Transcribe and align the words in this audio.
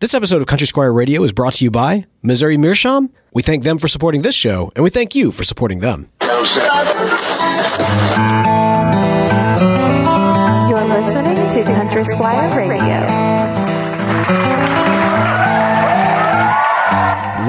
This 0.00 0.14
episode 0.14 0.40
of 0.40 0.48
Country 0.48 0.66
Squire 0.66 0.94
Radio 0.94 1.22
is 1.24 1.32
brought 1.32 1.52
to 1.54 1.64
you 1.64 1.70
by 1.70 2.06
Missouri 2.22 2.56
Meerschaum. 2.56 3.10
We 3.34 3.42
thank 3.42 3.64
them 3.64 3.76
for 3.76 3.86
supporting 3.86 4.22
this 4.22 4.34
show, 4.34 4.72
and 4.74 4.82
we 4.82 4.88
thank 4.88 5.14
you 5.14 5.30
for 5.30 5.44
supporting 5.44 5.80
them. 5.80 6.10
You're 6.22 6.30
listening 10.86 11.50
to 11.50 11.64
Country 11.64 12.04
Squire 12.14 12.66
Radio. 12.66 13.49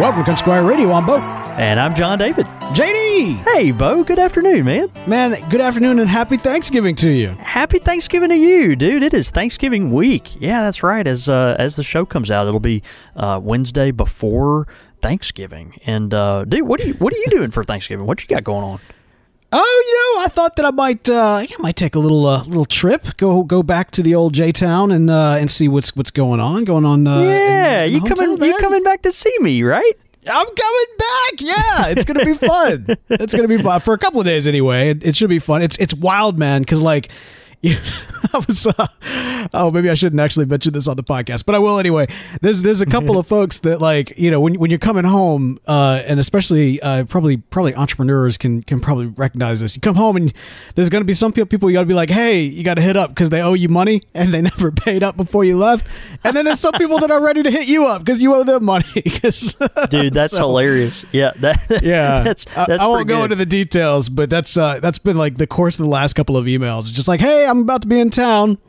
Welcome 0.02 0.26
to 0.26 0.36
Squire 0.36 0.64
Radio. 0.64 0.94
I'm 0.94 1.06
Bo. 1.06 1.20
And 1.20 1.80
I'm 1.80 1.94
John 1.94 2.18
David. 2.18 2.48
JD! 2.48 3.36
Hey, 3.44 3.70
Bo, 3.70 4.04
good 4.04 4.18
afternoon, 4.18 4.66
man. 4.66 4.92
Man, 5.06 5.48
good 5.52 5.62
afternoon 5.62 6.00
and 6.00 6.10
happy 6.10 6.38
Thanksgiving 6.38 6.96
to 6.96 7.10
you. 7.12 7.28
Happy 7.38 7.78
Thanksgiving 7.78 8.30
to 8.30 8.36
you, 8.36 8.76
dude. 8.76 9.04
It 9.04 9.14
is 9.14 9.30
Thanksgiving 9.30 9.92
week. 9.92 10.42
Yeah, 10.42 10.64
that's 10.64 10.82
right. 10.82 11.06
As 11.06 11.30
uh, 11.30 11.56
as 11.60 11.76
the 11.76 11.84
show 11.84 12.08
comes 12.08 12.32
out, 12.32 12.48
it'll 12.48 12.60
be 12.60 12.82
uh, 13.16 13.40
Wednesday 13.44 13.92
before 13.92 14.66
Thanksgiving. 15.02 15.78
And 15.86 16.16
uh, 16.16 16.46
dude, 16.46 16.68
what 16.68 16.82
are 16.82 16.88
you 16.88 16.94
what 16.96 17.14
are 17.14 17.18
you 17.18 17.28
doing 17.28 17.52
for 17.52 17.64
Thanksgiving? 17.64 18.08
What 18.08 18.24
you 18.24 18.28
got 18.28 18.44
going 18.44 18.64
on? 18.64 18.80
Oh, 19.54 19.84
you 19.88 20.20
know, 20.22 20.26
I 20.26 20.28
thought 20.30 20.56
that 20.56 20.66
I 20.66 20.72
might, 20.72 21.10
uh, 21.10 21.44
I 21.44 21.48
might 21.60 21.76
take 21.76 21.96
a 21.96 22.00
little, 22.00 22.26
uh, 22.26 22.44
little 22.46 22.64
trip, 22.66 23.18
go, 23.18 23.44
go 23.44 23.62
back 23.62 23.92
to 23.92 24.02
the 24.04 24.16
old 24.16 24.34
J 24.34 24.52
Town 24.54 24.92
and, 24.92 25.10
uh, 25.10 25.36
and 25.40 25.52
see 25.52 25.68
what's, 25.68 25.94
what's 25.96 26.12
going 26.12 26.40
on, 26.40 26.64
going 26.64 26.86
on. 26.86 27.06
Uh, 27.06 27.20
yeah, 27.22 27.82
in- 27.82 27.94
in 27.96 28.02
you 28.04 28.08
coming 28.16 28.42
you 28.42 28.58
coming 28.60 28.84
back 28.84 29.02
to 29.02 29.12
see 29.12 29.36
me, 29.42 29.62
right? 29.64 29.94
I'm 30.28 30.46
coming 30.46 30.98
back. 30.98 31.32
Yeah, 31.40 31.88
it's 31.88 32.06
gonna 32.06 32.24
be 32.24 32.36
fun. 32.36 32.86
it's 33.10 33.34
gonna 33.34 33.48
be 33.48 33.58
fun 33.58 33.80
for 33.80 33.94
a 33.96 33.98
couple 33.98 34.20
of 34.20 34.26
days 34.26 34.48
anyway. 34.48 34.92
It, 34.92 35.04
it 35.04 35.16
should 35.16 35.30
be 35.32 35.40
fun. 35.40 35.64
It's 35.64 35.78
it's 35.80 35.96
wild, 35.96 36.38
man. 36.38 36.62
Because 36.62 36.84
like, 36.84 37.10
you, 37.62 37.78
I 38.34 38.38
was. 38.48 38.66
Uh, 38.68 38.88
oh, 39.54 39.72
maybe 39.72 39.90
I 39.90 39.94
shouldn't 39.94 40.20
actually 40.20 40.46
mention 40.46 40.74
this 40.74 40.88
on 40.88 40.96
the 40.98 41.04
podcast, 41.04 41.46
but 41.46 41.56
I 41.56 41.60
will 41.60 41.78
anyway. 41.80 42.08
There's 42.42 42.62
there's 42.64 42.82
a 42.82 42.86
couple 42.86 43.18
of 43.18 43.28
folks 43.28 43.60
that 43.60 43.80
like 43.82 44.18
you 44.18 44.32
know 44.32 44.40
when 44.40 44.56
when 44.60 44.70
you're 44.72 44.80
coming 44.80 45.04
home, 45.06 45.60
uh, 45.68 46.02
and 46.06 46.20
especially 46.20 46.82
uh, 46.82 47.04
probably 47.06 47.38
probably 47.38 47.76
entrepreneurs 47.76 48.38
can 48.38 48.64
can 48.64 48.80
probably 48.80 49.08
recognize 49.08 49.60
this. 49.60 49.76
You 49.76 49.82
come 49.82 49.96
home 49.96 50.16
and 50.18 50.34
there's 50.76 50.90
gonna 50.90 51.06
be 51.06 51.14
some 51.14 51.32
pe- 51.34 51.46
people 51.46 51.70
you 51.70 51.76
gotta 51.76 51.86
be 51.88 51.94
like, 51.94 52.10
hey, 52.10 52.42
you 52.42 52.64
gotta 52.64 52.82
hit 52.82 52.98
up 52.98 53.10
because 53.10 53.30
they 53.30 53.42
owe 53.42 53.54
you 53.54 53.70
money 53.70 54.02
and 54.14 54.34
they 54.34 54.42
never 54.42 54.72
paid 54.72 55.04
up 55.04 55.18
before 55.18 55.44
you 55.44 55.58
left. 55.58 55.86
And 56.24 56.36
then 56.36 56.46
there's 56.46 56.60
some 56.60 56.74
people 56.74 57.00
that 57.00 57.12
are 57.12 57.22
ready 57.22 57.44
to 57.44 57.52
hit 57.52 57.68
you 57.68 57.86
up 57.86 58.04
because 58.04 58.22
you 58.22 58.34
owe 58.34 58.44
them 58.44 58.64
money. 58.66 58.86
Dude, 59.90 60.14
that's 60.14 60.34
So- 60.34 60.40
hilarious. 60.40 61.06
Yeah, 61.12 61.32
that 61.38 61.82
yeah, 61.84 62.24
that's 62.24 62.46
I- 62.56 62.66
that's 62.66 62.82
I, 62.84 62.88
won't 62.88 63.08
go 63.08 63.18
good. 63.18 63.24
into 63.26 63.36
the 63.36 63.46
details, 63.46 64.10
but 64.10 64.30
that's 64.30 64.58
uh, 64.58 64.80
that's 64.80 64.98
been 65.00 65.18
like 65.18 65.38
the 65.38 65.48
course 65.48 65.78
of 65.80 65.84
the 65.86 65.90
last 65.92 66.14
couple 66.14 66.38
of 66.38 66.46
emails. 66.46 66.82
It's 66.82 66.92
just 66.92 67.08
like, 67.08 67.20
hey, 67.20 67.46
I'm 67.52 67.60
about 67.60 67.82
to 67.82 67.88
be 67.90 68.00
in 68.00 68.10
town. 68.12 68.60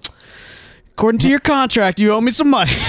According 0.94 1.20
to 1.20 1.28
your 1.30 1.40
contract, 1.40 1.98
you 1.98 2.12
owe 2.12 2.20
me 2.20 2.30
some 2.30 2.50
money. 2.50 2.72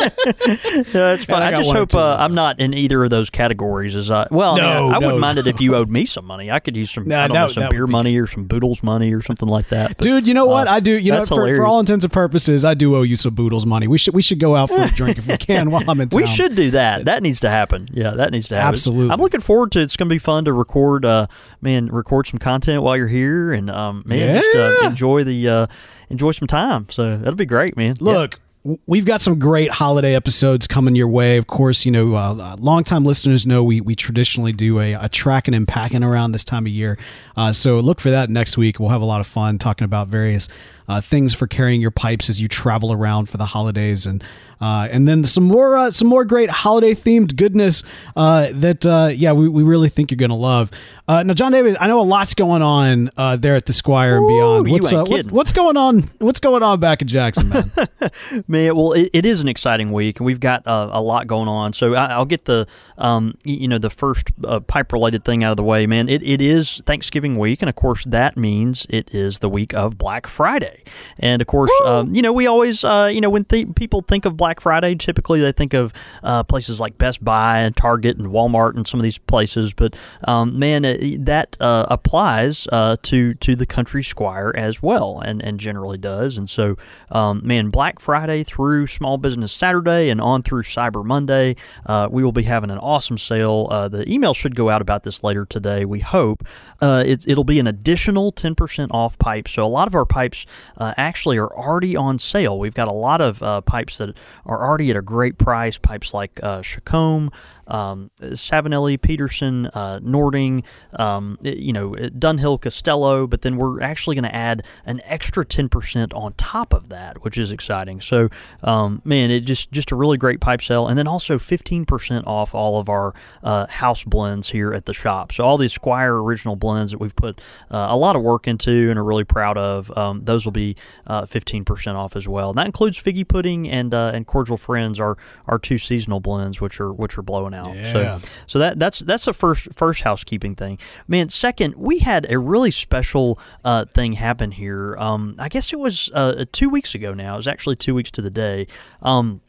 Yeah, 0.00 0.82
that's 0.92 1.24
fine. 1.24 1.42
I 1.42 1.48
I, 1.48 1.52
just 1.52 1.70
hope 1.70 1.94
uh, 1.94 2.16
I'm 2.18 2.34
not 2.34 2.58
in 2.58 2.72
either 2.74 3.04
of 3.04 3.10
those 3.10 3.28
categories. 3.30 3.96
As 3.96 4.10
I 4.10 4.26
well, 4.30 4.52
I, 4.52 4.54
mean, 4.54 4.64
No, 4.64 4.70
I, 4.70 4.96
I 4.96 4.98
no, 4.98 5.06
wouldn't 5.08 5.20
mind 5.20 5.38
it 5.38 5.46
if 5.46 5.60
you 5.60 5.74
owed 5.74 5.90
me 5.90 6.06
some 6.06 6.24
money. 6.24 6.50
I 6.50 6.58
could 6.58 6.76
use 6.76 6.90
some, 6.90 7.06
Nah, 7.06 7.24
I 7.24 7.26
don't 7.26 7.34
that- 7.34 7.40
know, 7.42 7.48
some 7.48 7.70
beer 7.70 7.86
be 7.86 7.92
money 7.92 8.16
or 8.18 8.26
some 8.26 8.44
Boodles 8.44 8.82
money 8.82 9.12
or 9.12 9.20
something 9.22 9.48
like 9.48 9.68
that. 9.68 9.96
But, 9.98 10.04
Dude, 10.04 10.26
you 10.26 10.34
know 10.34 10.46
what? 10.46 10.68
uh, 10.68 10.72
I 10.72 10.80
do. 10.80 10.92
You 10.92 11.12
know, 11.12 11.20
what? 11.20 11.28
for, 11.28 11.54
for 11.54 11.66
all 11.66 11.80
intents 11.80 12.04
and 12.04 12.12
purposes, 12.12 12.64
I 12.64 12.74
do 12.74 12.96
owe 12.96 13.02
you 13.02 13.16
some 13.16 13.34
boodles 13.34 13.66
money. 13.66 13.86
We 13.86 13.98
should 13.98 14.14
we 14.14 14.22
should 14.22 14.40
go 14.40 14.56
out 14.56 14.70
for 14.70 14.80
a 14.82 14.90
drink 14.94 15.18
if 15.18 15.26
we 15.26 15.36
can 15.36 15.70
while 15.70 15.82
I'm 15.88 16.00
in 16.00 16.08
town. 16.08 16.22
We 16.22 16.26
should 16.26 16.54
do 16.54 16.70
that. 16.72 17.04
That 17.04 17.22
needs 17.22 17.40
to 17.40 17.50
happen. 17.50 17.88
Yeah, 17.92 18.12
that 18.12 18.32
needs 18.32 18.48
to 18.48 18.56
happen. 18.56 18.68
Absolutely. 18.74 19.12
I'm 19.12 19.20
looking 19.20 19.40
forward 19.40 19.72
to 19.72 19.80
it. 19.80 19.82
It's 19.82 19.96
going 19.96 20.08
to 20.08 20.14
be 20.14 20.18
fun 20.18 20.46
to 20.46 20.52
record, 20.52 21.04
uh, 21.04 21.26
man, 21.60 21.86
record 21.88 22.26
some 22.26 22.38
content 22.38 22.82
while 22.82 22.96
you're 22.96 23.06
here, 23.06 23.52
and 23.52 23.70
um, 23.70 24.02
man, 24.06 24.40
just 24.40 24.56
uh, 24.56 24.88
enjoy 24.88 25.24
the 25.24 25.48
uh, 25.48 25.66
enjoy 26.10 26.32
some 26.32 26.48
time. 26.48 26.86
So 26.90 27.16
that'll 27.16 27.34
be 27.36 27.46
great, 27.46 27.76
man. 27.76 27.94
Look, 28.00 28.32
w 28.32 28.49
we've 28.86 29.06
got 29.06 29.20
some 29.20 29.38
great 29.38 29.70
holiday 29.70 30.14
episodes 30.14 30.66
coming 30.66 30.94
your 30.94 31.08
way. 31.08 31.36
Of 31.38 31.46
course, 31.46 31.86
you 31.86 31.92
know, 31.92 32.14
uh, 32.14 32.56
longtime 32.58 33.04
listeners 33.04 33.46
know 33.46 33.64
we, 33.64 33.80
we 33.80 33.94
traditionally 33.94 34.52
do 34.52 34.80
a, 34.80 34.92
a 34.94 35.08
tracking 35.08 35.54
and 35.54 35.66
packing 35.66 36.04
around 36.04 36.32
this 36.32 36.44
time 36.44 36.66
of 36.66 36.72
year. 36.72 36.98
Uh, 37.36 37.52
so 37.52 37.78
look 37.78 38.00
for 38.00 38.10
that 38.10 38.28
next 38.28 38.58
week. 38.58 38.78
We'll 38.78 38.90
have 38.90 39.02
a 39.02 39.06
lot 39.06 39.20
of 39.20 39.26
fun 39.26 39.58
talking 39.58 39.86
about 39.86 40.08
various 40.08 40.48
uh, 40.88 41.00
things 41.00 41.32
for 41.32 41.46
carrying 41.46 41.80
your 41.80 41.90
pipes 41.90 42.28
as 42.28 42.40
you 42.40 42.48
travel 42.48 42.92
around 42.92 43.28
for 43.28 43.38
the 43.38 43.46
holidays 43.46 44.06
and. 44.06 44.22
Uh, 44.62 44.86
and 44.90 45.08
then 45.08 45.24
some 45.24 45.44
more, 45.44 45.74
uh, 45.74 45.90
some 45.90 46.06
more 46.06 46.22
great 46.22 46.50
holiday 46.50 46.94
themed 46.94 47.34
goodness 47.34 47.82
uh, 48.14 48.50
that, 48.52 48.84
uh, 48.84 49.08
yeah, 49.10 49.32
we, 49.32 49.48
we 49.48 49.62
really 49.62 49.88
think 49.88 50.10
you're 50.10 50.18
gonna 50.18 50.36
love. 50.36 50.70
Uh, 51.10 51.24
now, 51.24 51.34
John 51.34 51.50
David, 51.50 51.76
I 51.80 51.88
know 51.88 51.98
a 51.98 52.02
lot's 52.02 52.34
going 52.34 52.62
on 52.62 53.10
uh, 53.16 53.36
there 53.36 53.56
at 53.56 53.66
the 53.66 53.72
Squire 53.72 54.18
and 54.18 54.24
Ooh, 54.26 54.28
beyond. 54.28 54.66
you 54.66 54.72
What's, 54.74 54.92
uh, 54.92 55.04
what's 55.04 55.30
what's 55.32 55.52
going 55.52 55.76
on? 55.76 56.02
What's 56.18 56.38
going 56.38 56.62
on 56.62 56.78
back 56.78 57.02
in 57.02 57.08
Jackson, 57.08 57.48
man? 57.48 57.72
Man, 58.50 58.74
well, 58.74 58.94
it, 58.94 59.10
it 59.12 59.24
is 59.24 59.42
an 59.42 59.48
exciting 59.48 59.92
week, 59.92 60.18
and 60.18 60.26
we've 60.26 60.40
got 60.40 60.66
uh, 60.66 60.88
a 60.90 61.00
lot 61.00 61.28
going 61.28 61.46
on. 61.46 61.72
So 61.72 61.94
I, 61.94 62.06
I'll 62.06 62.24
get 62.24 62.46
the, 62.46 62.66
um, 62.98 63.38
you 63.44 63.68
know, 63.68 63.78
the 63.78 63.90
first 63.90 64.26
uh, 64.42 64.58
pipe-related 64.58 65.24
thing 65.24 65.44
out 65.44 65.52
of 65.52 65.56
the 65.56 65.62
way, 65.62 65.86
man. 65.86 66.08
It, 66.08 66.20
it 66.24 66.42
is 66.42 66.82
Thanksgiving 66.84 67.38
week, 67.38 67.62
and 67.62 67.68
of 67.68 67.76
course 67.76 68.04
that 68.06 68.36
means 68.36 68.88
it 68.90 69.14
is 69.14 69.38
the 69.38 69.48
week 69.48 69.72
of 69.72 69.96
Black 69.96 70.26
Friday. 70.26 70.82
And 71.20 71.40
of 71.40 71.46
course, 71.46 71.70
um, 71.86 72.12
you 72.12 72.22
know, 72.22 72.32
we 72.32 72.48
always, 72.48 72.82
uh, 72.82 73.08
you 73.12 73.20
know, 73.20 73.30
when 73.30 73.44
th- 73.44 73.68
people 73.76 74.02
think 74.02 74.24
of 74.24 74.36
Black 74.36 74.58
Friday, 74.58 74.96
typically 74.96 75.40
they 75.40 75.52
think 75.52 75.72
of 75.72 75.92
uh, 76.24 76.42
places 76.42 76.80
like 76.80 76.98
Best 76.98 77.24
Buy 77.24 77.60
and 77.60 77.76
Target 77.76 78.16
and 78.18 78.26
Walmart 78.30 78.74
and 78.74 78.84
some 78.84 78.98
of 78.98 79.04
these 79.04 79.18
places. 79.18 79.72
But 79.72 79.94
um, 80.26 80.58
man, 80.58 80.84
uh, 80.84 80.96
that 81.20 81.56
uh, 81.60 81.86
applies 81.88 82.66
uh, 82.72 82.96
to 83.04 83.34
to 83.34 83.54
the 83.54 83.66
Country 83.66 84.02
Squire 84.02 84.52
as 84.56 84.82
well, 84.82 85.20
and 85.20 85.40
and 85.40 85.60
generally 85.60 85.98
does. 85.98 86.36
And 86.36 86.50
so, 86.50 86.76
um, 87.12 87.42
man, 87.44 87.70
Black 87.70 88.00
Friday 88.00 88.39
through 88.44 88.86
Small 88.86 89.18
Business 89.18 89.52
Saturday 89.52 90.08
and 90.10 90.20
on 90.20 90.42
through 90.42 90.62
Cyber 90.62 91.04
Monday, 91.04 91.56
uh, 91.86 92.08
we 92.10 92.22
will 92.22 92.32
be 92.32 92.42
having 92.42 92.70
an 92.70 92.78
awesome 92.78 93.18
sale. 93.18 93.68
Uh, 93.70 93.88
the 93.88 94.10
email 94.10 94.34
should 94.34 94.54
go 94.54 94.70
out 94.70 94.82
about 94.82 95.02
this 95.04 95.22
later 95.22 95.44
today. 95.44 95.84
We 95.84 96.00
hope 96.00 96.44
uh, 96.80 97.04
it, 97.06 97.26
it'll 97.28 97.44
be 97.44 97.58
an 97.58 97.66
additional 97.66 98.32
ten 98.32 98.54
percent 98.54 98.90
off 98.92 99.18
pipes. 99.18 99.52
So 99.52 99.64
a 99.64 99.68
lot 99.68 99.88
of 99.88 99.94
our 99.94 100.06
pipes 100.06 100.46
uh, 100.76 100.94
actually 100.96 101.38
are 101.38 101.52
already 101.52 101.96
on 101.96 102.18
sale. 102.18 102.58
We've 102.58 102.74
got 102.74 102.88
a 102.88 102.94
lot 102.94 103.20
of 103.20 103.42
uh, 103.42 103.60
pipes 103.60 103.98
that 103.98 104.16
are 104.44 104.66
already 104.66 104.90
at 104.90 104.96
a 104.96 105.02
great 105.02 105.38
price. 105.38 105.78
Pipes 105.78 106.14
like 106.14 106.40
uh, 106.42 106.60
Chacom, 106.60 107.32
um, 107.70 108.10
Savinelli, 108.20 109.00
Peterson, 109.00 109.66
uh, 109.66 110.00
Nording, 110.02 110.62
um, 110.94 111.38
you 111.42 111.72
know, 111.72 111.92
Dunhill, 111.92 112.60
Castello. 112.60 113.26
But 113.26 113.42
then 113.42 113.56
we're 113.56 113.80
actually 113.80 114.16
going 114.16 114.24
to 114.24 114.34
add 114.34 114.64
an 114.84 115.00
extra 115.04 115.44
ten 115.44 115.68
percent 115.68 116.12
on 116.12 116.34
top 116.34 116.72
of 116.74 116.88
that, 116.88 117.22
which 117.22 117.38
is 117.38 117.52
exciting. 117.52 118.00
So, 118.00 118.28
um, 118.62 119.00
man, 119.04 119.30
it 119.30 119.40
just 119.40 119.70
just 119.72 119.92
a 119.92 119.96
really 119.96 120.18
great 120.18 120.40
pipe 120.40 120.62
sale, 120.62 120.88
and 120.88 120.98
then 120.98 121.06
also 121.06 121.38
fifteen 121.38 121.84
percent 121.84 122.26
off 122.26 122.54
all 122.54 122.78
of 122.78 122.88
our 122.88 123.14
uh, 123.42 123.66
house 123.66 124.04
blends 124.04 124.50
here 124.50 124.72
at 124.72 124.86
the 124.86 124.94
shop. 124.94 125.32
So 125.32 125.44
all 125.44 125.56
these 125.56 125.72
Squire 125.72 126.20
original 126.22 126.56
blends 126.56 126.90
that 126.90 126.98
we've 126.98 127.14
put 127.14 127.40
uh, 127.70 127.86
a 127.90 127.96
lot 127.96 128.16
of 128.16 128.22
work 128.22 128.48
into 128.48 128.90
and 128.90 128.98
are 128.98 129.04
really 129.04 129.24
proud 129.24 129.56
of, 129.56 129.96
um, 129.96 130.24
those 130.24 130.44
will 130.44 130.52
be 130.52 130.76
uh, 131.06 131.26
fifteen 131.26 131.64
percent 131.64 131.96
off 131.96 132.16
as 132.16 132.26
well. 132.26 132.50
And 132.50 132.58
that 132.58 132.66
includes 132.66 133.00
figgy 133.00 133.26
pudding 133.26 133.68
and 133.68 133.94
uh, 133.94 134.10
and 134.14 134.26
cordial 134.26 134.56
friends, 134.56 134.98
our 134.98 135.16
our 135.46 135.58
two 135.58 135.78
seasonal 135.78 136.20
blends, 136.20 136.60
which 136.60 136.80
are 136.80 136.92
which 136.92 137.16
are 137.16 137.22
blowing 137.22 137.54
out. 137.54 137.59
Yeah. 137.68 137.92
So 137.92 138.28
so 138.46 138.58
that 138.58 138.78
that's 138.78 139.00
that's 139.00 139.24
the 139.24 139.32
first 139.32 139.68
first 139.74 140.02
housekeeping 140.02 140.54
thing. 140.54 140.78
Man, 141.06 141.28
second, 141.28 141.74
we 141.76 142.00
had 142.00 142.30
a 142.30 142.38
really 142.38 142.70
special 142.70 143.38
uh, 143.64 143.84
thing 143.84 144.14
happen 144.14 144.52
here. 144.52 144.96
Um, 144.96 145.36
I 145.38 145.48
guess 145.48 145.72
it 145.72 145.78
was 145.78 146.10
uh, 146.14 146.44
two 146.52 146.68
weeks 146.68 146.94
ago 146.94 147.14
now. 147.14 147.34
It 147.34 147.38
was 147.38 147.48
actually 147.48 147.76
two 147.76 147.94
weeks 147.94 148.10
to 148.12 148.22
the 148.22 148.30
day. 148.30 148.66
Um, 149.02 149.40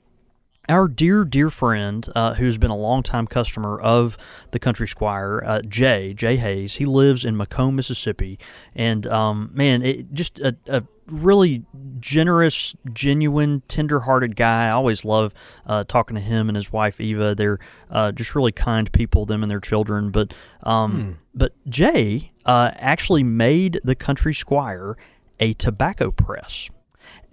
our 0.69 0.88
dear, 0.88 1.25
dear 1.25 1.49
friend, 1.49 2.07
uh, 2.16 2.35
who's 2.35 2.57
been 2.57 2.72
a 2.72 2.75
longtime 2.75 3.27
customer 3.27 3.79
of 3.79 4.17
the 4.51 4.59
Country 4.59 4.88
Squire, 4.88 5.44
uh, 5.45 5.61
Jay, 5.63 6.13
Jay 6.13 6.38
Hayes, 6.38 6.75
he 6.75 6.85
lives 6.85 7.25
in 7.25 7.35
McComb, 7.35 7.73
Mississippi. 7.75 8.39
And, 8.75 9.07
um, 9.07 9.49
man, 9.53 9.81
it, 9.81 10.13
just 10.13 10.39
a, 10.39 10.55
a 10.67 10.83
really 11.07 11.66
generous, 11.99 12.75
genuine, 12.94 13.63
tender-hearted 13.67 14.35
guy. 14.35 14.67
I 14.67 14.72
always 14.72 15.03
love 15.03 15.33
uh, 15.66 15.83
talking 15.83 16.16
to 16.16 16.22
him 16.22 16.47
and 16.47 16.55
his 16.55 16.72
wife, 16.72 17.02
Eva. 17.02 17.35
They're 17.35 17.59
uh, 17.90 18.11
just 18.11 18.35
really 18.35 18.52
kind 18.52 18.91
people, 18.91 19.25
them 19.25 19.43
and 19.43 19.52
their 19.52 19.59
children. 19.59 20.11
But, 20.11 20.34
um, 20.64 21.17
but 21.34 21.53
Jay 21.67 22.31
uh, 22.46 22.72
actually 22.75 23.23
made 23.23 23.81
the 23.84 23.96
Country 23.96 24.34
Squire 24.34 24.96
a 25.40 25.53
tobacco 25.53 26.11
press 26.11 26.69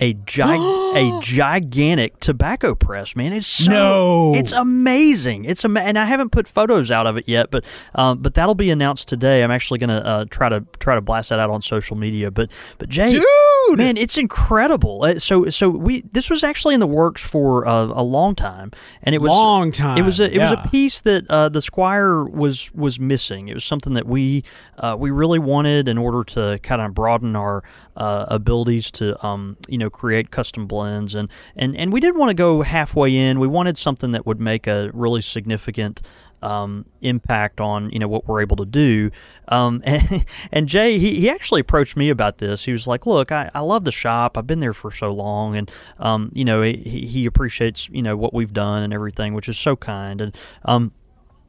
a 0.01 0.15
gi- 0.15 0.43
a 0.43 1.19
gigantic 1.23 2.21
tobacco 2.21 2.75
press, 2.75 3.17
man. 3.17 3.33
It's 3.33 3.47
so, 3.47 3.71
No. 3.71 4.33
it's 4.37 4.53
amazing. 4.53 5.45
It's 5.45 5.65
ama- 5.65 5.81
and 5.81 5.99
I 5.99 6.05
haven't 6.05 6.31
put 6.31 6.47
photos 6.49 6.91
out 6.91 7.07
of 7.07 7.17
it 7.17 7.25
yet, 7.29 7.51
but 7.51 7.65
um, 7.95 8.19
but 8.19 8.35
that'll 8.35 8.55
be 8.55 8.71
announced 8.71 9.09
today. 9.09 9.43
I'm 9.43 9.51
actually 9.51 9.79
gonna 9.79 9.99
uh, 9.99 10.25
try 10.31 10.49
to 10.49 10.65
try 10.79 10.95
to 10.95 11.01
blast 11.01 11.31
that 11.31 11.39
out 11.41 11.51
on 11.51 11.63
social 11.63 11.97
media. 11.97 12.31
But 12.31 12.51
but 12.79 12.89
Jay, 12.89 13.11
Dude! 13.11 13.25
man, 13.79 13.97
it's 13.97 14.17
incredible. 14.17 15.03
Uh, 15.03 15.19
So 15.19 15.49
so 15.51 15.69
we 15.69 16.03
this 16.13 16.31
was 16.31 16.45
actually 16.45 16.75
in 16.75 16.81
the 16.81 16.87
works 16.87 17.23
for 17.23 17.67
uh, 17.67 17.87
a 17.87 18.03
long 18.03 18.35
time, 18.35 18.71
and 19.03 19.15
it 19.15 19.21
was 19.21 19.29
Long 19.31 19.71
time, 19.73 19.99
It 19.99 20.03
was 20.03 20.21
a, 20.21 20.33
it 20.33 20.39
was 20.39 20.53
a 20.53 20.69
piece 20.71 21.01
that 21.03 21.29
uh, 21.29 21.49
the 21.49 21.61
Squire 21.61 22.25
was 22.25 22.71
was 22.75 22.99
missing. 23.01 23.49
It 23.49 23.55
was 23.55 23.65
something 23.65 23.95
that 23.95 24.07
we 24.07 24.45
uh, 24.79 24.97
we 24.99 25.11
really 25.11 25.39
wanted 25.39 25.89
in 25.89 25.99
order 25.99 26.23
to 26.35 26.59
kind 26.63 26.81
of 26.81 26.95
broaden 26.95 27.35
our 27.37 27.63
uh, 27.99 28.25
abilities 28.29 28.91
to 28.93 29.27
um, 29.27 29.57
you 29.69 29.77
know 29.77 29.91
create 29.91 30.31
custom 30.31 30.67
blends 30.67 31.15
and 31.15 31.29
and 31.57 31.77
and 31.77 31.93
we 31.93 32.01
didn't 32.01 32.19
want 32.19 32.31
to 32.31 32.35
go 32.35 32.63
halfway 32.63 33.15
in. 33.15 33.39
We 33.39 33.49
wanted 33.49 33.77
something 33.77 34.13
that 34.13 34.25
would 34.25 34.41
make 34.41 34.67
a 34.67 34.91
really 34.95 35.21
significant 35.21 36.01
um, 36.41 36.87
impact 37.01 37.61
on 37.61 37.91
you 37.91 37.99
know 37.99 38.09
what 38.09 38.27
we're 38.27 38.41
able 38.41 38.57
to 38.57 38.65
do. 38.65 39.11
Um, 39.49 39.83
and, 39.85 40.25
and, 40.53 40.69
Jay, 40.69 40.99
he, 40.99 41.17
he 41.21 41.31
actually 41.31 41.61
approached 41.61 41.97
me 41.97 42.11
about 42.11 42.39
this. 42.39 42.65
He 42.65 42.73
was 42.73 42.87
like, 42.87 43.07
"Look, 43.07 43.33
I, 43.33 43.51
I 43.55 43.61
love 43.61 43.85
the 43.85 43.93
shop. 43.93 44.39
I've 44.39 44.47
been 44.47 44.61
there 44.61 44.73
for 44.73 44.91
so 44.91 45.11
long, 45.11 45.57
and 45.57 45.71
um, 45.99 46.31
you 46.33 46.45
know 46.45 46.63
he, 46.63 47.07
he 47.07 47.27
appreciates 47.27 47.89
you 47.89 48.03
know 48.03 48.17
what 48.17 48.33
we've 48.33 48.53
done 48.53 48.83
and 48.83 48.93
everything, 48.93 49.35
which 49.35 49.49
is 49.49 49.59
so 49.59 49.77
kind." 49.77 50.21
And 50.21 50.37
um, 50.65 50.93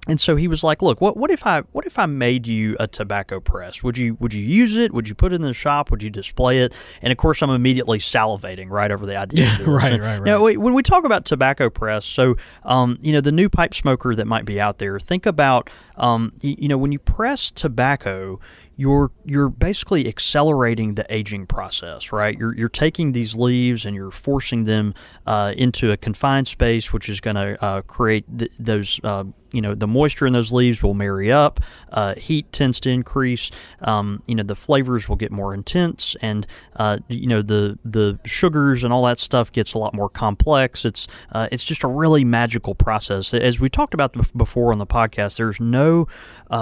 and 0.08 0.20
so 0.20 0.36
he 0.36 0.48
was 0.48 0.64
like, 0.64 0.82
"Look, 0.82 1.02
what 1.02 1.18
what 1.18 1.30
if 1.30 1.46
I 1.46 1.62
what 1.72 1.86
if 1.86 2.00
I 2.00 2.06
made 2.06 2.48
you 2.48 2.78
a 2.80 2.88
tobacco 2.88 3.40
press? 3.40 3.84
Would 3.84 3.98
you 3.98 4.16
would 4.20 4.34
you 4.34 4.44
use 4.44 4.76
it? 4.76 4.94
Would 4.94 5.10
you 5.10 5.16
put 5.16 5.34
it 5.34 5.36
in 5.36 5.42
the 5.42 5.54
shop? 5.54 5.92
Would 5.92 6.02
you 6.02 6.10
display 6.10 6.60
it?" 6.60 6.74
And 7.02 7.12
of 7.12 7.18
course, 7.18 7.42
I'm 7.42 7.50
immediately 7.50 8.00
salivating 8.00 8.70
right 8.70 8.92
over 8.92 9.06
the 9.06 9.18
idea. 9.18 9.46
Yeah, 9.46 9.58
right, 9.68 10.00
right, 10.00 10.20
right. 10.20 10.22
Now, 10.24 10.42
when 10.44 10.74
we 10.74 10.84
talk 10.84 11.04
about 11.04 11.26
tobacco 11.26 11.70
press, 11.70 12.06
so 12.06 12.38
um, 12.64 12.98
you 13.02 13.12
know 13.12 13.22
the 13.22 13.32
new 13.32 13.50
pipe 13.50 13.74
smoker 13.74 14.16
that 14.16 14.26
might 14.26 14.46
be 14.46 14.60
out 14.60 14.78
there, 14.78 15.00
think 15.00 15.26
about 15.26 15.70
um, 15.98 16.32
you, 16.42 16.56
you 16.58 16.68
know 16.70 16.78
when 16.78 16.94
you 16.94 17.00
press 17.00 17.52
tobacco, 17.52 18.40
you're 18.80 19.12
you're 19.26 19.50
basically 19.50 20.08
accelerating 20.08 20.96
the 20.96 21.06
aging 21.14 21.46
process, 21.46 22.14
right? 22.14 22.38
You're 22.40 22.56
you're 22.56 22.70
taking 22.70 23.12
these 23.12 23.36
leaves 23.36 23.84
and 23.84 23.94
you're 23.94 24.10
forcing 24.10 24.64
them 24.64 24.94
uh, 25.28 25.54
into 25.58 25.92
a 25.92 25.98
confined 25.98 26.48
space, 26.48 26.94
which 26.94 27.10
is 27.10 27.20
going 27.20 27.36
to 27.36 27.62
uh, 27.64 27.82
create 27.82 28.26
th- 28.40 28.52
those. 28.58 29.00
Uh, 29.04 29.26
you 29.52 29.62
know 29.64 29.74
the 29.74 29.88
moisture 29.88 30.28
in 30.28 30.34
those 30.34 30.54
leaves 30.54 30.84
will 30.84 30.94
marry 30.94 31.32
up. 31.32 31.60
Uh, 31.92 32.14
heat 32.16 32.52
tends 32.54 32.80
to 32.82 32.90
increase. 32.90 33.50
Um, 33.82 34.22
you 34.28 34.36
know 34.36 34.44
the 34.44 34.56
flavors 34.56 35.10
will 35.10 35.16
get 35.16 35.32
more 35.32 35.56
intense, 35.56 36.16
and 36.22 36.48
uh, 36.76 37.00
you 37.10 37.28
know 37.28 37.42
the 37.42 37.78
the 37.84 38.20
sugars 38.26 38.84
and 38.84 38.94
all 38.94 39.04
that 39.06 39.18
stuff 39.18 39.52
gets 39.52 39.74
a 39.74 39.80
lot 39.80 39.94
more 39.94 40.08
complex. 40.08 40.86
It's 40.86 41.08
uh, 41.32 41.48
it's 41.52 41.66
just 41.66 41.84
a 41.84 41.88
really 41.88 42.24
magical 42.24 42.76
process. 42.76 43.34
As 43.34 43.60
we 43.60 43.70
talked 43.70 43.96
about 43.96 44.16
before 44.38 44.72
on 44.72 44.78
the 44.78 44.88
podcast, 44.88 45.38
there's 45.38 45.60
no 45.60 46.08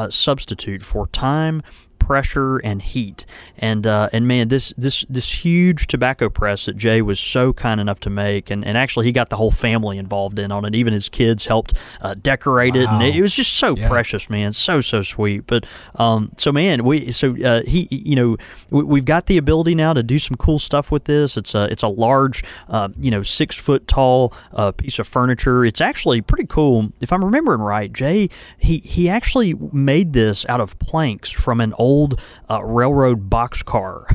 substitute 0.09 0.83
for 0.83 1.07
time 1.07 1.61
pressure 2.07 2.57
and 2.59 2.81
heat. 2.81 3.25
And 3.57 3.85
uh, 3.85 4.07
and 4.13 4.27
man, 4.27 4.47
this 4.47 4.73
this 4.77 5.05
this 5.09 5.43
huge 5.43 5.87
tobacco 5.87 6.29
press 6.29 6.65
that 6.65 6.77
Jay 6.77 7.01
was 7.01 7.19
so 7.19 7.51
kind 7.51 7.81
enough 7.81 7.99
to 8.01 8.09
make, 8.09 8.49
and, 8.49 8.63
and 8.63 8.77
actually 8.77 9.07
he 9.07 9.11
got 9.11 9.29
the 9.29 9.35
whole 9.35 9.51
family 9.51 9.97
involved 9.97 10.39
in 10.39 10.49
on 10.49 10.63
it. 10.63 10.73
Even 10.73 10.93
his 10.93 11.09
kids 11.09 11.47
helped 11.47 11.73
uh, 11.99 12.15
decorate 12.21 12.75
wow. 12.75 12.81
it, 12.81 12.87
and 12.87 13.03
it, 13.03 13.15
it, 13.17 13.21
was 13.21 13.33
just 13.33 13.55
so 13.55 13.75
yeah. 13.75 13.89
precious, 13.89 14.29
man, 14.29 14.53
so 14.53 14.79
so 14.79 15.01
sweet. 15.01 15.45
But 15.47 15.65
um, 15.95 16.31
so 16.37 16.53
man, 16.53 16.85
we 16.85 17.11
so 17.11 17.35
uh, 17.43 17.63
he 17.67 17.89
you 17.91 18.15
know 18.15 18.37
we, 18.69 18.99
have 18.99 19.05
got 19.05 19.25
the 19.25 19.37
ability 19.37 19.75
now 19.75 19.91
to 19.91 20.01
do 20.01 20.17
some 20.17 20.37
cool 20.37 20.59
stuff 20.59 20.89
with 20.91 21.03
this. 21.03 21.35
It's 21.35 21.53
a 21.53 21.65
it's 21.65 21.83
a 21.83 21.89
large 21.89 22.41
uh, 22.69 22.87
you 22.97 23.11
know 23.11 23.21
six 23.21 23.57
foot 23.57 23.85
tall 23.85 24.33
uh, 24.53 24.71
piece 24.71 24.97
of 24.97 25.07
furniture. 25.09 25.65
It's 25.65 25.81
actually 25.81 26.21
pretty 26.21 26.47
cool. 26.47 26.93
If 27.01 27.11
I'm 27.11 27.25
remembering 27.25 27.59
right, 27.59 27.91
Jay 27.91 28.29
he 28.57 28.77
he 28.77 29.09
actually 29.09 29.55
made 29.73 30.13
this 30.13 30.45
out 30.47 30.61
of 30.61 30.79
planks 30.79 31.31
from 31.31 31.59
an 31.59 31.73
old 31.73 31.96
old 31.97 32.19
uh, 32.49 32.63
railroad 32.63 33.29
boxcar, 33.29 34.05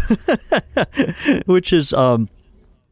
which 1.47 1.73
is 1.73 1.93
um, 1.93 2.29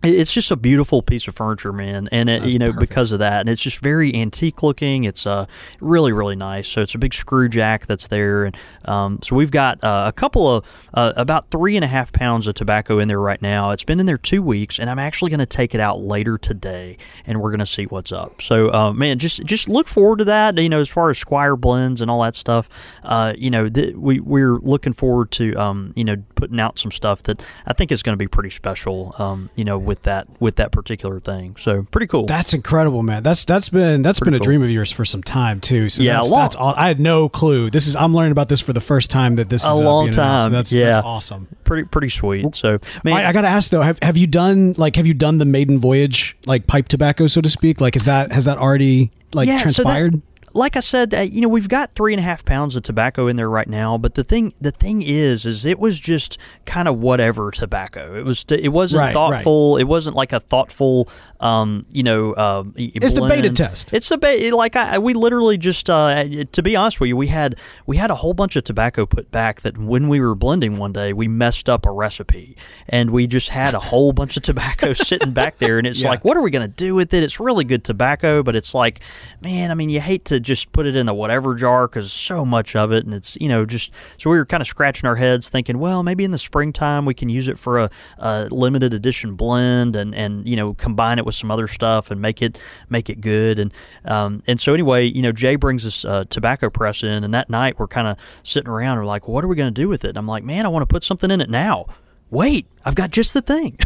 it's 0.02 0.32
just 0.32 0.50
a 0.50 0.56
beautiful 0.56 1.02
piece 1.02 1.28
of 1.28 1.34
furniture, 1.34 1.72
man, 1.72 2.08
and 2.10 2.30
it, 2.30 2.44
you 2.44 2.58
know 2.58 2.72
perfect. 2.72 2.80
because 2.80 3.12
of 3.12 3.18
that, 3.18 3.40
and 3.40 3.48
it's 3.48 3.60
just 3.60 3.80
very 3.80 4.14
antique 4.14 4.62
looking. 4.62 5.04
It's 5.04 5.26
uh, 5.26 5.46
really 5.80 6.12
really 6.12 6.36
nice. 6.36 6.68
So 6.68 6.80
it's 6.80 6.94
a 6.94 6.98
big 6.98 7.12
screw 7.12 7.48
jack 7.50 7.86
that's 7.86 8.06
there, 8.06 8.44
and 8.44 8.56
um, 8.86 9.18
so 9.22 9.36
we've 9.36 9.50
got 9.50 9.82
uh, 9.84 10.04
a 10.06 10.12
couple 10.12 10.56
of 10.56 10.64
uh, 10.94 11.12
about 11.16 11.50
three 11.50 11.76
and 11.76 11.84
a 11.84 11.88
half 11.88 12.12
pounds 12.12 12.46
of 12.46 12.54
tobacco 12.54 12.98
in 12.98 13.08
there 13.08 13.20
right 13.20 13.42
now. 13.42 13.70
It's 13.70 13.84
been 13.84 14.00
in 14.00 14.06
there 14.06 14.18
two 14.18 14.42
weeks, 14.42 14.78
and 14.78 14.88
I'm 14.88 14.98
actually 14.98 15.30
going 15.30 15.40
to 15.40 15.46
take 15.46 15.74
it 15.74 15.80
out 15.80 16.00
later 16.00 16.38
today, 16.38 16.96
and 17.26 17.42
we're 17.42 17.50
going 17.50 17.60
to 17.60 17.66
see 17.66 17.84
what's 17.84 18.10
up. 18.10 18.40
So 18.40 18.72
uh, 18.72 18.92
man, 18.94 19.18
just 19.18 19.44
just 19.44 19.68
look 19.68 19.86
forward 19.86 20.20
to 20.20 20.24
that. 20.24 20.56
You 20.56 20.70
know, 20.70 20.80
as 20.80 20.88
far 20.88 21.10
as 21.10 21.18
Squire 21.18 21.56
blends 21.56 22.00
and 22.00 22.10
all 22.10 22.22
that 22.22 22.34
stuff, 22.34 22.70
uh, 23.04 23.34
you 23.36 23.50
know, 23.50 23.68
th- 23.68 23.96
we 23.96 24.18
we're 24.18 24.56
looking 24.60 24.94
forward 24.94 25.30
to 25.32 25.54
um, 25.56 25.92
you 25.94 26.04
know 26.04 26.16
putting 26.36 26.58
out 26.58 26.78
some 26.78 26.90
stuff 26.90 27.22
that 27.24 27.42
I 27.66 27.74
think 27.74 27.92
is 27.92 28.02
going 28.02 28.14
to 28.14 28.22
be 28.22 28.28
pretty 28.28 28.50
special. 28.50 29.14
Um, 29.18 29.50
you 29.56 29.64
know 29.64 29.89
with 29.90 30.02
that 30.02 30.28
with 30.38 30.54
that 30.54 30.70
particular 30.70 31.18
thing. 31.18 31.56
So 31.58 31.82
pretty 31.90 32.06
cool. 32.06 32.24
That's 32.24 32.54
incredible, 32.54 33.02
man. 33.02 33.24
That's 33.24 33.44
that's 33.44 33.68
been 33.68 34.02
that's 34.02 34.20
pretty 34.20 34.30
been 34.30 34.34
a 34.36 34.38
cool. 34.38 34.44
dream 34.44 34.62
of 34.62 34.70
yours 34.70 34.92
for 34.92 35.04
some 35.04 35.20
time 35.20 35.60
too. 35.60 35.88
So 35.88 36.04
yeah, 36.04 36.18
that's, 36.18 36.30
that's 36.30 36.54
all. 36.54 36.74
I 36.76 36.86
had 36.86 37.00
no 37.00 37.28
clue. 37.28 37.70
This 37.70 37.88
is 37.88 37.96
I'm 37.96 38.14
learning 38.14 38.30
about 38.30 38.48
this 38.48 38.60
for 38.60 38.72
the 38.72 38.80
first 38.80 39.10
time 39.10 39.34
that 39.34 39.48
this 39.48 39.66
a 39.66 39.70
is 39.72 39.80
long 39.80 40.10
up, 40.10 40.14
time. 40.14 40.46
So 40.46 40.50
that's, 40.50 40.72
yeah, 40.72 40.92
that's 40.92 40.98
awesome. 41.04 41.48
Pretty 41.64 41.88
pretty 41.88 42.08
sweet. 42.08 42.54
So 42.54 42.78
man, 43.02 43.14
I, 43.14 43.30
I 43.30 43.32
got 43.32 43.42
to 43.42 43.48
ask 43.48 43.72
though, 43.72 43.82
have 43.82 43.98
have 44.00 44.16
you 44.16 44.28
done 44.28 44.74
like 44.76 44.94
have 44.94 45.08
you 45.08 45.14
done 45.14 45.38
the 45.38 45.44
maiden 45.44 45.80
voyage 45.80 46.36
like 46.46 46.68
pipe 46.68 46.86
tobacco 46.86 47.26
so 47.26 47.40
to 47.40 47.48
speak? 47.48 47.80
Like 47.80 47.96
is 47.96 48.04
that 48.04 48.30
has 48.30 48.44
that 48.44 48.58
already 48.58 49.10
like 49.34 49.48
yeah, 49.48 49.58
transpired? 49.58 50.12
So 50.12 50.18
that, 50.18 50.29
like 50.52 50.76
I 50.76 50.80
said, 50.80 51.14
uh, 51.14 51.20
you 51.20 51.40
know, 51.40 51.48
we've 51.48 51.68
got 51.68 51.92
three 51.92 52.12
and 52.12 52.20
a 52.20 52.22
half 52.22 52.44
pounds 52.44 52.76
of 52.76 52.82
tobacco 52.82 53.26
in 53.26 53.36
there 53.36 53.48
right 53.48 53.68
now. 53.68 53.98
But 53.98 54.14
the 54.14 54.24
thing, 54.24 54.54
the 54.60 54.70
thing 54.70 55.02
is, 55.02 55.46
is 55.46 55.64
it 55.64 55.78
was 55.78 55.98
just 55.98 56.38
kind 56.66 56.88
of 56.88 56.98
whatever 56.98 57.50
tobacco. 57.50 58.18
It 58.18 58.24
was, 58.24 58.44
it 58.48 58.68
wasn't 58.68 59.00
right, 59.00 59.12
thoughtful. 59.12 59.74
Right. 59.74 59.82
It 59.82 59.84
wasn't 59.84 60.16
like 60.16 60.32
a 60.32 60.40
thoughtful, 60.40 61.08
um, 61.40 61.86
you 61.90 62.02
know, 62.02 62.32
uh, 62.32 62.64
it's 62.76 63.14
blend. 63.14 63.30
the 63.30 63.36
beta 63.42 63.50
test. 63.54 63.94
It's 63.94 64.08
the 64.08 64.18
beta. 64.18 64.56
Like 64.56 64.76
I, 64.76 64.98
we 64.98 65.14
literally 65.14 65.58
just, 65.58 65.88
uh, 65.88 66.24
to 66.52 66.62
be 66.62 66.76
honest 66.76 67.00
with 67.00 67.08
you, 67.08 67.16
we 67.16 67.28
had 67.28 67.56
we 67.86 67.96
had 67.96 68.10
a 68.10 68.16
whole 68.16 68.34
bunch 68.34 68.56
of 68.56 68.64
tobacco 68.64 69.06
put 69.06 69.30
back 69.30 69.60
that 69.62 69.78
when 69.78 70.08
we 70.08 70.20
were 70.20 70.34
blending 70.34 70.76
one 70.76 70.92
day, 70.92 71.12
we 71.12 71.28
messed 71.28 71.68
up 71.68 71.86
a 71.86 71.90
recipe, 71.90 72.56
and 72.88 73.10
we 73.10 73.26
just 73.26 73.50
had 73.50 73.74
a 73.74 73.80
whole 73.80 74.12
bunch 74.12 74.36
of 74.36 74.42
tobacco 74.42 74.92
sitting 74.94 75.32
back 75.32 75.58
there, 75.58 75.78
and 75.78 75.86
it's 75.86 76.02
yeah. 76.02 76.10
like, 76.10 76.24
what 76.24 76.36
are 76.36 76.42
we 76.42 76.50
gonna 76.50 76.68
do 76.68 76.94
with 76.94 77.14
it? 77.14 77.22
It's 77.22 77.38
really 77.38 77.64
good 77.64 77.84
tobacco, 77.84 78.42
but 78.42 78.56
it's 78.56 78.74
like, 78.74 79.00
man, 79.40 79.70
I 79.70 79.74
mean, 79.74 79.90
you 79.90 80.00
hate 80.00 80.24
to 80.26 80.39
just 80.40 80.72
put 80.72 80.86
it 80.86 80.96
in 80.96 81.06
the 81.06 81.14
whatever 81.14 81.54
jar 81.54 81.86
because 81.86 82.12
so 82.12 82.44
much 82.44 82.74
of 82.76 82.92
it, 82.92 83.04
and 83.04 83.14
it's 83.14 83.36
you 83.40 83.48
know 83.48 83.64
just 83.64 83.90
so 84.18 84.30
we 84.30 84.36
were 84.36 84.46
kind 84.46 84.60
of 84.60 84.66
scratching 84.66 85.06
our 85.06 85.16
heads 85.16 85.48
thinking, 85.48 85.78
well, 85.78 86.02
maybe 86.02 86.24
in 86.24 86.30
the 86.30 86.38
springtime 86.38 87.04
we 87.04 87.14
can 87.14 87.28
use 87.28 87.48
it 87.48 87.58
for 87.58 87.78
a, 87.78 87.90
a 88.18 88.48
limited 88.50 88.94
edition 88.94 89.34
blend 89.34 89.96
and 89.96 90.14
and 90.14 90.48
you 90.48 90.56
know 90.56 90.74
combine 90.74 91.18
it 91.18 91.26
with 91.26 91.34
some 91.34 91.50
other 91.50 91.68
stuff 91.68 92.10
and 92.10 92.20
make 92.20 92.42
it 92.42 92.58
make 92.88 93.08
it 93.08 93.20
good 93.20 93.58
and 93.58 93.72
um, 94.04 94.42
and 94.46 94.60
so 94.60 94.74
anyway, 94.74 95.04
you 95.04 95.22
know 95.22 95.32
Jay 95.32 95.56
brings 95.56 95.84
this 95.84 96.04
uh, 96.04 96.24
tobacco 96.30 96.70
press 96.70 97.02
in, 97.02 97.24
and 97.24 97.34
that 97.34 97.50
night 97.50 97.78
we're 97.78 97.88
kind 97.88 98.08
of 98.08 98.16
sitting 98.42 98.68
around, 98.68 98.98
we're 98.98 99.04
like, 99.04 99.28
what 99.28 99.44
are 99.44 99.48
we 99.48 99.56
going 99.56 99.72
to 99.72 99.80
do 99.80 99.88
with 99.88 100.04
it? 100.04 100.10
And 100.10 100.18
I'm 100.18 100.26
like, 100.26 100.44
man, 100.44 100.66
I 100.66 100.68
want 100.68 100.82
to 100.82 100.92
put 100.92 101.04
something 101.04 101.30
in 101.30 101.40
it 101.40 101.50
now 101.50 101.86
wait, 102.30 102.66
I've 102.84 102.94
got 102.94 103.10
just 103.10 103.34
the 103.34 103.42
thing. 103.42 103.76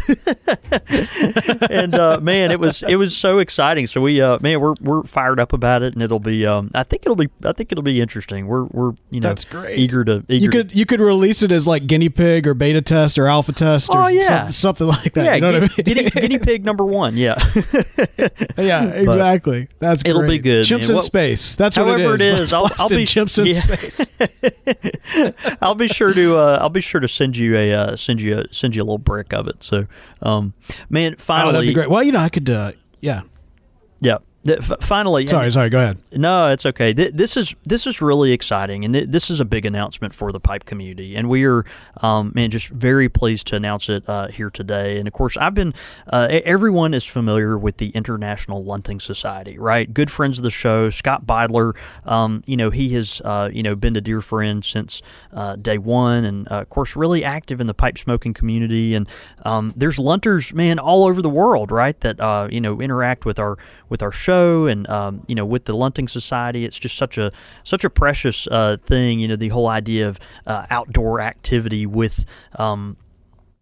and 1.69 1.95
uh, 1.95 2.19
man, 2.21 2.51
it 2.51 2.59
was 2.59 2.81
it 2.83 2.95
was 2.95 3.15
so 3.15 3.39
exciting. 3.39 3.87
So 3.87 3.99
we 3.99 4.21
uh, 4.21 4.39
man, 4.41 4.61
we're 4.61 4.75
we're 4.79 5.03
fired 5.03 5.39
up 5.39 5.51
about 5.51 5.83
it, 5.83 5.93
and 5.93 6.01
it'll 6.01 6.19
be 6.19 6.45
um, 6.45 6.71
I 6.73 6.83
think 6.83 7.03
it'll 7.05 7.15
be 7.15 7.29
I 7.43 7.51
think 7.51 7.71
it'll 7.71 7.83
be 7.83 7.99
interesting. 7.99 8.47
We're 8.47 8.63
we're 8.65 8.93
you 9.09 9.19
know 9.19 9.29
that's 9.29 9.43
great. 9.43 9.77
Eager 9.77 10.05
to 10.05 10.23
eager 10.29 10.43
you 10.43 10.49
could 10.49 10.69
to, 10.69 10.75
you 10.75 10.85
could 10.85 11.01
release 11.01 11.43
it 11.43 11.51
as 11.51 11.67
like 11.67 11.87
guinea 11.87 12.09
pig 12.09 12.47
or 12.47 12.53
beta 12.53 12.81
test 12.81 13.17
or 13.17 13.27
alpha 13.27 13.51
test 13.51 13.93
or 13.93 14.03
oh, 14.03 14.07
yeah. 14.07 14.49
some, 14.49 14.51
something 14.51 14.87
like 14.87 15.13
that. 15.13 15.25
Yeah, 15.25 15.35
you 15.35 15.41
know 15.41 15.51
gu- 15.51 15.61
what 15.61 15.71
I 15.71 15.75
mean? 15.77 15.83
guinea, 15.83 16.09
guinea 16.09 16.39
pig 16.39 16.63
number 16.63 16.85
one. 16.85 17.17
Yeah, 17.17 17.35
yeah, 18.57 18.85
exactly. 18.85 19.67
That's 19.79 20.03
it'll 20.05 20.21
great. 20.21 20.29
be 20.29 20.39
good. 20.39 20.65
Chimps 20.65 20.81
man. 20.81 20.89
in 20.89 20.95
well, 20.95 21.01
space. 21.01 21.55
That's 21.57 21.77
what 21.77 21.87
however 21.87 22.15
it 22.15 22.21
is. 22.21 22.39
it 22.39 22.41
is. 22.43 22.53
I'll, 22.53 22.69
I'll 22.77 22.87
be 22.87 23.03
chimps 23.03 23.39
in 23.39 23.47
yeah. 23.47 25.27
space. 25.27 25.57
I'll 25.61 25.75
be 25.75 25.89
sure 25.89 26.13
to 26.13 26.37
uh, 26.37 26.59
I'll 26.61 26.69
be 26.69 26.81
sure 26.81 27.01
to 27.01 27.07
send 27.07 27.35
you 27.35 27.57
a 27.57 27.73
uh, 27.73 27.95
send 27.97 28.21
you 28.21 28.39
a, 28.39 28.53
send 28.53 28.75
you 28.75 28.83
a 28.83 28.84
little 28.85 28.97
brick 28.97 29.33
of 29.33 29.47
it. 29.47 29.63
So, 29.63 29.87
um, 30.21 30.53
man, 30.89 31.15
finally, 31.17 31.49
oh, 31.49 31.53
that'd 31.53 31.67
be 31.67 31.73
great. 31.73 31.89
Well, 31.89 32.03
you 32.03 32.11
know, 32.11 32.19
I 32.19 32.29
could, 32.29 32.49
uh, 32.49 32.71
yeah. 33.01 33.21
Yeah. 33.99 34.17
F- 34.47 34.81
finally, 34.81 35.25
sorry, 35.25 35.51
sorry. 35.51 35.69
Go 35.69 35.79
ahead. 35.79 35.97
No, 36.11 36.51
it's 36.51 36.65
okay. 36.67 36.93
Th- 36.93 37.11
this 37.11 37.35
is 37.35 37.55
this 37.63 37.87
is 37.87 37.99
really 37.99 38.31
exciting, 38.31 38.85
and 38.85 38.93
th- 38.93 39.09
this 39.09 39.31
is 39.31 39.39
a 39.39 39.45
big 39.45 39.65
announcement 39.65 40.13
for 40.13 40.31
the 40.31 40.39
pipe 40.39 40.65
community, 40.65 41.15
and 41.15 41.27
we 41.27 41.45
are, 41.45 41.65
um, 42.01 42.31
man, 42.35 42.51
just 42.51 42.67
very 42.67 43.09
pleased 43.09 43.47
to 43.47 43.55
announce 43.55 43.89
it 43.89 44.07
uh, 44.07 44.27
here 44.27 44.51
today. 44.51 44.99
And 44.99 45.07
of 45.07 45.13
course, 45.13 45.35
I've 45.37 45.55
been. 45.55 45.73
Uh, 46.11 46.27
everyone 46.29 46.93
is 46.93 47.05
familiar 47.05 47.57
with 47.57 47.77
the 47.77 47.89
International 47.89 48.63
Lunting 48.63 48.99
Society, 48.99 49.57
right? 49.57 49.91
Good 49.91 50.11
friends 50.11 50.37
of 50.37 50.43
the 50.43 50.51
show, 50.51 50.91
Scott 50.91 51.25
Beidler. 51.25 51.75
Um, 52.05 52.43
you 52.45 52.57
know, 52.57 52.69
he 52.69 52.89
has, 52.89 53.21
uh, 53.25 53.49
you 53.51 53.63
know, 53.63 53.75
been 53.75 53.95
a 53.95 54.01
dear 54.01 54.21
friend 54.21 54.63
since 54.63 55.01
uh, 55.33 55.55
day 55.55 55.79
one, 55.79 56.23
and 56.23 56.47
uh, 56.51 56.61
of 56.61 56.69
course, 56.69 56.95
really 56.95 57.23
active 57.23 57.59
in 57.59 57.65
the 57.65 57.73
pipe 57.73 57.97
smoking 57.97 58.33
community. 58.35 58.93
And 58.93 59.07
um, 59.43 59.73
there's 59.75 59.97
lunters, 59.97 60.53
man, 60.53 60.77
all 60.77 61.05
over 61.05 61.23
the 61.23 61.29
world, 61.29 61.71
right? 61.71 61.99
That 62.01 62.19
uh, 62.19 62.47
you 62.51 62.61
know 62.61 62.79
interact 62.79 63.25
with 63.25 63.39
our 63.39 63.57
with 63.89 64.03
our 64.03 64.11
show 64.11 64.34
and 64.67 64.87
um, 64.89 65.23
you 65.27 65.35
know 65.35 65.45
with 65.45 65.65
the 65.65 65.75
Lunting 65.75 66.07
Society, 66.07 66.65
it's 66.65 66.79
just 66.79 66.95
such 66.97 67.17
a 67.17 67.31
such 67.63 67.83
a 67.83 67.89
precious 67.89 68.47
uh, 68.47 68.77
thing. 68.77 69.19
You 69.19 69.27
know 69.27 69.35
the 69.35 69.49
whole 69.49 69.67
idea 69.67 70.07
of 70.07 70.19
uh, 70.45 70.65
outdoor 70.69 71.21
activity 71.21 71.85
with. 71.85 72.25
Um, 72.57 72.97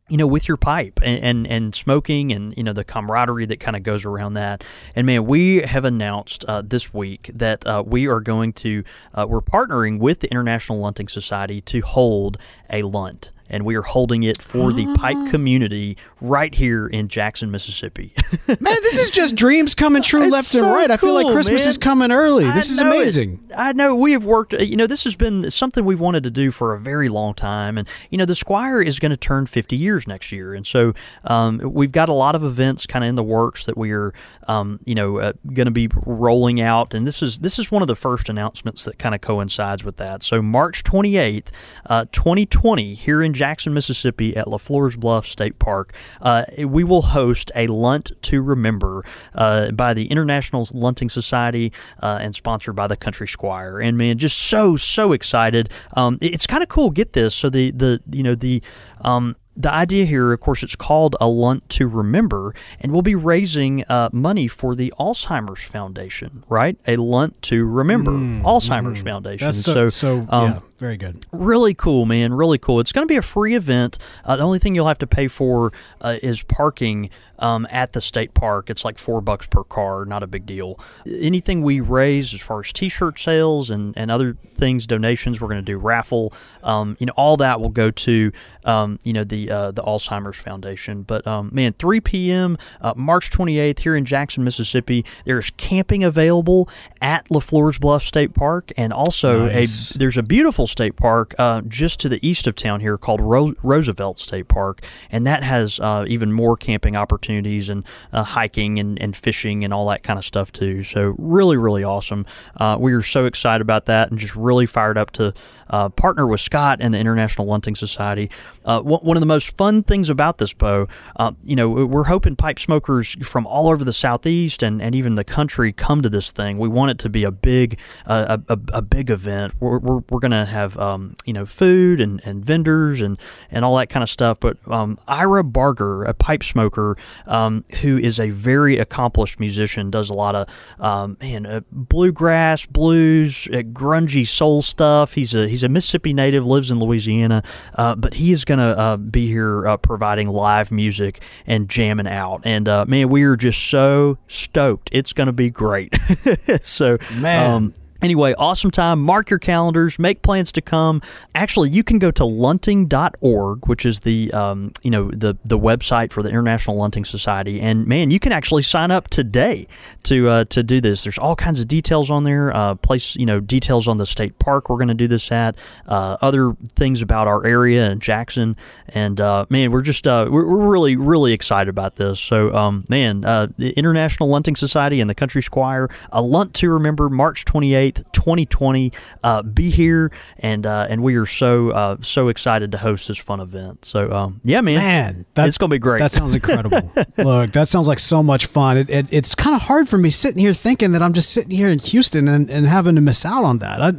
you 0.10 0.18
know, 0.18 0.28
with 0.28 0.50
your 0.50 0.58
pipe 0.58 1.00
and, 1.02 1.24
and, 1.24 1.48
and, 1.48 1.74
smoking 1.74 2.34
and, 2.34 2.54
you 2.58 2.62
know, 2.62 2.74
the 2.74 2.84
camaraderie 2.84 3.46
that 3.46 3.62
kind 3.62 3.76
of 3.76 3.84
goes 3.84 4.04
around 4.04 4.34
that. 4.34 4.62
And 4.96 5.08
man, 5.08 5.26
we 5.26 5.62
have 5.62 5.86
announced 5.86 6.44
uh, 6.46 6.62
this 6.62 6.94
week 6.94 7.32
that 7.34 7.66
uh, 7.66 7.84
we 7.86 8.08
are 8.08 8.20
going 8.20 8.52
to, 8.54 8.84
uh, 9.14 9.26
we're 9.28 9.42
partnering 9.42 10.00
with 10.00 10.20
the 10.20 10.30
International 10.30 10.78
Lunting 10.78 11.08
Society 11.08 11.62
to 11.62 11.80
hold 11.82 12.38
a 12.70 12.84
lunt 12.84 13.32
and 13.50 13.66
we 13.66 13.76
are 13.76 13.82
holding 13.82 14.24
it 14.24 14.42
for 14.42 14.72
the 14.74 14.86
pipe 14.96 15.18
community 15.32 15.98
right 16.22 16.54
here 16.56 16.88
in 16.88 17.08
Jackson, 17.08 17.52
Mississippi. 17.52 18.14
Man, 18.48 18.58
this 18.60 18.98
is 18.98 19.12
just 19.12 19.36
dreams 19.36 19.76
coming 19.76 20.02
true 20.02 20.24
It's 20.24 20.32
left 20.32 20.48
so 20.48 20.66
and 20.66 20.74
right. 20.74 20.92
I 20.92 20.98
feel 20.98 21.14
like 21.14 21.32
Christmas 21.34 21.62
man. 21.62 21.70
is 21.70 21.78
coming 21.78 22.12
early. 22.12 22.46
I 22.46 22.54
This 22.56 22.70
is 22.70 22.80
know 22.80 22.92
it. 22.92 22.96
amazing. 23.02 23.40
I 23.56 23.74
know 23.74 23.96
we 23.96 24.14
have 24.14 24.26
worked. 24.26 24.54
You 24.54 24.76
know, 24.78 24.88
this 24.88 25.04
has 25.04 25.16
been 25.16 25.50
something 25.52 25.86
we've 25.86 26.00
wanted 26.00 26.24
to 26.24 26.32
do 26.32 26.52
for 26.52 26.74
a 26.74 26.80
very 26.80 27.10
long 27.10 27.34
time, 27.34 27.78
and 27.78 27.88
you 28.10 28.18
know, 28.18 28.26
the 28.26 28.36
Squire 28.36 28.82
is 28.82 29.00
going 29.00 29.12
to 29.12 29.18
turn 29.18 29.46
50 29.46 29.76
years 29.76 30.08
next 30.08 30.32
year, 30.32 30.54
and 30.54 30.66
so 30.66 30.94
um, 31.26 31.60
we've 31.64 31.92
got 31.92 32.10
a 32.10 32.14
lot 32.14 32.36
of 32.36 32.44
events 32.44 32.86
kind 32.86 33.04
of 33.06 33.10
in 33.10 33.16
the 33.16 33.24
works 33.24 33.66
that 33.66 33.78
we 33.78 33.92
are, 33.92 34.14
um, 34.48 34.80
you 34.86 34.96
know, 34.96 35.18
uh, 35.20 35.34
going 35.54 35.66
to 35.66 35.72
be 35.72 35.90
rolling 36.06 36.62
out, 36.62 36.94
and 36.94 37.06
this 37.06 37.22
is 37.22 37.40
this 37.40 37.60
is 37.60 37.72
one 37.72 37.82
of 37.82 37.88
the 37.88 37.96
first 37.96 38.30
announcements 38.30 38.84
that 38.86 38.98
kind 38.98 39.14
of 39.14 39.22
coincides 39.22 39.84
with 39.84 39.98
that. 39.98 40.24
So 40.24 40.42
March 40.42 40.84
28th, 40.84 41.48
uh, 41.88 42.06
2020, 42.12 42.94
here 42.96 43.22
in 43.22 43.33
Jackson, 43.34 43.74
Mississippi, 43.74 44.36
at 44.36 44.46
LaFleur's 44.46 44.96
Bluff 44.96 45.26
State 45.26 45.60
Park, 45.60 45.94
uh, 46.22 46.46
we 46.60 46.84
will 46.84 47.02
host 47.02 47.52
a 47.56 47.68
Lunt 47.68 48.12
to 48.24 48.42
Remember 48.42 49.04
uh, 49.36 49.72
by 49.72 49.94
the 49.94 50.08
International 50.08 50.68
Lunting 50.72 51.10
Society 51.10 51.72
uh, 52.02 52.20
and 52.22 52.36
sponsored 52.36 52.76
by 52.76 52.88
the 52.88 52.98
Country 52.98 53.28
Squire. 53.28 53.80
And 53.80 53.98
man, 53.98 54.18
just 54.18 54.38
so 54.38 54.76
so 54.76 55.14
excited. 55.14 55.70
Um, 55.94 56.18
it's 56.22 56.48
kind 56.48 56.64
of 56.64 56.70
cool. 56.70 56.90
Get 56.90 57.14
this. 57.14 57.36
So 57.36 57.50
the 57.50 57.72
the 57.72 58.02
you 58.12 58.24
know 58.24 58.36
the 58.36 58.62
um, 59.02 59.36
the 59.56 59.72
idea 59.72 60.06
here, 60.06 60.34
of 60.34 60.40
course, 60.40 60.64
it's 60.64 60.76
called 60.76 61.16
a 61.22 61.28
Lunt 61.28 61.70
to 61.70 61.88
Remember, 61.88 62.56
and 62.80 62.92
we'll 62.92 63.04
be 63.04 63.16
raising 63.16 63.84
uh, 63.84 64.10
money 64.12 64.48
for 64.48 64.76
the 64.76 64.92
Alzheimer's 65.00 65.64
Foundation, 65.64 66.44
right? 66.50 66.78
A 66.88 66.96
Lunt 66.98 67.40
to 67.44 67.66
Remember 67.66 68.12
Alzheimer's 68.12 69.02
Foundation. 69.02 69.46
That's 69.46 69.62
so, 69.62 69.88
so, 69.88 70.26
um, 70.30 70.52
yeah, 70.52 70.60
very 70.84 70.98
good. 70.98 71.26
Really 71.32 71.74
cool, 71.74 72.06
man. 72.06 72.34
Really 72.34 72.58
cool. 72.58 72.82
It's 72.82 72.92
going 72.92 73.08
to 73.08 73.12
be 73.12 73.16
a 73.16 73.22
free 73.22 73.56
event. 73.56 73.98
Uh, 74.26 74.36
the 74.36 74.44
only 74.44 74.60
thing 74.60 74.76
you'll 74.76 74.90
have 74.90 74.98
to 75.00 75.08
pay 75.08 75.30
for 75.30 75.72
uh, 76.02 76.18
is 76.22 76.44
parking 76.44 77.10
um, 77.40 77.66
at 77.72 77.94
the 77.94 78.02
state 78.02 78.34
park. 78.34 78.70
It's 78.70 78.84
like 78.84 78.98
four 78.98 79.22
bucks 79.22 79.46
per 79.46 79.64
car. 79.64 80.04
Not 80.04 80.24
a 80.24 80.28
big 80.28 80.46
deal. 80.46 80.78
Anything 81.06 81.62
we 81.62 81.80
raise 81.80 82.34
as 82.34 82.42
far 82.42 82.60
as 82.60 82.74
T-shirt 82.74 83.18
sales 83.18 83.70
and, 83.70 83.94
and 83.98 84.12
other 84.12 84.38
things, 84.56 84.86
donations, 84.86 85.40
we're 85.40 85.48
going 85.48 85.60
to 85.60 85.66
do 85.66 85.78
raffle. 85.78 86.34
Um, 86.64 86.98
you 87.00 87.06
know, 87.06 87.14
all 87.16 87.38
that 87.38 87.60
will 87.62 87.70
go 87.70 87.90
to 87.90 88.32
um, 88.66 89.00
you 89.04 89.12
know 89.14 89.24
the 89.24 89.50
uh, 89.50 89.72
the 89.72 89.84
Alzheimer's 89.84 90.38
Foundation. 90.38 91.04
But 91.04 91.26
um, 91.28 91.50
man, 91.52 91.74
3 91.74 92.00
p.m. 92.02 92.58
Uh, 92.82 92.94
March 92.96 93.30
28th 93.30 93.80
here 93.80 93.96
in 93.96 94.06
Jackson, 94.06 94.44
Mississippi. 94.44 95.06
There's 95.26 95.50
camping 95.52 96.04
available 96.04 96.70
at 97.02 97.28
LaFleur's 97.30 97.78
Bluff 97.78 98.04
State 98.04 98.34
Park, 98.34 98.72
and 98.78 98.94
also 98.94 99.48
Nice. 99.48 99.96
a 99.96 99.98
there's 99.98 100.18
a 100.18 100.24
beautiful 100.24 100.68
state 100.74 100.98
park 100.98 101.34
uh, 101.40 101.62
just 101.62 102.00
to 102.02 102.10
the 102.10 102.20
east 102.28 102.48
of 102.48 102.56
town 102.56 102.82
here 102.82 102.98
called 102.98 103.22
Ro- 103.22 103.54
Roosevelt 103.64 104.20
State 104.20 104.50
Park, 104.50 104.84
and 105.10 105.26
that 105.26 105.44
has 105.44 105.80
uh, 105.80 106.04
even 106.08 106.34
more 106.34 106.58
camping 106.58 106.98
opportunities 106.98 107.70
and 107.70 107.86
uh, 108.12 108.24
hiking 108.24 108.80
and, 108.80 109.02
and 109.02 109.16
fishing 109.16 109.64
and 109.64 109.74
all 109.74 109.88
that 109.88 110.04
kind 110.04 110.20
of 110.20 110.26
stuff 110.26 110.52
too. 110.52 110.84
So 110.84 111.16
really, 111.18 111.56
really 111.56 111.84
awesome. 111.84 112.26
Uh, 112.60 112.76
we 112.78 112.92
are 112.92 113.04
so 113.04 113.26
excited 113.26 113.62
about 113.62 113.86
that 113.86 114.10
and 114.12 114.20
just 114.20 114.36
really 114.36 114.66
fired 114.66 114.98
up 114.98 115.12
to 115.12 115.34
uh, 115.70 115.90
partner 115.90 116.28
with 116.28 116.42
Scott 116.42 116.80
and 116.82 116.94
the 116.94 117.00
International 117.00 117.48
Lunting 117.48 117.76
Society. 117.76 118.30
Uh, 118.66 118.82
one 118.82 119.18
of 119.18 119.22
the 119.22 119.28
most 119.28 119.56
fun 119.58 119.84
things 119.84 120.10
about 120.10 120.38
this, 120.38 120.54
Bo, 120.54 120.88
uh, 121.18 121.32
you 121.44 121.56
know, 121.56 121.70
we're 121.70 122.06
hoping 122.06 122.36
pipe 122.36 122.60
smokers 122.60 123.16
from 123.26 123.46
all 123.46 123.70
over 123.70 123.84
the 123.84 123.94
southeast 123.94 124.64
and, 124.64 124.82
and 124.82 124.96
even 124.96 125.16
the 125.16 125.24
country 125.24 125.74
come 125.74 126.02
to 126.02 126.10
this 126.10 126.32
thing. 126.32 126.58
We 126.58 126.70
want 126.70 126.92
it 126.92 127.00
to 127.00 127.10
be 127.10 127.24
a 127.24 127.32
big 127.32 127.80
uh, 128.06 128.38
a, 128.48 128.54
a, 128.54 128.60
a 128.78 128.82
big 128.82 129.10
event. 129.10 129.54
We're, 129.60 129.80
we're, 129.80 130.02
we're 130.10 130.20
going 130.20 130.32
to 130.32 130.46
have 130.46 130.78
um, 130.78 131.16
you 131.26 131.34
know 131.34 131.46
food 131.46 132.00
and, 132.00 132.22
and 132.26 132.44
vendors 132.44 133.02
and, 133.02 133.18
and 133.52 133.66
all 133.66 133.76
that 133.78 133.90
kind 133.90 134.04
of 134.04 134.10
stuff. 134.10 134.40
But 134.40 134.58
um, 134.68 134.98
Ira 135.08 135.44
Barger, 135.44 136.04
a 136.04 136.14
pipe 136.14 136.44
smoker 136.44 136.98
um, 137.28 137.66
who 137.82 137.98
is 137.98 138.20
a 138.20 138.30
very 138.30 138.78
accomplished 138.78 139.40
musician, 139.40 139.92
does 139.92 140.10
a 140.10 140.14
lot 140.14 140.36
of 140.36 140.48
um, 140.80 141.18
man 141.22 141.46
uh, 141.46 141.62
bluegrass, 141.72 142.66
blues, 142.66 143.48
uh, 143.52 143.58
grungy 143.58 144.26
soul 144.28 144.62
stuff. 144.62 145.14
He's 145.14 145.34
a 145.34 145.48
he's 145.54 145.62
a 145.62 145.70
Mississippi 145.70 146.14
native, 146.14 146.48
lives 146.48 146.72
in 146.72 146.80
Louisiana, 146.80 147.44
uh, 147.76 147.94
but 147.94 148.16
he 148.16 148.32
is 148.32 148.44
going 148.44 148.58
to 148.58 148.76
uh, 148.76 148.98
be 148.98 149.28
here 149.28 149.68
uh, 149.68 149.78
providing 149.78 150.30
live 150.30 150.72
music 150.72 151.22
and 151.46 151.70
jamming 151.70 152.08
out. 152.08 152.42
And 152.44 152.68
uh, 152.68 152.86
man, 152.88 153.10
we 153.10 153.22
are 153.22 153.36
just 153.36 153.62
so 153.70 154.18
stoked. 154.28 154.90
It's 154.92 155.14
going 155.14 155.28
to 155.28 155.34
be 155.34 155.52
great. 155.52 155.96
so 156.64 156.98
Man. 157.12 157.52
Um, 157.52 157.74
Anyway, 158.04 158.34
awesome 158.38 158.70
time. 158.70 159.02
Mark 159.02 159.30
your 159.30 159.40
calendars. 159.40 159.98
Make 159.98 160.22
plans 160.22 160.52
to 160.52 160.62
come. 160.62 161.02
Actually, 161.34 161.70
you 161.70 161.86
can 161.86 162.00
go 162.00 162.12
to 162.12 162.26
lunting.org, 162.26 163.66
which 163.66 163.86
is 163.86 164.02
the 164.02 164.30
um, 164.34 164.74
you 164.82 164.92
know 164.92 165.10
the 165.10 165.38
the 165.46 165.58
website 165.58 166.12
for 166.12 166.22
the 166.22 166.28
International 166.28 166.76
Lunting 166.76 167.06
Society, 167.06 167.62
and 167.62 167.88
man, 167.88 168.12
you 168.12 168.20
can 168.20 168.34
actually 168.34 168.62
sign 168.62 168.92
up 168.92 169.08
today 169.08 169.68
to 170.04 170.28
uh, 170.28 170.44
to 170.50 170.64
do 170.64 170.82
this. 170.82 171.04
There's 171.04 171.18
all 171.18 171.38
kinds 171.38 171.62
of 171.62 171.70
details 171.70 172.12
on 172.12 172.26
there. 172.26 172.54
Uh, 172.54 172.76
place 172.76 173.16
you 173.16 173.26
know 173.26 173.40
details 173.40 173.88
on 173.88 173.96
the 173.96 174.06
state 174.06 174.38
park 174.38 174.70
we're 174.70 174.76
going 174.76 174.90
to 174.90 174.94
do 174.94 175.08
this 175.08 175.32
at. 175.32 175.56
Uh, 175.88 176.18
other 176.20 176.58
things 176.76 177.02
about 177.02 177.30
our 177.30 177.46
area 177.46 177.90
and 177.90 178.02
Jackson, 178.02 178.58
and 178.90 179.22
uh, 179.22 179.46
man, 179.50 179.72
we're 179.72 179.82
just 179.82 180.06
uh, 180.06 180.28
we're, 180.30 180.46
we're 180.46 180.70
really 180.70 180.98
really 180.98 181.32
excited 181.32 181.70
about 181.70 181.96
this. 181.96 182.20
So 182.20 182.54
um, 182.54 182.84
man, 182.90 183.24
uh, 183.24 183.48
the 183.58 183.70
International 183.72 184.28
Lunting 184.28 184.58
Society 184.58 185.00
and 185.00 185.10
the 185.10 185.16
Country 185.16 185.42
Squire, 185.42 185.88
a 186.12 186.22
lunt 186.22 186.54
to 186.56 186.70
remember, 186.70 187.10
March 187.10 187.46
28th, 187.46 187.93
2020. 188.14 188.92
Uh, 189.24 189.42
be 189.44 189.70
here, 189.70 190.12
and 190.40 190.66
uh, 190.66 190.88
and 190.90 191.04
we 191.04 191.16
are 191.16 191.26
so 191.26 191.72
uh, 191.72 191.98
so 192.02 192.28
excited 192.28 192.72
to 192.72 192.78
host 192.78 193.08
this 193.08 193.18
fun 193.18 193.40
event. 193.40 193.86
So 193.86 194.12
um, 194.12 194.42
yeah, 194.44 194.62
man, 194.62 194.80
Man, 194.80 195.26
that, 195.36 195.48
it's 195.48 195.58
gonna 195.58 195.70
be 195.70 195.80
great. 195.80 196.00
That 196.00 196.12
sounds 196.12 196.36
incredible. 196.36 196.92
Look, 197.18 197.52
that 197.54 197.68
sounds 197.68 197.88
like 197.88 198.00
so 198.00 198.24
much 198.24 198.46
fun. 198.46 198.78
It, 198.78 198.90
it, 198.90 199.08
it's 199.12 199.36
kind 199.36 199.56
of 199.56 199.62
hard 199.64 199.88
for 199.88 199.98
me 199.98 200.10
sitting 200.10 200.40
here 200.40 200.54
thinking 200.54 200.92
that 200.94 201.02
I'm 201.02 201.14
just 201.14 201.32
sitting 201.32 201.52
here 201.52 201.70
in 201.70 201.80
Houston 201.80 202.28
and, 202.28 202.50
and 202.50 202.68
having 202.68 202.96
to 202.96 203.02
miss 203.02 203.26
out 203.26 203.44
on 203.44 203.60
that. 203.60 203.82
I 203.82 203.94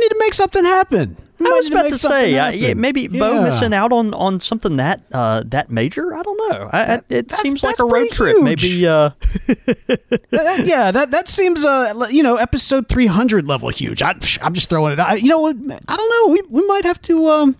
need 0.00 0.08
to 0.08 0.16
make 0.18 0.34
something 0.34 0.64
happen. 0.64 1.16
I 1.38 1.42
was 1.50 1.68
about 1.68 1.84
make 1.84 1.92
to 1.92 1.98
say, 1.98 2.34
uh, 2.38 2.44
happen. 2.46 2.60
yeah, 2.60 2.72
maybe 2.74 3.08
Bo 3.08 3.42
missing 3.42 3.74
out 3.74 3.92
on, 3.92 4.14
on 4.14 4.40
something 4.40 4.78
that 4.78 5.02
uh, 5.12 5.42
that 5.48 5.70
major. 5.70 6.14
I 6.14 6.22
don't 6.22 6.36
know. 6.50 6.70
I, 6.72 6.94
I- 6.94 7.00
it 7.10 7.30
seems 7.30 7.62
like 7.62 7.78
a 7.78 7.84
road 7.84 8.08
trip. 8.10 8.36
huge. 8.36 8.42
Maybe 8.42 8.86
uh, 8.86 9.10
yeah, 10.64 10.90
that 10.90 11.08
that 11.10 11.28
seems 11.28 11.64
uh 11.64 12.06
you 12.10 12.22
know 12.22 12.36
episode 12.36 12.88
300 12.88 13.46
level 13.46 13.68
huge. 13.68 14.02
I, 14.02 14.14
I'm 14.40 14.54
just 14.54 14.68
throwing 14.70 14.92
it 14.94 15.00
out. 15.00 15.20
You 15.22 15.28
know 15.28 15.40
what? 15.40 15.56
I 15.88 15.96
don't 15.96 16.10
know. 16.10 16.32
We 16.32 16.42
we 16.62 16.66
might 16.66 16.84
have 16.84 17.00
to 17.02 17.28
um 17.28 17.56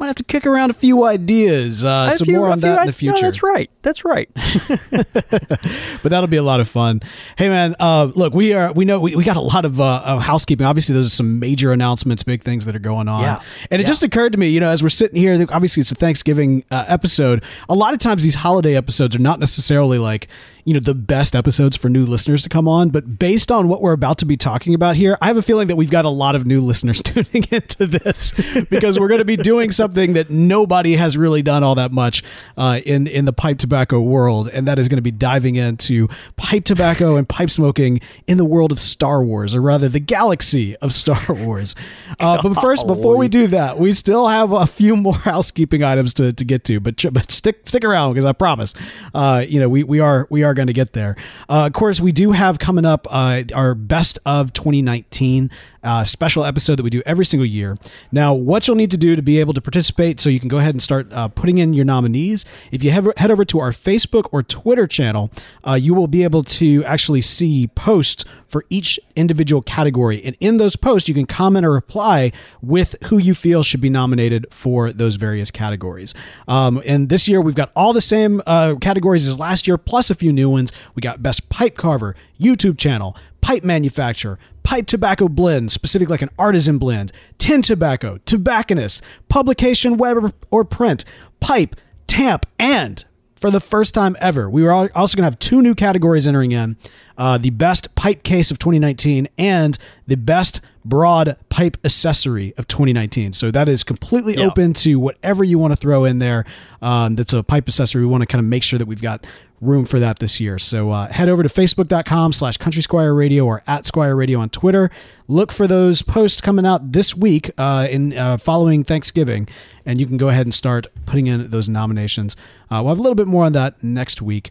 might 0.00 0.06
have 0.06 0.16
to 0.16 0.24
kick 0.24 0.46
around 0.46 0.70
a 0.70 0.74
few 0.74 1.04
ideas. 1.04 1.84
Uh, 1.84 2.08
some 2.10 2.24
few- 2.26 2.38
more 2.38 2.48
on 2.48 2.60
that 2.60 2.80
in 2.80 2.86
the 2.86 2.92
future. 2.92 3.16
No, 3.16 3.20
that's 3.20 3.42
right. 3.42 3.70
That's 3.82 4.04
right. 4.04 4.28
but 4.90 6.04
that'll 6.04 6.26
be 6.26 6.38
a 6.38 6.42
lot 6.42 6.60
of 6.60 6.68
fun. 6.68 7.00
Hey 7.36 7.48
man, 7.48 7.76
uh, 7.78 8.10
look, 8.14 8.32
we 8.34 8.52
are 8.54 8.72
we 8.72 8.84
know 8.84 8.98
we, 9.00 9.14
we 9.14 9.24
got 9.24 9.36
a 9.36 9.40
lot 9.40 9.64
of, 9.64 9.80
uh, 9.80 10.02
of 10.04 10.22
housekeeping. 10.22 10.66
Obviously, 10.66 10.94
those 10.94 11.06
are 11.06 11.10
some 11.10 11.38
major 11.38 11.72
announcements, 11.72 12.22
big 12.22 12.42
things 12.42 12.64
that 12.66 12.74
are 12.74 12.80
going 12.80 13.08
on. 13.08 13.22
Yeah. 13.22 13.40
And 13.70 13.80
it 13.80 13.84
Yeah. 13.84 13.88
just 13.88 14.02
occurred 14.02 14.32
to 14.32 14.38
me, 14.38 14.48
you 14.48 14.60
know, 14.60 14.70
as 14.70 14.82
we're 14.82 14.88
sitting 14.88 15.16
here, 15.16 15.46
obviously 15.50 15.82
it's 15.82 15.92
a 15.92 15.94
Thanksgiving 15.94 16.64
uh, 16.70 16.84
episode. 16.88 17.44
A 17.68 17.74
lot 17.74 17.92
of 17.92 18.00
times 18.00 18.22
these 18.22 18.34
holiday 18.36 18.76
episodes 18.76 19.14
are 19.14 19.20
not 19.20 19.38
necessarily 19.38 19.98
like 19.98 20.28
you 20.64 20.74
know 20.74 20.80
the 20.80 20.94
best 20.94 21.34
episodes 21.34 21.76
for 21.76 21.88
new 21.88 22.04
listeners 22.04 22.42
to 22.42 22.48
come 22.48 22.68
on, 22.68 22.90
but 22.90 23.18
based 23.18 23.50
on 23.50 23.68
what 23.68 23.80
we're 23.80 23.92
about 23.92 24.18
to 24.18 24.24
be 24.24 24.36
talking 24.36 24.74
about 24.74 24.96
here, 24.96 25.16
I 25.20 25.26
have 25.26 25.36
a 25.36 25.42
feeling 25.42 25.68
that 25.68 25.76
we've 25.76 25.90
got 25.90 26.04
a 26.04 26.10
lot 26.10 26.34
of 26.34 26.46
new 26.46 26.60
listeners 26.60 27.02
tuning 27.04 27.44
into 27.50 27.86
this 27.86 28.32
because 28.70 28.98
we're 28.98 29.08
going 29.08 29.18
to 29.18 29.24
be 29.24 29.36
doing 29.36 29.70
something 29.70 30.14
that 30.14 30.30
nobody 30.30 30.96
has 30.96 31.16
really 31.16 31.42
done 31.42 31.62
all 31.62 31.74
that 31.76 31.92
much 31.92 32.22
uh, 32.56 32.80
in 32.84 33.06
in 33.06 33.24
the 33.24 33.32
pipe 33.32 33.58
tobacco 33.58 34.00
world, 34.00 34.48
and 34.48 34.66
that 34.68 34.78
is 34.78 34.88
going 34.88 34.98
to 34.98 35.02
be 35.02 35.10
diving 35.10 35.56
into 35.56 36.08
pipe 36.36 36.64
tobacco 36.64 37.16
and 37.16 37.28
pipe 37.28 37.50
smoking 37.50 38.00
in 38.26 38.38
the 38.38 38.44
world 38.44 38.72
of 38.72 38.80
Star 38.80 39.22
Wars, 39.22 39.54
or 39.54 39.60
rather 39.60 39.88
the 39.88 40.00
galaxy 40.00 40.76
of 40.76 40.94
Star 40.94 41.20
Wars. 41.28 41.74
Uh, 42.18 42.40
but 42.42 42.54
first, 42.60 42.86
before 42.86 43.16
we 43.16 43.28
do 43.28 43.46
that, 43.48 43.78
we 43.78 43.92
still 43.92 44.28
have 44.28 44.52
a 44.52 44.66
few 44.66 44.96
more 44.96 45.14
housekeeping 45.30 45.82
items 45.82 46.14
to, 46.14 46.32
to 46.32 46.44
get 46.44 46.64
to, 46.64 46.80
but 46.80 47.04
but 47.12 47.30
stick 47.30 47.68
stick 47.68 47.84
around 47.84 48.12
because 48.14 48.24
I 48.24 48.32
promise, 48.32 48.74
uh, 49.14 49.44
you 49.46 49.60
know, 49.60 49.68
we, 49.68 49.84
we 49.84 50.00
are 50.00 50.26
we 50.30 50.42
are 50.42 50.49
going 50.54 50.68
to 50.68 50.72
get 50.72 50.92
there. 50.92 51.16
Uh, 51.48 51.66
of 51.66 51.72
course, 51.72 52.00
we 52.00 52.12
do 52.12 52.32
have 52.32 52.58
coming 52.58 52.84
up 52.84 53.06
uh, 53.10 53.42
our 53.54 53.74
best 53.74 54.18
of 54.26 54.52
2019 54.52 55.50
uh, 55.82 56.04
special 56.04 56.44
episode 56.44 56.76
that 56.76 56.82
we 56.82 56.90
do 56.90 57.02
every 57.06 57.24
single 57.24 57.46
year. 57.46 57.76
Now, 58.12 58.34
what 58.34 58.66
you'll 58.66 58.76
need 58.76 58.90
to 58.90 58.98
do 58.98 59.16
to 59.16 59.22
be 59.22 59.40
able 59.40 59.54
to 59.54 59.60
participate, 59.60 60.20
so 60.20 60.28
you 60.28 60.40
can 60.40 60.48
go 60.48 60.58
ahead 60.58 60.74
and 60.74 60.82
start 60.82 61.12
uh, 61.12 61.28
putting 61.28 61.58
in 61.58 61.72
your 61.72 61.84
nominees. 61.84 62.44
If 62.70 62.82
you 62.82 62.90
have, 62.90 63.08
head 63.16 63.30
over 63.30 63.44
to 63.46 63.58
our 63.60 63.70
Facebook 63.70 64.28
or 64.32 64.42
Twitter 64.42 64.86
channel, 64.86 65.30
uh, 65.66 65.74
you 65.74 65.94
will 65.94 66.08
be 66.08 66.24
able 66.24 66.42
to 66.44 66.84
actually 66.84 67.20
see 67.20 67.66
posts 67.68 68.24
for 68.50 68.64
each 68.68 68.98
individual 69.14 69.62
category. 69.62 70.22
And 70.24 70.36
in 70.40 70.56
those 70.56 70.74
posts, 70.74 71.08
you 71.08 71.14
can 71.14 71.24
comment 71.26 71.64
or 71.64 71.70
reply 71.70 72.32
with 72.60 72.96
who 73.04 73.16
you 73.16 73.32
feel 73.32 73.62
should 73.62 73.80
be 73.80 73.90
nominated 73.90 74.46
for 74.50 74.92
those 74.92 75.14
various 75.14 75.52
categories. 75.52 76.14
Um, 76.48 76.82
and 76.84 77.08
this 77.08 77.28
year, 77.28 77.40
we've 77.40 77.54
got 77.54 77.70
all 77.76 77.92
the 77.92 78.00
same 78.00 78.42
uh, 78.46 78.74
categories 78.80 79.28
as 79.28 79.38
last 79.38 79.68
year, 79.68 79.78
plus 79.78 80.10
a 80.10 80.16
few 80.16 80.32
new 80.32 80.50
ones. 80.50 80.72
We 80.96 81.00
got 81.00 81.22
Best 81.22 81.48
Pipe 81.48 81.76
Carver, 81.76 82.16
YouTube 82.40 82.76
channel, 82.76 83.16
pipe 83.40 83.64
manufacturer, 83.64 84.38
pipe 84.62 84.86
tobacco 84.86 85.28
blend, 85.28 85.72
specific 85.72 86.08
like 86.10 86.22
an 86.22 86.30
artisan 86.38 86.78
blend, 86.78 87.12
tin 87.38 87.62
tobacco, 87.62 88.18
tobacconist, 88.26 89.02
publication, 89.28 89.96
web 89.96 90.32
or 90.50 90.64
print, 90.64 91.04
pipe, 91.40 91.76
tamp, 92.06 92.46
and 92.58 93.04
for 93.36 93.50
the 93.50 93.60
first 93.60 93.94
time 93.94 94.16
ever, 94.20 94.50
we 94.50 94.62
were 94.62 94.70
also 94.70 95.16
going 95.16 95.22
to 95.22 95.24
have 95.24 95.38
two 95.38 95.62
new 95.62 95.74
categories 95.74 96.26
entering 96.26 96.52
in 96.52 96.76
uh, 97.16 97.38
the 97.38 97.48
best 97.48 97.94
pipe 97.94 98.22
case 98.22 98.50
of 98.50 98.58
2019 98.58 99.28
and 99.38 99.78
the 100.06 100.16
best 100.16 100.60
broad 100.84 101.36
pipe 101.48 101.78
accessory 101.82 102.52
of 102.58 102.68
2019. 102.68 103.32
So 103.32 103.50
that 103.50 103.66
is 103.66 103.82
completely 103.82 104.34
Yeah. 104.36 104.44
open 104.44 104.74
to 104.74 104.96
whatever 104.96 105.42
you 105.42 105.58
want 105.58 105.72
to 105.72 105.76
throw 105.76 106.04
in 106.04 106.18
there. 106.18 106.44
Um, 106.82 107.16
that's 107.16 107.32
a 107.32 107.42
pipe 107.42 107.66
accessory. 107.66 108.02
We 108.02 108.08
want 108.08 108.20
to 108.20 108.26
kind 108.26 108.40
of 108.44 108.48
make 108.48 108.62
sure 108.62 108.78
that 108.78 108.86
we've 108.86 109.00
got 109.00 109.26
room 109.60 109.84
for 109.84 109.98
that 109.98 110.18
this 110.18 110.40
year. 110.40 110.58
So 110.58 110.90
uh, 110.90 111.08
head 111.08 111.28
over 111.28 111.42
to 111.42 111.48
facebook.com 111.48 112.32
slash 112.32 112.56
country 112.56 112.82
squire 112.82 113.14
radio 113.14 113.44
or 113.44 113.62
at 113.66 113.86
squire 113.86 114.16
radio 114.16 114.38
on 114.38 114.48
Twitter. 114.48 114.90
Look 115.28 115.52
for 115.52 115.66
those 115.66 116.02
posts 116.02 116.40
coming 116.40 116.64
out 116.66 116.92
this 116.92 117.14
week 117.16 117.50
uh, 117.58 117.86
in 117.90 118.16
uh, 118.16 118.38
following 118.38 118.84
Thanksgiving, 118.84 119.48
and 119.84 120.00
you 120.00 120.06
can 120.06 120.16
go 120.16 120.28
ahead 120.28 120.46
and 120.46 120.54
start 120.54 120.86
putting 121.06 121.26
in 121.26 121.50
those 121.50 121.68
nominations. 121.68 122.36
Uh, 122.70 122.80
we'll 122.82 122.90
have 122.90 122.98
a 122.98 123.02
little 123.02 123.14
bit 123.14 123.26
more 123.26 123.44
on 123.44 123.52
that 123.52 123.82
next 123.82 124.22
week. 124.22 124.50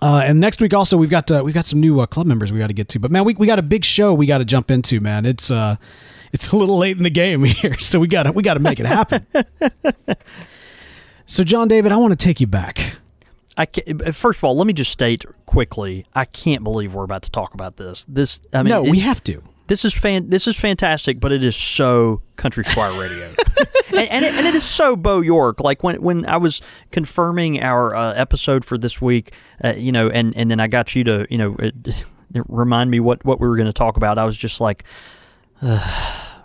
Uh, 0.00 0.22
and 0.24 0.40
next 0.40 0.60
week 0.60 0.74
also 0.74 0.96
we've 0.96 1.10
got 1.10 1.30
uh, 1.30 1.42
we've 1.44 1.54
got 1.54 1.64
some 1.64 1.80
new 1.80 1.98
uh, 2.00 2.06
club 2.06 2.26
members 2.26 2.52
we 2.52 2.58
got 2.58 2.66
to 2.66 2.74
get 2.74 2.88
to. 2.88 2.98
But 2.98 3.10
man, 3.10 3.24
we, 3.24 3.34
we 3.34 3.46
got 3.46 3.58
a 3.58 3.62
big 3.62 3.84
show 3.84 4.12
we 4.12 4.26
got 4.26 4.38
to 4.38 4.44
jump 4.44 4.70
into. 4.70 5.00
Man, 5.00 5.24
it's 5.24 5.50
uh 5.50 5.76
it's 6.32 6.50
a 6.50 6.56
little 6.56 6.76
late 6.76 6.96
in 6.96 7.04
the 7.04 7.10
game 7.10 7.42
here, 7.44 7.78
so 7.78 7.98
we 7.98 8.08
got 8.08 8.24
to 8.24 8.32
we 8.32 8.42
got 8.42 8.54
to 8.54 8.60
make 8.60 8.80
it 8.80 8.86
happen. 8.86 9.26
so 11.26 11.42
John 11.44 11.68
David, 11.68 11.92
I 11.92 11.96
want 11.96 12.12
to 12.12 12.22
take 12.22 12.40
you 12.40 12.46
back. 12.46 12.96
I 13.56 13.66
ca 13.66 13.82
first 14.12 14.38
of 14.38 14.44
all, 14.44 14.56
let 14.56 14.66
me 14.66 14.72
just 14.72 14.90
state 14.90 15.24
quickly: 15.46 16.06
I 16.14 16.24
can't 16.24 16.64
believe 16.64 16.94
we're 16.94 17.04
about 17.04 17.22
to 17.22 17.30
talk 17.30 17.54
about 17.54 17.76
this. 17.76 18.04
This, 18.06 18.40
I 18.52 18.62
mean, 18.62 18.70
no, 18.70 18.84
it- 18.84 18.90
we 18.90 18.98
have 19.00 19.22
to. 19.24 19.42
this 19.68 19.84
is 19.84 19.94
fan. 19.94 20.28
This 20.30 20.46
is 20.48 20.56
fantastic, 20.56 21.20
but 21.20 21.30
it 21.32 21.42
is 21.44 21.54
so 21.56 22.20
country 22.36 22.64
squire 22.64 22.92
radio, 23.00 23.26
and 23.96 24.08
and 24.10 24.24
it, 24.24 24.34
and 24.34 24.46
it 24.46 24.54
is 24.54 24.64
so 24.64 24.96
Bo 24.96 25.20
York. 25.20 25.60
Like 25.60 25.82
when 25.84 26.02
when 26.02 26.26
I 26.26 26.36
was 26.36 26.60
confirming 26.90 27.62
our 27.62 27.94
uh, 27.94 28.12
episode 28.14 28.64
for 28.64 28.76
this 28.76 29.00
week, 29.00 29.32
uh, 29.62 29.74
you 29.76 29.92
know, 29.92 30.08
and 30.10 30.36
and 30.36 30.50
then 30.50 30.58
I 30.60 30.66
got 30.66 30.94
you 30.96 31.04
to 31.04 31.26
you 31.30 31.38
know 31.38 31.56
it, 31.60 31.74
it 31.86 32.44
remind 32.48 32.90
me 32.90 32.98
what 32.98 33.24
what 33.24 33.38
we 33.40 33.46
were 33.46 33.56
going 33.56 33.66
to 33.68 33.72
talk 33.72 33.96
about. 33.96 34.18
I 34.18 34.24
was 34.24 34.36
just 34.36 34.60
like. 34.60 34.84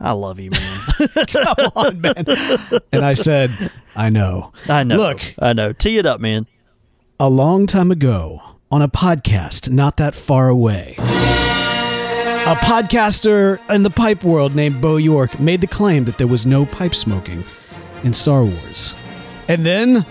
I 0.01 0.11
love 0.13 0.39
you, 0.39 0.49
man. 0.51 0.79
Come 1.27 1.71
on, 1.75 1.99
man. 2.01 2.23
And 2.93 3.03
I 3.03 3.13
said, 3.13 3.71
I 3.95 4.09
know. 4.09 4.53
I 4.69 4.83
know. 4.83 4.95
Look, 4.95 5.33
I 5.39 5.51
know. 5.51 5.73
Tee 5.73 5.97
it 5.97 6.05
up, 6.05 6.21
man. 6.21 6.47
A 7.21 7.29
long 7.29 7.65
time 7.65 7.91
ago 7.91 8.41
on 8.71 8.81
a 8.81 8.87
podcast 8.87 9.69
not 9.69 9.97
that 9.97 10.15
far 10.15 10.47
away. 10.47 10.95
A 10.97 12.55
podcaster 12.55 13.59
in 13.69 13.83
the 13.83 13.89
pipe 13.89 14.23
world 14.23 14.55
named 14.55 14.79
Bo 14.79 14.95
York 14.95 15.37
made 15.37 15.59
the 15.59 15.67
claim 15.67 16.05
that 16.05 16.17
there 16.17 16.27
was 16.27 16.45
no 16.45 16.65
pipe 16.65 16.95
smoking 16.95 17.43
in 18.05 18.13
Star 18.13 18.45
Wars. 18.45 18.95
And 19.49 19.65
then, 19.65 20.05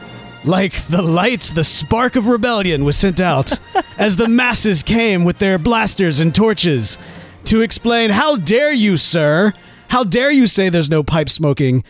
like 0.44 0.84
the 0.88 1.00
lights, 1.00 1.50
the 1.50 1.64
spark 1.64 2.14
of 2.14 2.28
rebellion 2.28 2.84
was 2.84 2.98
sent 2.98 3.22
out 3.22 3.58
as 3.98 4.16
the 4.16 4.28
masses 4.28 4.82
came 4.82 5.24
with 5.24 5.38
their 5.38 5.56
blasters 5.56 6.20
and 6.20 6.34
torches 6.34 6.98
to 7.44 7.62
explain 7.62 8.10
how 8.10 8.36
dare 8.36 8.72
you, 8.72 8.98
sir? 8.98 9.54
How 9.88 10.04
dare 10.04 10.30
you 10.30 10.46
say 10.46 10.68
there's 10.68 10.90
no 10.90 11.02
pipe 11.02 11.30
smoking 11.30 11.84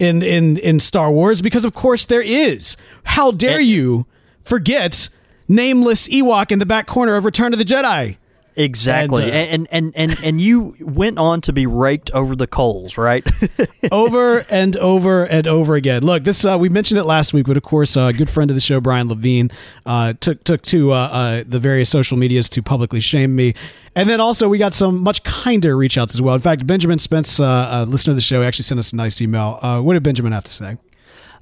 in 0.00 0.24
in 0.24 0.56
in 0.56 0.80
Star 0.80 1.12
Wars 1.12 1.40
because 1.40 1.64
of 1.64 1.72
course 1.72 2.04
there 2.04 2.20
is. 2.20 2.76
How 3.04 3.30
dare 3.30 3.60
you 3.60 4.06
forget 4.46 5.08
nameless 5.48 6.08
Ewok 6.08 6.50
in 6.50 6.58
the 6.58 6.66
back 6.66 6.86
corner 6.86 7.16
of 7.16 7.24
Return 7.24 7.52
of 7.52 7.58
the 7.58 7.64
Jedi? 7.64 8.16
Exactly. 8.56 9.24
And, 9.30 9.68
And, 9.68 9.68
and, 9.70 9.92
and, 9.94 10.24
and, 10.24 10.40
you 10.40 10.74
went 10.80 11.18
on 11.18 11.42
to 11.42 11.52
be 11.52 11.66
raked 11.66 12.10
over 12.12 12.34
the 12.34 12.46
coals, 12.46 12.96
right? 12.96 13.22
over 13.92 14.46
and 14.48 14.76
over 14.78 15.24
and 15.24 15.46
over 15.46 15.74
again. 15.74 16.02
Look, 16.02 16.24
this 16.24 16.42
uh, 16.44 16.56
we 16.58 16.70
mentioned 16.70 16.98
it 16.98 17.04
last 17.04 17.34
week, 17.34 17.46
but 17.46 17.58
of 17.58 17.62
course, 17.62 17.98
uh, 17.98 18.04
a 18.04 18.12
good 18.14 18.30
friend 18.30 18.50
of 18.50 18.56
the 18.56 18.60
show, 18.60 18.80
Brian 18.80 19.08
Levine, 19.08 19.50
uh, 19.84 20.14
took 20.20 20.42
took 20.42 20.62
to 20.62 20.92
uh, 20.92 20.96
uh, 20.96 21.44
the 21.46 21.58
various 21.58 21.90
social 21.90 22.16
medias 22.16 22.48
to 22.50 22.62
publicly 22.62 23.00
shame 23.00 23.36
me. 23.36 23.54
And 23.94 24.08
then 24.08 24.20
also 24.20 24.48
we 24.48 24.56
got 24.56 24.72
some 24.72 25.00
much 25.00 25.22
kinder 25.22 25.76
reach 25.76 25.98
outs 25.98 26.14
as 26.14 26.22
well. 26.22 26.34
In 26.34 26.40
fact, 26.40 26.66
Benjamin 26.66 26.98
Spence, 26.98 27.38
uh, 27.38 27.68
a 27.70 27.84
listener 27.84 28.12
of 28.12 28.16
the 28.16 28.22
show, 28.22 28.42
actually 28.42 28.64
sent 28.64 28.78
us 28.78 28.92
a 28.92 28.96
nice 28.96 29.20
email. 29.20 29.58
Uh, 29.60 29.80
what 29.82 29.94
did 29.94 30.02
Benjamin 30.02 30.32
have 30.32 30.44
to 30.44 30.52
say? 30.52 30.78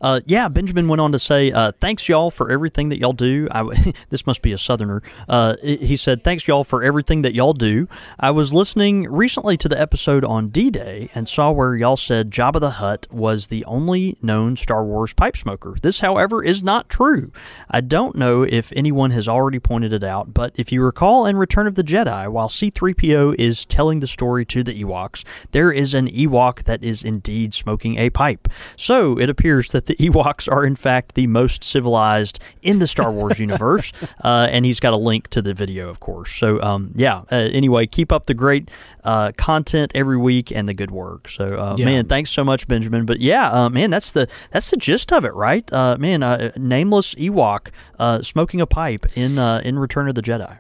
Uh, 0.00 0.20
yeah, 0.26 0.48
Benjamin 0.48 0.88
went 0.88 1.00
on 1.00 1.12
to 1.12 1.18
say, 1.18 1.52
uh, 1.52 1.72
"Thanks 1.80 2.09
y'all 2.09 2.30
for 2.30 2.50
everything 2.50 2.88
that 2.90 2.98
y'all 2.98 3.12
do." 3.12 3.48
This 4.11 4.26
must 4.26 4.42
be 4.42 4.52
a 4.52 4.59
Southerner. 4.59 5.02
Uh, 5.28 5.57
he 5.62 5.96
said, 5.96 6.22
"Thanks 6.22 6.46
y'all 6.46 6.64
for 6.64 6.83
everything 6.83 7.22
that 7.22 7.35
y'all 7.35 7.52
do." 7.52 7.88
I 8.18 8.30
was 8.30 8.54
listening 8.54 9.11
recently 9.11 9.57
to 9.57 9.68
the 9.68 9.80
episode 9.80 10.24
on 10.24 10.48
D-Day 10.48 11.11
and 11.14 11.28
saw 11.28 11.50
where 11.50 11.74
y'all 11.74 11.96
said 11.96 12.30
Jabba 12.30 12.61
the 12.61 12.70
Hutt 12.72 13.07
was 13.11 13.48
the 13.48 13.64
only 13.64 14.16
known 14.22 14.57
Star 14.57 14.85
Wars 14.85 15.12
pipe 15.12 15.37
smoker. 15.37 15.76
This, 15.80 16.00
however, 16.00 16.42
is 16.42 16.62
not 16.62 16.88
true. 16.88 17.33
I 17.70 17.80
don't 17.80 18.16
know 18.16 18.42
if 18.42 18.72
anyone 18.76 19.11
has 19.12 19.28
already 19.28 19.59
pointed 19.59 19.92
it 19.92 20.04
out, 20.04 20.35
but 20.35 20.52
if 20.57 20.70
you 20.70 20.83
recall 20.83 21.26
in 21.26 21.37
Return 21.37 21.66
of 21.66 21.74
the 21.74 21.83
Jedi, 21.83 22.28
while 22.28 22.48
C-3PO 22.48 23.35
is 23.38 23.64
telling 23.64 24.00
the 24.00 24.07
story 24.07 24.44
to 24.46 24.62
the 24.62 24.83
Ewoks, 24.83 25.24
there 25.50 25.72
is 25.72 25.94
an 25.94 26.09
Ewok 26.09 26.64
that 26.64 26.83
is 26.85 27.02
indeed 27.02 27.54
smoking 27.54 27.98
a 27.98 28.11
pipe. 28.11 28.48
So 28.76 29.18
it 29.18 29.30
appears 29.30 29.68
that 29.72 29.84
the 29.87 29.94
Ewoks 30.01 30.51
are 30.51 30.64
in 30.64 30.77
fact 30.77 31.14
the 31.14 31.27
most 31.27 31.64
civilized 31.64 32.38
in 32.62 32.79
the 32.79 32.87
Star 32.87 33.12
Wars 33.12 33.38
universe, 33.38 33.92
uh, 34.25 34.49
and 34.51 34.64
he's 34.64 34.81
got 34.81 34.92
a 34.92 34.97
link 34.97 35.29
to 35.29 35.42
the 35.42 35.55
video, 35.55 35.88
of 35.88 36.01
course. 36.01 36.35
So 36.35 36.61
um, 36.62 36.92
yeah. 36.94 37.23
Uh, 37.31 37.37
anyway, 37.53 37.87
keep 37.87 38.12
up 38.12 38.27
the 38.27 38.35
great 38.35 38.70
uh, 39.05 39.33
content 39.37 39.92
every 39.94 40.16
week 40.16 40.51
and 40.51 40.68
the 40.68 40.75
good 40.75 40.90
work. 40.90 41.29
So 41.29 41.59
uh, 41.59 41.77
Yeah. 41.79 41.85
man, 41.87 42.07
thanks 42.07 42.31
so 42.31 42.42
much, 42.44 42.66
Benjamin. 42.68 43.05
But 43.07 43.20
yeah, 43.20 43.51
uh, 43.51 43.68
man, 43.68 43.90
that's 43.90 44.12
the 44.12 44.29
that's 44.51 44.70
the 44.70 44.77
gist 44.77 45.12
of 45.12 45.25
it, 45.25 45.35
right? 45.35 45.70
Uh, 45.73 45.97
man, 45.99 46.23
uh, 46.23 46.53
nameless 46.57 47.14
Ewok 47.16 47.68
uh, 47.99 48.23
smoking 48.23 48.61
a 48.61 48.66
pipe 48.66 49.07
in 49.16 49.38
uh, 49.38 49.61
in 49.64 49.79
Return 49.79 50.09
of 50.09 50.14
the 50.14 50.23
Jedi. 50.23 50.59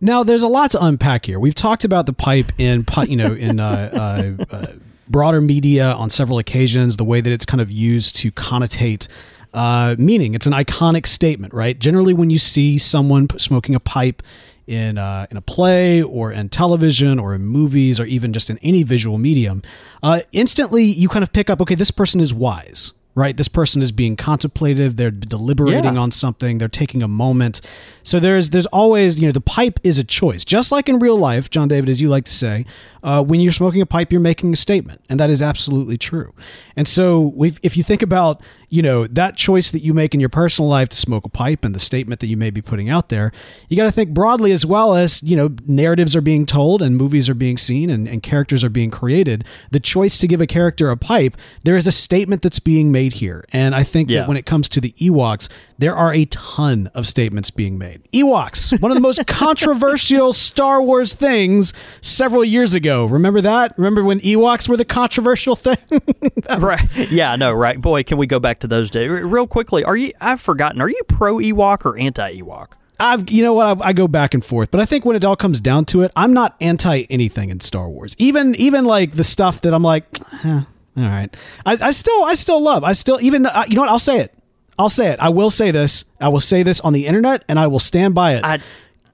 Now, 0.00 0.22
there's 0.22 0.42
a 0.42 0.48
lot 0.48 0.70
to 0.72 0.84
unpack 0.84 1.24
here. 1.24 1.40
We've 1.40 1.54
talked 1.54 1.82
about 1.84 2.04
the 2.04 2.12
pipe 2.12 2.52
in, 2.58 2.84
you 3.06 3.16
know, 3.16 3.32
in 3.32 3.58
uh, 3.58 4.36
uh, 4.50 4.54
uh, 4.54 4.66
broader 5.08 5.40
media 5.40 5.92
on 5.92 6.10
several 6.10 6.38
occasions. 6.38 6.96
The 6.96 7.04
way 7.04 7.20
that 7.20 7.32
it's 7.32 7.46
kind 7.46 7.60
of 7.60 7.70
used 7.70 8.16
to 8.16 8.32
connotate 8.32 9.08
uh, 9.54 9.94
meaning. 9.98 10.34
It's 10.34 10.46
an 10.46 10.52
iconic 10.52 11.06
statement, 11.06 11.54
right? 11.54 11.78
Generally, 11.78 12.14
when 12.14 12.28
you 12.28 12.38
see 12.38 12.76
someone 12.76 13.28
smoking 13.38 13.74
a 13.74 13.80
pipe 13.80 14.22
in 14.66 14.98
uh, 14.98 15.26
in 15.30 15.36
a 15.36 15.40
play 15.40 16.02
or 16.02 16.32
in 16.32 16.48
television 16.48 17.18
or 17.18 17.34
in 17.34 17.46
movies 17.46 18.00
or 18.00 18.04
even 18.04 18.32
just 18.32 18.50
in 18.50 18.58
any 18.58 18.82
visual 18.82 19.16
medium, 19.16 19.62
uh, 20.02 20.20
instantly 20.32 20.84
you 20.84 21.08
kind 21.08 21.22
of 21.22 21.32
pick 21.32 21.48
up, 21.48 21.60
okay, 21.60 21.76
this 21.76 21.90
person 21.90 22.20
is 22.20 22.34
wise. 22.34 22.92
Right, 23.16 23.36
this 23.36 23.46
person 23.46 23.80
is 23.80 23.92
being 23.92 24.16
contemplative. 24.16 24.96
They're 24.96 25.12
deliberating 25.12 25.94
Yeah. 25.94 26.00
on 26.00 26.10
something. 26.10 26.58
They're 26.58 26.66
taking 26.68 27.00
a 27.00 27.06
moment. 27.06 27.60
So 28.02 28.18
there's 28.18 28.50
there's 28.50 28.66
always 28.66 29.20
you 29.20 29.26
know 29.28 29.32
the 29.32 29.40
pipe 29.40 29.78
is 29.84 29.98
a 29.98 30.04
choice, 30.04 30.44
just 30.44 30.72
like 30.72 30.88
in 30.88 30.98
real 30.98 31.16
life, 31.16 31.48
John 31.48 31.68
David, 31.68 31.88
as 31.88 32.00
you 32.00 32.08
like 32.08 32.24
to 32.24 32.32
say. 32.32 32.66
Uh, 33.04 33.22
when 33.22 33.38
you're 33.38 33.52
smoking 33.52 33.80
a 33.82 33.86
pipe, 33.86 34.10
you're 34.10 34.20
making 34.20 34.52
a 34.52 34.56
statement, 34.56 35.00
and 35.08 35.20
that 35.20 35.30
is 35.30 35.42
absolutely 35.42 35.96
true. 35.98 36.32
And 36.74 36.88
so 36.88 37.32
we've, 37.36 37.60
if 37.62 37.76
you 37.76 37.82
think 37.84 38.02
about 38.02 38.40
you 38.74 38.82
know 38.82 39.06
that 39.06 39.36
choice 39.36 39.70
that 39.70 39.82
you 39.82 39.94
make 39.94 40.14
in 40.14 40.20
your 40.20 40.28
personal 40.28 40.68
life 40.68 40.88
to 40.88 40.96
smoke 40.96 41.24
a 41.24 41.28
pipe 41.28 41.64
and 41.64 41.74
the 41.74 41.78
statement 41.78 42.20
that 42.20 42.26
you 42.26 42.36
may 42.36 42.50
be 42.50 42.60
putting 42.60 42.88
out 42.90 43.08
there, 43.08 43.30
you 43.68 43.76
got 43.76 43.84
to 43.84 43.92
think 43.92 44.10
broadly 44.10 44.50
as 44.52 44.66
well 44.66 44.94
as 44.96 45.22
you 45.22 45.36
know 45.36 45.50
narratives 45.66 46.16
are 46.16 46.20
being 46.20 46.44
told 46.44 46.82
and 46.82 46.96
movies 46.96 47.28
are 47.28 47.34
being 47.34 47.56
seen 47.56 47.88
and, 47.90 48.08
and 48.08 48.22
characters 48.22 48.64
are 48.64 48.68
being 48.68 48.90
created. 48.90 49.44
The 49.70 49.80
choice 49.80 50.18
to 50.18 50.26
give 50.26 50.40
a 50.40 50.46
character 50.46 50.90
a 50.90 50.96
pipe, 50.96 51.36
there 51.64 51.76
is 51.76 51.86
a 51.86 51.92
statement 51.92 52.42
that's 52.42 52.58
being 52.58 52.90
made 52.90 53.12
here, 53.14 53.44
and 53.52 53.74
I 53.74 53.84
think 53.84 54.10
Yeah. 54.10 54.20
that 54.20 54.28
when 54.28 54.36
it 54.36 54.44
comes 54.46 54.68
to 54.70 54.80
the 54.80 54.92
Ewoks, 54.98 55.48
there 55.78 55.94
are 55.94 56.12
a 56.14 56.24
ton 56.26 56.88
of 56.94 57.06
statements 57.06 57.50
being 57.50 57.78
made. 57.78 58.00
Ewoks, 58.12 58.80
one 58.80 58.90
of 58.90 58.94
the 58.96 59.00
most 59.00 59.24
controversial 59.26 60.32
Star 60.32 60.80
Wars 60.82 61.14
things 61.14 61.72
several 62.00 62.44
years 62.44 62.74
ago. 62.74 63.04
Remember 63.06 63.40
that? 63.40 63.76
Remember 63.76 64.02
when 64.04 64.20
Ewoks 64.20 64.68
were 64.68 64.76
the 64.76 64.84
controversial 64.84 65.56
thing? 65.56 65.76
right. 66.58 66.84
Yeah, 67.10 67.36
no, 67.36 67.52
right. 67.52 67.80
Boy, 67.80 68.02
can 68.04 68.18
we 68.18 68.26
go 68.26 68.38
back 68.40 68.60
to 68.60 68.63
those 68.66 68.90
days 68.90 69.08
real 69.10 69.46
quickly? 69.46 69.84
Are 69.84 69.96
you? 69.96 70.12
I've 70.20 70.40
forgotten. 70.40 70.80
Are 70.80 70.88
you 70.88 71.02
pro 71.08 71.36
Ewok 71.38 71.84
or 71.84 71.98
anti 71.98 72.40
Ewok? 72.40 72.68
I've, 73.00 73.28
you 73.30 73.42
know 73.42 73.52
what? 73.54 73.80
I, 73.82 73.88
I 73.88 73.92
go 73.92 74.06
back 74.06 74.34
and 74.34 74.44
forth, 74.44 74.70
but 74.70 74.80
I 74.80 74.84
think 74.84 75.04
when 75.04 75.16
it 75.16 75.24
all 75.24 75.36
comes 75.36 75.60
down 75.60 75.84
to 75.86 76.02
it, 76.02 76.12
I'm 76.14 76.32
not 76.32 76.56
anti 76.60 77.02
anything 77.10 77.50
in 77.50 77.60
Star 77.60 77.88
Wars. 77.88 78.14
Even, 78.18 78.54
even 78.54 78.84
like 78.84 79.12
the 79.12 79.24
stuff 79.24 79.60
that 79.62 79.74
I'm 79.74 79.82
like, 79.82 80.06
eh, 80.44 80.62
all 80.96 81.02
right. 81.02 81.34
I, 81.66 81.76
I 81.80 81.90
still, 81.90 82.24
I 82.24 82.34
still 82.34 82.62
love. 82.62 82.84
I 82.84 82.92
still 82.92 83.20
even, 83.20 83.46
uh, 83.46 83.64
you 83.68 83.74
know 83.74 83.82
what? 83.82 83.90
I'll 83.90 83.98
say 83.98 84.20
it. 84.20 84.32
I'll 84.78 84.88
say 84.88 85.08
it. 85.08 85.20
I 85.20 85.28
will 85.28 85.50
say 85.50 85.70
this. 85.70 86.04
I 86.20 86.28
will 86.28 86.40
say 86.40 86.62
this 86.62 86.80
on 86.80 86.92
the 86.92 87.06
internet, 87.06 87.44
and 87.48 87.58
I 87.58 87.66
will 87.66 87.78
stand 87.78 88.14
by 88.14 88.34
it. 88.34 88.44
I, 88.44 88.58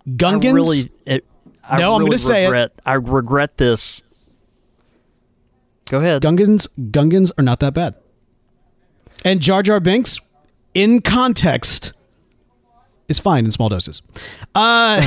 Gungans. 0.08 0.50
I 0.50 0.52
really. 0.52 0.90
It, 1.06 1.24
I 1.62 1.78
No, 1.78 1.94
I'm 1.94 2.00
really 2.00 2.10
gonna 2.10 2.18
say 2.18 2.44
it. 2.44 2.46
regret, 2.46 2.72
I 2.84 2.94
regret 2.94 3.56
this. 3.56 4.02
Go 5.90 5.98
ahead. 5.98 6.22
Gungans 6.22 6.68
Gungans 6.90 7.32
are 7.36 7.42
not 7.42 7.60
that 7.60 7.74
bad. 7.74 7.94
And 9.24 9.40
Jar 9.40 9.62
Jar 9.62 9.80
Binks, 9.80 10.18
in 10.74 11.00
context, 11.02 11.92
is 13.08 13.18
fine 13.18 13.44
in 13.44 13.50
small 13.50 13.68
doses. 13.68 14.02
Uh, 14.54 15.00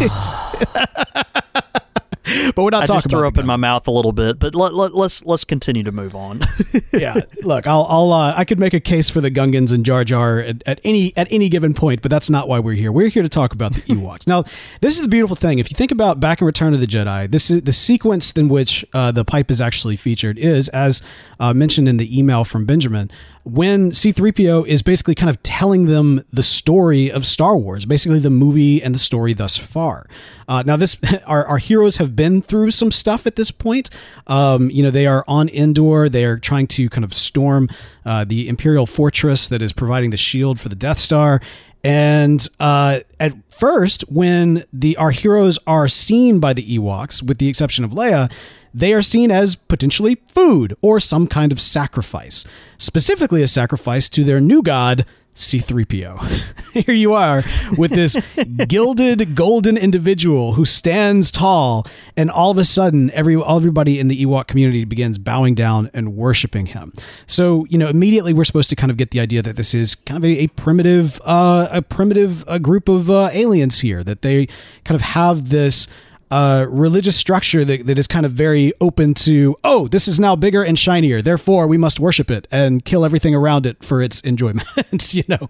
but 2.54 2.62
we're 2.62 2.70
not 2.70 2.84
I 2.84 2.86
talking 2.86 3.02
just 3.02 3.10
threw 3.10 3.26
up 3.26 3.38
in 3.38 3.46
my 3.46 3.56
mouth 3.56 3.86
a 3.86 3.90
little 3.90 4.12
bit, 4.12 4.38
but 4.38 4.54
let, 4.54 4.74
let, 4.74 4.94
let's 4.94 5.24
let's 5.24 5.44
continue 5.44 5.82
to 5.82 5.92
move 5.92 6.14
on. 6.14 6.42
yeah, 6.92 7.20
look, 7.42 7.66
I'll, 7.66 7.86
I'll 7.88 8.12
uh, 8.12 8.34
I 8.36 8.44
could 8.44 8.58
make 8.58 8.74
a 8.74 8.80
case 8.80 9.08
for 9.08 9.20
the 9.20 9.30
Gungans 9.30 9.72
and 9.72 9.84
Jar 9.84 10.04
Jar 10.04 10.40
at, 10.40 10.62
at 10.66 10.80
any 10.84 11.16
at 11.16 11.28
any 11.30 11.48
given 11.48 11.74
point, 11.74 12.02
but 12.02 12.10
that's 12.10 12.30
not 12.30 12.48
why 12.48 12.58
we're 12.58 12.74
here. 12.74 12.90
We're 12.90 13.08
here 13.08 13.22
to 13.22 13.28
talk 13.28 13.52
about 13.52 13.74
the 13.74 13.80
Ewoks. 13.86 14.26
now, 14.26 14.44
this 14.80 14.96
is 14.96 15.02
the 15.02 15.08
beautiful 15.08 15.36
thing. 15.36 15.58
If 15.58 15.70
you 15.70 15.76
think 15.76 15.90
about 15.90 16.20
back 16.20 16.40
in 16.40 16.46
Return 16.46 16.74
of 16.74 16.80
the 16.80 16.86
Jedi, 16.86 17.30
this 17.30 17.50
is 17.50 17.62
the 17.62 17.72
sequence 17.72 18.32
in 18.32 18.48
which 18.48 18.84
uh, 18.92 19.12
the 19.12 19.24
pipe 19.24 19.50
is 19.50 19.60
actually 19.60 19.96
featured 19.96 20.38
is 20.38 20.68
as 20.70 21.02
uh, 21.38 21.54
mentioned 21.54 21.88
in 21.88 21.96
the 21.96 22.18
email 22.18 22.44
from 22.44 22.64
Benjamin 22.64 23.10
when 23.46 23.92
C3PO 23.92 24.66
is 24.66 24.82
basically 24.82 25.14
kind 25.14 25.30
of 25.30 25.40
telling 25.44 25.86
them 25.86 26.24
the 26.32 26.42
story 26.42 27.12
of 27.12 27.24
Star 27.24 27.56
Wars, 27.56 27.84
basically 27.84 28.18
the 28.18 28.28
movie 28.28 28.82
and 28.82 28.92
the 28.92 28.98
story 28.98 29.34
thus 29.34 29.56
far. 29.56 30.08
Uh, 30.48 30.64
now, 30.66 30.76
this 30.76 30.96
our, 31.26 31.46
our 31.46 31.58
heroes 31.58 31.98
have 31.98 32.16
been 32.16 32.42
through 32.42 32.72
some 32.72 32.90
stuff 32.90 33.24
at 33.24 33.36
this 33.36 33.52
point. 33.52 33.88
Um, 34.26 34.68
you 34.70 34.82
know, 34.82 34.90
they 34.90 35.06
are 35.06 35.24
on 35.28 35.48
Endor. 35.48 36.08
They 36.08 36.24
are 36.24 36.38
trying 36.38 36.66
to 36.68 36.90
kind 36.90 37.04
of 37.04 37.14
storm 37.14 37.68
uh, 38.04 38.24
the 38.24 38.48
Imperial 38.48 38.84
fortress 38.84 39.48
that 39.48 39.62
is 39.62 39.72
providing 39.72 40.10
the 40.10 40.16
shield 40.16 40.58
for 40.58 40.68
the 40.68 40.76
Death 40.76 40.98
Star. 40.98 41.40
And 41.84 42.48
uh, 42.58 43.00
at 43.20 43.32
first, 43.48 44.02
when 44.08 44.64
the 44.72 44.96
our 44.96 45.12
heroes 45.12 45.60
are 45.68 45.86
seen 45.86 46.40
by 46.40 46.52
the 46.52 46.78
Ewoks, 46.78 47.22
with 47.22 47.38
the 47.38 47.48
exception 47.48 47.84
of 47.84 47.92
Leia, 47.92 48.28
they 48.76 48.92
are 48.92 49.00
seen 49.00 49.30
as 49.30 49.56
potentially 49.56 50.18
food 50.28 50.76
or 50.82 51.00
some 51.00 51.26
kind 51.26 51.50
of 51.50 51.58
sacrifice, 51.58 52.44
specifically 52.76 53.42
a 53.42 53.48
sacrifice 53.48 54.06
to 54.10 54.22
their 54.22 54.38
new 54.38 54.62
god, 54.62 55.06
C3PO. 55.34 56.74
Here 56.84 56.94
you 56.94 57.14
are 57.14 57.42
with 57.78 57.92
this 57.92 58.18
gilded 58.68 59.34
golden 59.34 59.78
individual 59.78 60.54
who 60.54 60.66
stands 60.66 61.30
tall, 61.30 61.86
and 62.18 62.30
all 62.30 62.50
of 62.50 62.58
a 62.58 62.64
sudden, 62.64 63.10
every 63.12 63.42
everybody 63.42 63.98
in 63.98 64.08
the 64.08 64.24
Ewok 64.24 64.46
community 64.46 64.84
begins 64.84 65.16
bowing 65.16 65.54
down 65.54 65.90
and 65.94 66.14
worshiping 66.14 66.66
him. 66.66 66.92
So, 67.26 67.66
you 67.70 67.78
know, 67.78 67.88
immediately 67.88 68.34
we're 68.34 68.44
supposed 68.44 68.70
to 68.70 68.76
kind 68.76 68.90
of 68.90 68.98
get 68.98 69.10
the 69.10 69.20
idea 69.20 69.40
that 69.40 69.56
this 69.56 69.74
is 69.74 69.94
kind 69.94 70.18
of 70.18 70.24
a, 70.24 70.44
a 70.44 70.46
primitive, 70.48 71.18
uh, 71.24 71.68
a 71.70 71.80
primitive 71.80 72.46
uh, 72.46 72.58
group 72.58 72.90
of 72.90 73.10
uh, 73.10 73.30
aliens 73.32 73.80
here. 73.80 74.04
That 74.04 74.20
they 74.20 74.46
kind 74.84 74.94
of 74.94 75.00
have 75.00 75.48
this 75.48 75.88
uh, 76.30 76.66
religious 76.68 77.16
structure 77.16 77.64
that, 77.64 77.86
that 77.86 77.98
is 77.98 78.06
kind 78.06 78.26
of 78.26 78.32
very 78.32 78.72
open 78.80 79.14
to, 79.14 79.56
oh, 79.62 79.86
this 79.88 80.08
is 80.08 80.18
now 80.18 80.34
bigger 80.36 80.62
and 80.62 80.78
shinier, 80.78 81.22
therefore 81.22 81.66
we 81.66 81.78
must 81.78 82.00
worship 82.00 82.30
it 82.30 82.48
and 82.50 82.84
kill 82.84 83.04
everything 83.04 83.34
around 83.34 83.66
it 83.66 83.82
for 83.84 84.02
its 84.02 84.20
enjoyment, 84.22 84.66
you 85.14 85.24
know. 85.28 85.48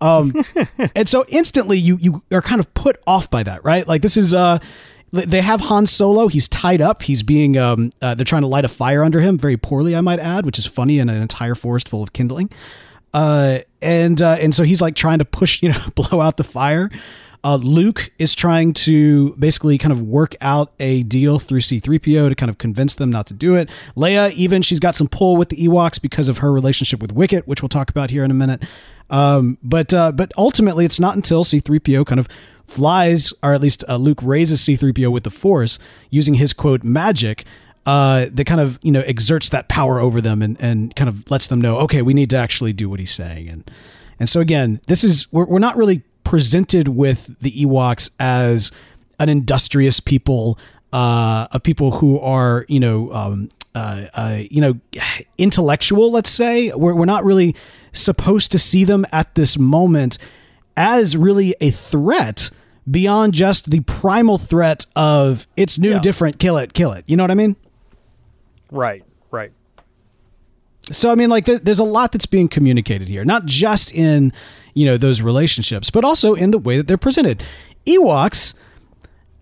Um, 0.00 0.44
and 0.94 1.08
so 1.08 1.24
instantly 1.28 1.78
you 1.78 1.98
you 2.00 2.22
are 2.32 2.42
kind 2.42 2.60
of 2.60 2.72
put 2.74 3.00
off 3.06 3.30
by 3.30 3.42
that, 3.42 3.64
right? 3.64 3.86
Like 3.86 4.02
this 4.02 4.16
is 4.16 4.34
uh 4.34 4.58
they 5.10 5.40
have 5.40 5.60
Han 5.62 5.86
Solo. 5.86 6.28
He's 6.28 6.48
tied 6.48 6.80
up. 6.82 7.02
He's 7.02 7.22
being 7.22 7.56
um, 7.56 7.90
uh, 8.02 8.14
they're 8.14 8.24
trying 8.24 8.42
to 8.42 8.48
light 8.48 8.64
a 8.64 8.68
fire 8.68 9.02
under 9.02 9.20
him 9.20 9.38
very 9.38 9.56
poorly, 9.56 9.96
I 9.96 10.02
might 10.02 10.20
add, 10.20 10.44
which 10.44 10.58
is 10.58 10.66
funny 10.66 10.98
in 10.98 11.08
an 11.08 11.22
entire 11.22 11.54
forest 11.54 11.88
full 11.88 12.02
of 12.02 12.12
kindling. 12.12 12.50
Uh, 13.14 13.60
and 13.80 14.20
uh, 14.20 14.36
and 14.38 14.54
so 14.54 14.64
he's 14.64 14.82
like 14.82 14.94
trying 14.94 15.18
to 15.18 15.24
push, 15.24 15.62
you 15.62 15.70
know, 15.70 15.82
blow 15.94 16.20
out 16.20 16.36
the 16.36 16.44
fire. 16.44 16.90
Uh, 17.44 17.56
Luke 17.56 18.10
is 18.18 18.34
trying 18.34 18.72
to 18.72 19.34
basically 19.36 19.78
kind 19.78 19.92
of 19.92 20.02
work 20.02 20.34
out 20.40 20.72
a 20.80 21.02
deal 21.04 21.38
through 21.38 21.60
C3PO 21.60 22.28
to 22.28 22.34
kind 22.34 22.50
of 22.50 22.58
convince 22.58 22.96
them 22.96 23.10
not 23.10 23.26
to 23.28 23.34
do 23.34 23.54
it. 23.54 23.68
Leia, 23.96 24.32
even 24.32 24.62
she's 24.62 24.80
got 24.80 24.96
some 24.96 25.08
pull 25.08 25.36
with 25.36 25.48
the 25.48 25.56
Ewoks 25.56 26.00
because 26.00 26.28
of 26.28 26.38
her 26.38 26.52
relationship 26.52 27.00
with 27.00 27.12
Wicket, 27.12 27.46
which 27.46 27.62
we'll 27.62 27.68
talk 27.68 27.90
about 27.90 28.10
here 28.10 28.24
in 28.24 28.30
a 28.30 28.34
minute. 28.34 28.64
Um, 29.10 29.58
but 29.62 29.94
uh, 29.94 30.12
but 30.12 30.32
ultimately, 30.36 30.84
it's 30.84 31.00
not 31.00 31.16
until 31.16 31.44
C3PO 31.44 32.06
kind 32.06 32.18
of 32.18 32.28
flies, 32.64 33.32
or 33.42 33.54
at 33.54 33.60
least 33.60 33.84
uh, 33.88 33.96
Luke 33.96 34.20
raises 34.22 34.60
C3PO 34.60 35.10
with 35.10 35.24
the 35.24 35.30
Force 35.30 35.78
using 36.10 36.34
his 36.34 36.52
quote 36.52 36.84
magic. 36.84 37.44
Uh, 37.86 38.26
that 38.30 38.44
kind 38.44 38.60
of 38.60 38.78
you 38.82 38.92
know 38.92 39.00
exerts 39.02 39.48
that 39.48 39.68
power 39.68 39.98
over 39.98 40.20
them 40.20 40.42
and, 40.42 40.60
and 40.60 40.94
kind 40.94 41.08
of 41.08 41.30
lets 41.30 41.48
them 41.48 41.58
know 41.58 41.78
okay 41.78 42.02
we 42.02 42.12
need 42.12 42.28
to 42.28 42.36
actually 42.36 42.70
do 42.70 42.86
what 42.86 43.00
he's 43.00 43.10
saying 43.10 43.48
and 43.48 43.70
and 44.20 44.28
so 44.28 44.40
again 44.40 44.78
this 44.88 45.02
is 45.02 45.32
we're, 45.32 45.46
we're 45.46 45.58
not 45.58 45.74
really 45.74 46.02
presented 46.28 46.88
with 46.88 47.40
the 47.40 47.50
Ewoks 47.64 48.10
as 48.20 48.70
an 49.18 49.30
industrious 49.30 49.98
people, 49.98 50.58
uh, 50.92 51.48
a 51.52 51.58
people 51.58 51.90
who 51.92 52.20
are 52.20 52.66
you 52.68 52.78
know 52.78 53.10
um, 53.14 53.48
uh, 53.74 54.04
uh, 54.12 54.38
you 54.50 54.60
know 54.60 54.74
intellectual. 55.38 56.12
Let's 56.12 56.28
say 56.28 56.70
we're 56.72 56.94
we're 56.94 57.06
not 57.06 57.24
really 57.24 57.56
supposed 57.92 58.52
to 58.52 58.58
see 58.58 58.84
them 58.84 59.06
at 59.10 59.34
this 59.36 59.58
moment 59.58 60.18
as 60.76 61.16
really 61.16 61.54
a 61.62 61.70
threat 61.70 62.50
beyond 62.90 63.32
just 63.32 63.70
the 63.70 63.80
primal 63.80 64.36
threat 64.36 64.84
of 64.94 65.46
it's 65.56 65.78
new, 65.78 65.92
Yeah. 65.92 65.98
different, 66.00 66.38
kill 66.38 66.58
it, 66.58 66.74
kill 66.74 66.92
it. 66.92 67.04
You 67.06 67.16
know 67.16 67.22
what 67.22 67.30
I 67.30 67.34
mean? 67.36 67.56
right, 68.70 69.02
right. 69.30 69.50
So 70.90 71.10
i 71.10 71.14
mean 71.14 71.30
like 71.30 71.44
there, 71.44 71.58
there's 71.58 71.78
a 71.78 71.84
lot 71.84 72.12
that's 72.12 72.26
being 72.26 72.48
communicated 72.48 73.08
here 73.08 73.24
not 73.24 73.44
just 73.44 73.92
in 73.92 74.32
you 74.78 74.84
know 74.84 74.96
those 74.96 75.20
relationships 75.20 75.90
but 75.90 76.04
also 76.04 76.34
in 76.34 76.52
the 76.52 76.58
way 76.58 76.76
that 76.76 76.86
they're 76.86 76.96
presented. 76.96 77.42
Ewoks 77.84 78.54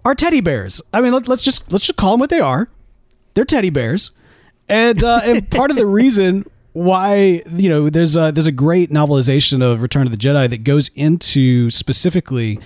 are 0.04 0.14
teddy 0.14 0.40
bears. 0.40 0.80
I 0.94 1.02
mean 1.02 1.12
let, 1.12 1.28
let's 1.28 1.42
just 1.42 1.70
let's 1.70 1.86
just 1.86 1.98
call 1.98 2.12
them 2.12 2.20
what 2.20 2.30
they 2.30 2.40
are. 2.40 2.70
They're 3.34 3.44
teddy 3.44 3.70
bears. 3.70 4.12
And 4.68 5.04
uh, 5.04 5.20
and 5.24 5.48
part 5.50 5.70
of 5.70 5.76
the 5.76 5.86
reason 5.86 6.50
why 6.72 7.42
you 7.52 7.68
know 7.68 7.90
there's 7.90 8.16
a 8.16 8.32
there's 8.32 8.46
a 8.46 8.52
great 8.52 8.90
novelization 8.90 9.62
of 9.62 9.82
return 9.82 10.06
of 10.06 10.10
the 10.10 10.16
jedi 10.16 10.48
that 10.48 10.64
goes 10.64 10.90
into 10.94 11.68
specifically 11.70 12.58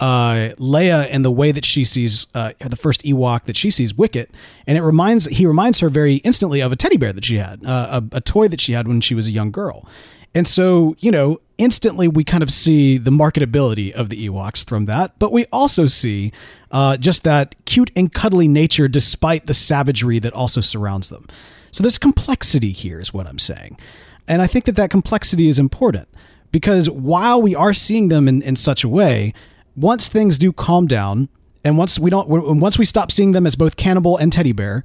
uh, 0.00 0.54
Leia 0.56 1.06
and 1.10 1.24
the 1.24 1.30
way 1.30 1.52
that 1.52 1.64
she 1.64 1.84
sees 1.84 2.26
uh, 2.34 2.52
the 2.58 2.76
first 2.76 3.02
Ewok 3.02 3.44
that 3.44 3.56
she 3.56 3.70
sees 3.70 3.94
Wicket, 3.94 4.30
and 4.66 4.78
it 4.78 4.82
reminds 4.82 5.26
he 5.26 5.46
reminds 5.46 5.80
her 5.80 5.90
very 5.90 6.16
instantly 6.16 6.60
of 6.60 6.72
a 6.72 6.76
teddy 6.76 6.96
bear 6.96 7.12
that 7.12 7.24
she 7.24 7.36
had, 7.36 7.64
uh, 7.64 8.00
a, 8.12 8.16
a 8.16 8.20
toy 8.20 8.48
that 8.48 8.60
she 8.60 8.72
had 8.72 8.88
when 8.88 9.00
she 9.02 9.14
was 9.14 9.28
a 9.28 9.30
young 9.30 9.50
girl, 9.50 9.86
and 10.34 10.48
so 10.48 10.96
you 10.98 11.10
know 11.10 11.40
instantly 11.58 12.08
we 12.08 12.24
kind 12.24 12.42
of 12.42 12.50
see 12.50 12.96
the 12.96 13.10
marketability 13.10 13.92
of 13.92 14.08
the 14.08 14.26
Ewoks 14.26 14.66
from 14.66 14.86
that, 14.86 15.18
but 15.18 15.32
we 15.32 15.44
also 15.52 15.84
see 15.84 16.32
uh, 16.70 16.96
just 16.96 17.22
that 17.24 17.54
cute 17.66 17.90
and 17.94 18.12
cuddly 18.12 18.48
nature 18.48 18.88
despite 18.88 19.46
the 19.46 19.54
savagery 19.54 20.18
that 20.18 20.32
also 20.32 20.62
surrounds 20.62 21.10
them. 21.10 21.26
So 21.72 21.82
there's 21.82 21.98
complexity 21.98 22.72
here, 22.72 23.00
is 23.00 23.12
what 23.12 23.26
I'm 23.26 23.38
saying, 23.38 23.78
and 24.26 24.40
I 24.40 24.46
think 24.46 24.64
that 24.64 24.76
that 24.76 24.88
complexity 24.88 25.48
is 25.48 25.58
important 25.58 26.08
because 26.52 26.88
while 26.88 27.40
we 27.42 27.54
are 27.54 27.74
seeing 27.74 28.08
them 28.08 28.26
in, 28.26 28.40
in 28.40 28.56
such 28.56 28.82
a 28.82 28.88
way 28.88 29.34
once 29.80 30.08
things 30.08 30.38
do 30.38 30.52
calm 30.52 30.86
down 30.86 31.28
and 31.64 31.76
once 31.78 31.98
we 31.98 32.10
don't 32.10 32.28
once 32.28 32.78
we 32.78 32.84
stop 32.84 33.10
seeing 33.10 33.32
them 33.32 33.46
as 33.46 33.56
both 33.56 33.76
cannibal 33.76 34.16
and 34.16 34.32
teddy 34.32 34.52
bear 34.52 34.84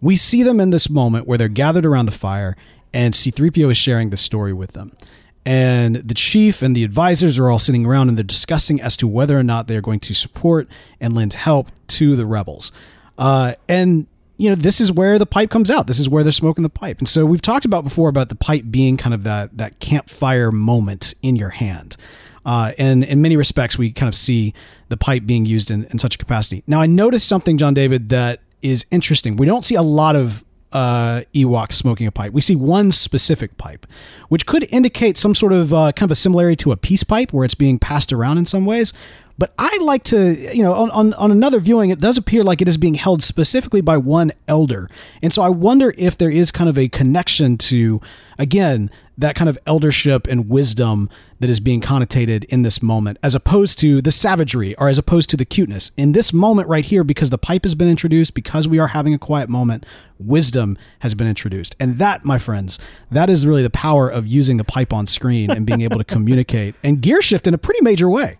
we 0.00 0.16
see 0.16 0.42
them 0.42 0.60
in 0.60 0.70
this 0.70 0.88
moment 0.88 1.26
where 1.26 1.38
they're 1.38 1.48
gathered 1.48 1.84
around 1.84 2.06
the 2.06 2.12
fire 2.12 2.56
and 2.92 3.14
c3po 3.14 3.70
is 3.70 3.76
sharing 3.76 4.10
the 4.10 4.16
story 4.16 4.52
with 4.52 4.72
them. 4.72 4.92
And 5.44 5.96
the 5.96 6.14
chief 6.14 6.62
and 6.62 6.76
the 6.76 6.84
advisors 6.84 7.38
are 7.38 7.48
all 7.48 7.58
sitting 7.58 7.86
around 7.86 8.08
and 8.08 8.18
they're 8.18 8.24
discussing 8.24 8.82
as 8.82 8.96
to 8.98 9.08
whether 9.08 9.38
or 9.38 9.42
not 9.42 9.66
they're 9.66 9.80
going 9.80 10.00
to 10.00 10.14
support 10.14 10.68
and 11.00 11.14
lend 11.14 11.32
help 11.32 11.70
to 11.88 12.16
the 12.16 12.26
rebels. 12.26 12.70
Uh, 13.16 13.54
and 13.66 14.06
you 14.36 14.48
know 14.48 14.54
this 14.54 14.80
is 14.80 14.92
where 14.92 15.18
the 15.18 15.26
pipe 15.26 15.50
comes 15.50 15.70
out. 15.70 15.86
This 15.86 15.98
is 15.98 16.08
where 16.08 16.22
they're 16.22 16.32
smoking 16.32 16.62
the 16.62 16.68
pipe. 16.68 16.98
And 16.98 17.08
so 17.08 17.24
we've 17.24 17.42
talked 17.42 17.64
about 17.64 17.82
before 17.82 18.08
about 18.08 18.28
the 18.28 18.34
pipe 18.34 18.64
being 18.70 18.96
kind 18.96 19.14
of 19.14 19.24
that 19.24 19.56
that 19.56 19.80
campfire 19.80 20.52
moment 20.52 21.14
in 21.22 21.34
your 21.34 21.50
hand 21.50 21.96
uh, 22.44 22.72
and 22.78 23.04
in 23.04 23.22
many 23.22 23.36
respects, 23.36 23.78
we 23.78 23.92
kind 23.92 24.08
of 24.08 24.14
see 24.14 24.54
the 24.88 24.96
pipe 24.96 25.26
being 25.26 25.44
used 25.44 25.70
in, 25.70 25.84
in 25.86 25.98
such 25.98 26.14
a 26.14 26.18
capacity. 26.18 26.62
Now, 26.66 26.80
I 26.80 26.86
noticed 26.86 27.28
something, 27.28 27.58
John 27.58 27.74
David, 27.74 28.08
that 28.08 28.40
is 28.62 28.86
interesting. 28.90 29.36
We 29.36 29.46
don't 29.46 29.64
see 29.64 29.74
a 29.74 29.82
lot 29.82 30.16
of 30.16 30.44
uh, 30.72 31.22
Ewoks 31.34 31.72
smoking 31.72 32.06
a 32.06 32.12
pipe. 32.12 32.32
We 32.32 32.40
see 32.40 32.54
one 32.54 32.90
specific 32.92 33.56
pipe, 33.56 33.86
which 34.28 34.46
could 34.46 34.66
indicate 34.70 35.16
some 35.16 35.34
sort 35.34 35.52
of 35.52 35.72
uh, 35.72 35.92
kind 35.92 36.08
of 36.08 36.12
a 36.12 36.16
similarity 36.16 36.56
to 36.56 36.72
a 36.72 36.76
peace 36.76 37.04
pipe 37.04 37.32
where 37.32 37.44
it's 37.44 37.54
being 37.54 37.78
passed 37.78 38.12
around 38.12 38.38
in 38.38 38.46
some 38.46 38.64
ways. 38.64 38.92
But 39.38 39.54
I 39.56 39.78
like 39.80 40.02
to, 40.04 40.34
you 40.54 40.64
know, 40.64 40.74
on, 40.74 40.90
on, 40.90 41.14
on 41.14 41.30
another 41.30 41.60
viewing, 41.60 41.90
it 41.90 42.00
does 42.00 42.18
appear 42.18 42.42
like 42.42 42.60
it 42.60 42.66
is 42.68 42.76
being 42.76 42.94
held 42.94 43.22
specifically 43.22 43.80
by 43.80 43.96
one 43.96 44.32
elder. 44.48 44.90
And 45.22 45.32
so 45.32 45.42
I 45.42 45.48
wonder 45.48 45.94
if 45.96 46.18
there 46.18 46.30
is 46.30 46.50
kind 46.50 46.68
of 46.68 46.76
a 46.76 46.88
connection 46.88 47.56
to, 47.58 48.00
again, 48.36 48.90
that 49.16 49.36
kind 49.36 49.48
of 49.48 49.56
eldership 49.64 50.26
and 50.26 50.48
wisdom 50.48 51.08
that 51.38 51.48
is 51.48 51.60
being 51.60 51.80
connotated 51.80 52.44
in 52.44 52.62
this 52.62 52.82
moment, 52.82 53.18
as 53.22 53.36
opposed 53.36 53.78
to 53.78 54.02
the 54.02 54.10
savagery 54.10 54.74
or 54.74 54.88
as 54.88 54.98
opposed 54.98 55.30
to 55.30 55.36
the 55.36 55.44
cuteness. 55.44 55.92
In 55.96 56.12
this 56.12 56.32
moment 56.32 56.68
right 56.68 56.84
here, 56.84 57.04
because 57.04 57.30
the 57.30 57.38
pipe 57.38 57.64
has 57.64 57.76
been 57.76 57.88
introduced, 57.88 58.34
because 58.34 58.66
we 58.66 58.80
are 58.80 58.88
having 58.88 59.14
a 59.14 59.18
quiet 59.18 59.48
moment, 59.48 59.86
wisdom 60.18 60.76
has 61.00 61.14
been 61.14 61.28
introduced. 61.28 61.76
And 61.78 61.98
that, 61.98 62.24
my 62.24 62.38
friends, 62.38 62.80
that 63.12 63.30
is 63.30 63.46
really 63.46 63.62
the 63.62 63.70
power 63.70 64.08
of 64.08 64.26
using 64.26 64.56
the 64.56 64.64
pipe 64.64 64.92
on 64.92 65.06
screen 65.06 65.48
and 65.48 65.64
being 65.64 65.82
able 65.82 65.98
to 65.98 66.04
communicate 66.14 66.74
and 66.82 67.00
gear 67.00 67.22
shift 67.22 67.46
in 67.46 67.54
a 67.54 67.58
pretty 67.58 67.82
major 67.82 68.08
way. 68.08 68.38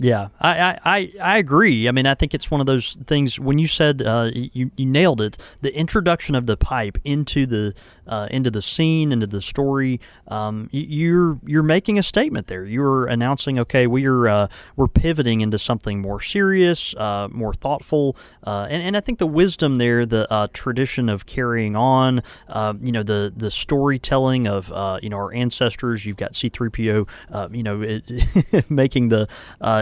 Yeah, 0.00 0.28
I, 0.40 0.78
I, 0.84 1.12
I, 1.20 1.38
agree. 1.38 1.88
I 1.88 1.90
mean, 1.90 2.06
I 2.06 2.14
think 2.14 2.32
it's 2.32 2.52
one 2.52 2.60
of 2.60 2.68
those 2.68 2.96
things. 3.06 3.40
When 3.40 3.58
you 3.58 3.66
said 3.66 4.00
uh, 4.00 4.30
you, 4.32 4.70
you 4.76 4.86
nailed 4.86 5.20
it, 5.20 5.36
the 5.60 5.76
introduction 5.76 6.36
of 6.36 6.46
the 6.46 6.56
pipe 6.56 6.98
into 7.04 7.46
the 7.46 7.74
uh, 8.08 8.26
into 8.30 8.50
the 8.50 8.62
scene, 8.62 9.12
into 9.12 9.26
the 9.26 9.42
story, 9.42 10.00
um, 10.28 10.68
you're 10.72 11.38
you're 11.44 11.62
making 11.62 11.98
a 11.98 12.02
statement 12.02 12.46
there. 12.46 12.64
You're 12.64 13.06
announcing, 13.06 13.58
okay, 13.58 13.86
we 13.86 14.06
are 14.06 14.28
uh, 14.28 14.48
we're 14.76 14.88
pivoting 14.88 15.40
into 15.40 15.58
something 15.58 16.00
more 16.00 16.20
serious, 16.20 16.94
uh, 16.94 17.28
more 17.30 17.52
thoughtful, 17.52 18.16
uh, 18.46 18.66
and 18.70 18.82
and 18.82 18.96
I 18.96 19.00
think 19.00 19.18
the 19.18 19.26
wisdom 19.26 19.76
there, 19.76 20.06
the 20.06 20.32
uh, 20.32 20.46
tradition 20.52 21.08
of 21.08 21.26
carrying 21.26 21.74
on, 21.76 22.22
you 22.80 22.92
know, 22.92 23.02
the 23.02 23.32
the 23.36 23.50
storytelling 23.50 24.46
of 24.46 24.68
you 25.02 25.10
know 25.10 25.16
our 25.16 25.34
ancestors. 25.34 26.06
You've 26.06 26.16
got 26.16 26.34
C-3PO, 26.34 27.08
you 27.54 27.62
know, 27.62 27.82
it, 27.82 28.70
making 28.70 29.08
the 29.08 29.28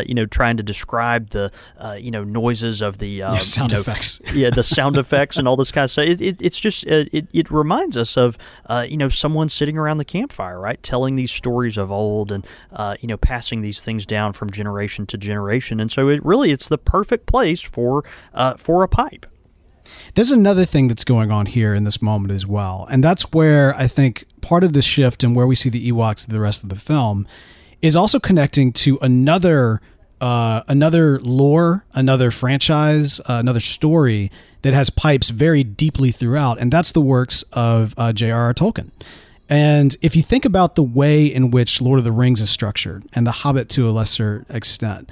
you 0.08 0.14
know, 0.14 0.26
trying 0.26 0.56
to 0.56 0.62
describe 0.62 1.30
the, 1.30 1.50
uh, 1.78 1.96
you 1.98 2.10
know, 2.10 2.24
noises 2.24 2.82
of 2.82 2.98
the 2.98 3.22
uh, 3.22 3.34
yeah, 3.34 3.38
sound 3.38 3.72
you 3.72 3.76
know, 3.76 3.80
effects. 3.80 4.20
yeah, 4.34 4.50
the 4.50 4.62
sound 4.62 4.96
effects 4.98 5.36
and 5.36 5.46
all 5.46 5.56
this 5.56 5.72
kind 5.72 5.84
of 5.84 5.90
stuff. 5.90 6.06
It, 6.06 6.20
it, 6.20 6.36
it's 6.40 6.58
just 6.58 6.86
uh, 6.86 7.04
it, 7.12 7.26
it 7.32 7.50
reminds 7.50 7.96
us 7.96 8.16
of, 8.16 8.38
uh, 8.66 8.86
you 8.88 8.96
know, 8.96 9.08
someone 9.08 9.48
sitting 9.48 9.76
around 9.78 9.98
the 9.98 10.04
campfire, 10.04 10.60
right, 10.60 10.82
telling 10.82 11.16
these 11.16 11.32
stories 11.32 11.76
of 11.76 11.90
old 11.90 12.32
and, 12.32 12.46
uh, 12.72 12.96
you 13.00 13.08
know, 13.08 13.16
passing 13.16 13.62
these 13.62 13.82
things 13.82 14.06
down 14.06 14.32
from 14.32 14.50
generation 14.50 15.06
to 15.06 15.18
generation. 15.18 15.80
And 15.80 15.90
so 15.90 16.08
it 16.08 16.24
really 16.24 16.50
it's 16.50 16.68
the 16.68 16.78
perfect 16.78 17.26
place 17.26 17.60
for 17.60 18.04
uh, 18.34 18.54
for 18.54 18.82
a 18.82 18.88
pipe. 18.88 19.26
There's 20.14 20.30
another 20.30 20.64
thing 20.64 20.88
that's 20.88 21.04
going 21.04 21.30
on 21.30 21.46
here 21.46 21.74
in 21.74 21.84
this 21.84 22.02
moment 22.02 22.32
as 22.32 22.46
well. 22.46 22.86
And 22.90 23.04
that's 23.04 23.32
where 23.32 23.76
I 23.76 23.86
think 23.86 24.24
part 24.40 24.64
of 24.64 24.72
the 24.72 24.82
shift 24.82 25.22
and 25.22 25.36
where 25.36 25.46
we 25.46 25.54
see 25.54 25.68
the 25.68 25.92
Ewoks 25.92 26.26
the 26.26 26.40
rest 26.40 26.62
of 26.62 26.68
the 26.68 26.76
film 26.76 27.26
is 27.82 27.96
also 27.96 28.18
connecting 28.18 28.72
to 28.72 28.98
another 29.02 29.80
uh, 30.20 30.62
another 30.68 31.20
lore, 31.20 31.84
another 31.92 32.30
franchise, 32.30 33.20
uh, 33.20 33.34
another 33.34 33.60
story 33.60 34.30
that 34.62 34.74
has 34.74 34.90
pipes 34.90 35.28
very 35.28 35.62
deeply 35.62 36.10
throughout, 36.10 36.58
and 36.58 36.72
that's 36.72 36.92
the 36.92 37.00
works 37.00 37.44
of 37.52 37.94
uh, 37.96 38.12
J.R.R. 38.12 38.54
Tolkien. 38.54 38.90
And 39.48 39.96
if 40.02 40.16
you 40.16 40.22
think 40.22 40.44
about 40.44 40.74
the 40.74 40.82
way 40.82 41.26
in 41.26 41.50
which 41.50 41.80
Lord 41.80 41.98
of 41.98 42.04
the 42.04 42.12
Rings 42.12 42.40
is 42.40 42.50
structured, 42.50 43.04
and 43.12 43.26
The 43.26 43.32
Hobbit 43.32 43.68
to 43.70 43.88
a 43.88 43.92
lesser 43.92 44.44
extent, 44.50 45.10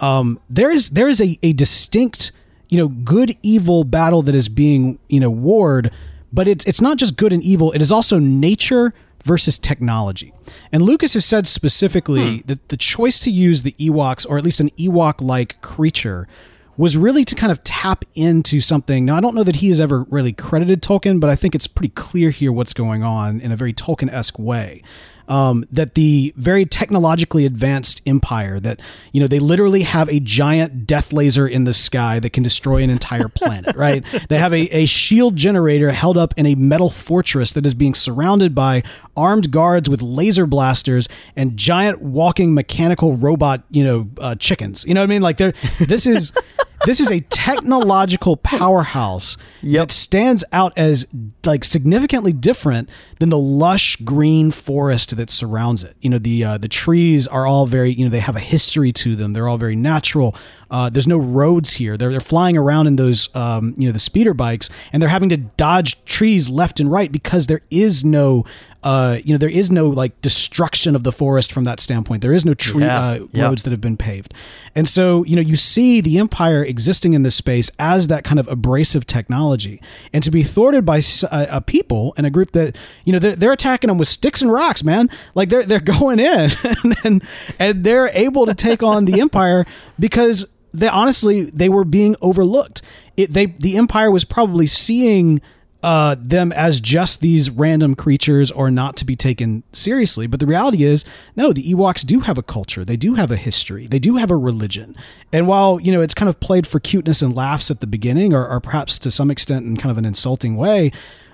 um, 0.00 0.40
there 0.50 0.70
is 0.70 0.90
there 0.90 1.08
is 1.08 1.20
a, 1.20 1.38
a 1.42 1.52
distinct, 1.52 2.32
you 2.68 2.78
know, 2.78 2.88
good 2.88 3.36
evil 3.42 3.84
battle 3.84 4.22
that 4.22 4.34
is 4.34 4.48
being 4.48 4.98
you 5.08 5.20
know 5.20 5.30
warred, 5.30 5.90
but 6.32 6.48
it's 6.48 6.64
it's 6.64 6.80
not 6.80 6.96
just 6.96 7.16
good 7.16 7.32
and 7.32 7.42
evil; 7.42 7.72
it 7.72 7.80
is 7.80 7.92
also 7.92 8.18
nature 8.18 8.92
versus 9.26 9.58
technology. 9.58 10.32
And 10.70 10.82
Lucas 10.82 11.14
has 11.14 11.24
said 11.24 11.48
specifically 11.48 12.38
hmm. 12.38 12.46
that 12.46 12.68
the 12.68 12.76
choice 12.76 13.18
to 13.20 13.30
use 13.30 13.62
the 13.62 13.72
Ewoks, 13.72 14.24
or 14.28 14.38
at 14.38 14.44
least 14.44 14.60
an 14.60 14.70
Ewok 14.70 15.20
like 15.20 15.60
creature, 15.60 16.28
was 16.76 16.96
really 16.96 17.24
to 17.24 17.34
kind 17.34 17.50
of 17.50 17.64
tap 17.64 18.04
into 18.14 18.60
something. 18.60 19.04
Now, 19.04 19.16
I 19.16 19.20
don't 19.20 19.34
know 19.34 19.42
that 19.42 19.56
he 19.56 19.68
has 19.68 19.80
ever 19.80 20.06
really 20.10 20.32
credited 20.32 20.82
Tolkien, 20.82 21.20
but 21.20 21.28
I 21.28 21.34
think 21.34 21.54
it's 21.54 21.66
pretty 21.66 21.92
clear 21.94 22.30
here 22.30 22.52
what's 22.52 22.74
going 22.74 23.02
on 23.02 23.40
in 23.40 23.50
a 23.50 23.56
very 23.56 23.72
Tolkien 23.72 24.12
esque 24.12 24.38
way 24.38 24.82
um, 25.28 25.64
that 25.70 25.94
the 25.94 26.32
very 26.36 26.64
technologically 26.64 27.46
advanced 27.46 28.02
empire 28.06 28.60
that 28.60 28.80
you 29.12 29.20
know 29.20 29.26
they 29.26 29.38
literally 29.38 29.82
have 29.82 30.08
a 30.08 30.20
giant 30.20 30.86
death 30.86 31.12
laser 31.12 31.46
in 31.46 31.64
the 31.64 31.74
sky 31.74 32.20
that 32.20 32.30
can 32.30 32.42
destroy 32.42 32.82
an 32.82 32.90
entire 32.90 33.28
planet 33.28 33.76
right? 33.76 34.04
They 34.28 34.38
have 34.38 34.52
a, 34.52 34.68
a 34.74 34.86
shield 34.86 35.36
generator 35.36 35.90
held 35.92 36.16
up 36.16 36.34
in 36.36 36.46
a 36.46 36.54
metal 36.54 36.90
fortress 36.90 37.52
that 37.52 37.66
is 37.66 37.74
being 37.74 37.94
surrounded 37.94 38.54
by 38.54 38.82
armed 39.16 39.50
guards 39.50 39.88
with 39.88 40.02
laser 40.02 40.46
blasters 40.46 41.08
and 41.34 41.56
giant 41.56 42.02
walking 42.02 42.54
mechanical 42.54 43.16
robot 43.16 43.64
you 43.70 43.84
know 43.84 44.08
uh, 44.18 44.34
chickens. 44.34 44.84
You 44.86 44.94
know 44.94 45.00
what 45.00 45.10
i 45.10 45.14
mean? 45.14 45.22
Like 45.22 45.36
they're 45.36 45.54
this 45.78 46.06
is 46.06 46.32
this 46.84 47.00
is 47.00 47.10
a 47.10 47.20
technological 47.20 48.36
powerhouse 48.36 49.36
yep. 49.62 49.88
that 49.88 49.92
stands 49.92 50.44
out 50.52 50.72
as 50.76 51.06
like 51.44 51.64
significantly 51.64 52.32
different 52.32 52.88
than 53.18 53.30
the 53.30 53.38
lush 53.38 53.96
green 53.96 54.50
forest 54.50 55.16
that 55.16 55.30
surrounds 55.30 55.84
it. 55.84 55.96
You 56.00 56.10
know, 56.10 56.18
the 56.18 56.44
uh, 56.44 56.58
the 56.58 56.68
trees 56.68 57.26
are 57.26 57.46
all 57.46 57.66
very, 57.66 57.90
you 57.90 58.04
know, 58.04 58.10
they 58.10 58.20
have 58.20 58.36
a 58.36 58.40
history 58.40 58.92
to 58.92 59.16
them. 59.16 59.32
They're 59.32 59.48
all 59.48 59.58
very 59.58 59.76
natural. 59.76 60.34
Uh, 60.70 60.90
there's 60.90 61.06
no 61.06 61.18
roads 61.18 61.74
here. 61.74 61.96
They're 61.96 62.10
they're 62.10 62.20
flying 62.20 62.56
around 62.56 62.86
in 62.86 62.96
those, 62.96 63.34
um, 63.34 63.74
you 63.76 63.86
know, 63.86 63.92
the 63.92 63.98
speeder 63.98 64.34
bikes, 64.34 64.68
and 64.92 65.02
they're 65.02 65.10
having 65.10 65.28
to 65.30 65.36
dodge 65.36 66.02
trees 66.04 66.48
left 66.48 66.80
and 66.80 66.90
right 66.90 67.10
because 67.10 67.46
there 67.46 67.62
is 67.70 68.04
no 68.04 68.44
uh, 68.86 69.18
you 69.24 69.34
know, 69.34 69.38
there 69.38 69.50
is 69.50 69.72
no 69.72 69.88
like 69.88 70.20
destruction 70.20 70.94
of 70.94 71.02
the 71.02 71.10
forest 71.10 71.52
from 71.52 71.64
that 71.64 71.80
standpoint. 71.80 72.22
There 72.22 72.32
is 72.32 72.44
no 72.44 72.54
tree 72.54 72.84
yeah. 72.84 73.00
uh, 73.00 73.26
yeah. 73.32 73.42
roads 73.42 73.64
that 73.64 73.70
have 73.70 73.80
been 73.80 73.96
paved, 73.96 74.32
and 74.76 74.86
so 74.86 75.24
you 75.24 75.34
know 75.34 75.42
you 75.42 75.56
see 75.56 76.00
the 76.00 76.18
empire 76.18 76.64
existing 76.64 77.12
in 77.12 77.24
this 77.24 77.34
space 77.34 77.68
as 77.80 78.06
that 78.06 78.22
kind 78.22 78.38
of 78.38 78.46
abrasive 78.46 79.04
technology, 79.04 79.82
and 80.12 80.22
to 80.22 80.30
be 80.30 80.44
thwarted 80.44 80.84
by 80.84 80.98
a, 80.98 81.48
a 81.50 81.60
people 81.60 82.14
and 82.16 82.28
a 82.28 82.30
group 82.30 82.52
that 82.52 82.76
you 83.06 83.12
know 83.12 83.18
they're, 83.18 83.36
they're, 83.36 83.52
attacking 83.52 83.88
them 83.88 83.96
with 83.96 84.08
sticks 84.08 84.42
and 84.42 84.52
rocks, 84.52 84.84
man. 84.84 85.08
Like 85.34 85.48
they're 85.48 85.64
they're 85.64 85.80
going 85.98 86.18
in, 86.18 86.50
and 86.62 86.96
then, 87.02 87.22
and 87.58 87.84
they're 87.84 88.08
able 88.08 88.44
to 88.44 88.54
take 88.54 88.82
on 88.82 89.06
the 89.06 89.20
empire 89.20 89.64
because 89.98 90.46
they 90.74 90.88
honestly 90.88 91.44
they 91.44 91.70
were 91.70 91.84
being 91.84 92.16
overlooked. 92.20 92.82
It, 93.16 93.32
they 93.32 93.46
the 93.46 93.78
empire 93.78 94.10
was 94.10 94.24
probably 94.24 94.66
seeing 94.66 95.40
uh, 95.82 96.16
them 96.18 96.50
as 96.50 96.80
just 96.80 97.20
these 97.20 97.48
random 97.48 97.94
creatures 97.94 98.50
or 98.50 98.72
not 98.72 98.96
to 98.96 99.04
be 99.04 99.14
taken 99.14 99.62
seriously. 99.72 100.26
But 100.26 100.40
the 100.40 100.46
reality 100.46 100.82
is, 100.82 101.04
no, 101.36 101.52
the 101.52 101.62
Ewoks 101.62 102.04
do 102.04 102.20
have 102.20 102.36
a 102.36 102.42
culture. 102.42 102.84
They 102.84 102.96
do 102.96 103.14
have 103.14 103.30
a 103.30 103.36
history. 103.36 103.86
They 103.86 104.00
do 104.00 104.16
have 104.16 104.30
a 104.30 104.36
religion. 104.36 104.96
And 105.32 105.46
while, 105.46 105.78
you 105.78 105.92
know, 105.92 106.00
it's 106.00 106.12
kind 106.14 106.28
of 106.28 106.40
played 106.40 106.66
for 106.66 106.80
cuteness 106.80 107.22
and 107.22 107.36
laughs 107.36 107.70
at 107.70 107.80
the 107.80 107.86
beginning, 107.86 108.34
or, 108.34 108.48
or 108.48 108.58
perhaps 108.58 108.98
to 109.00 109.12
some 109.12 109.30
extent 109.30 109.64
in 109.64 109.76
kind 109.76 109.92
of 109.92 109.98
an 109.98 110.04
insulting 110.04 110.56
way, 110.56 110.90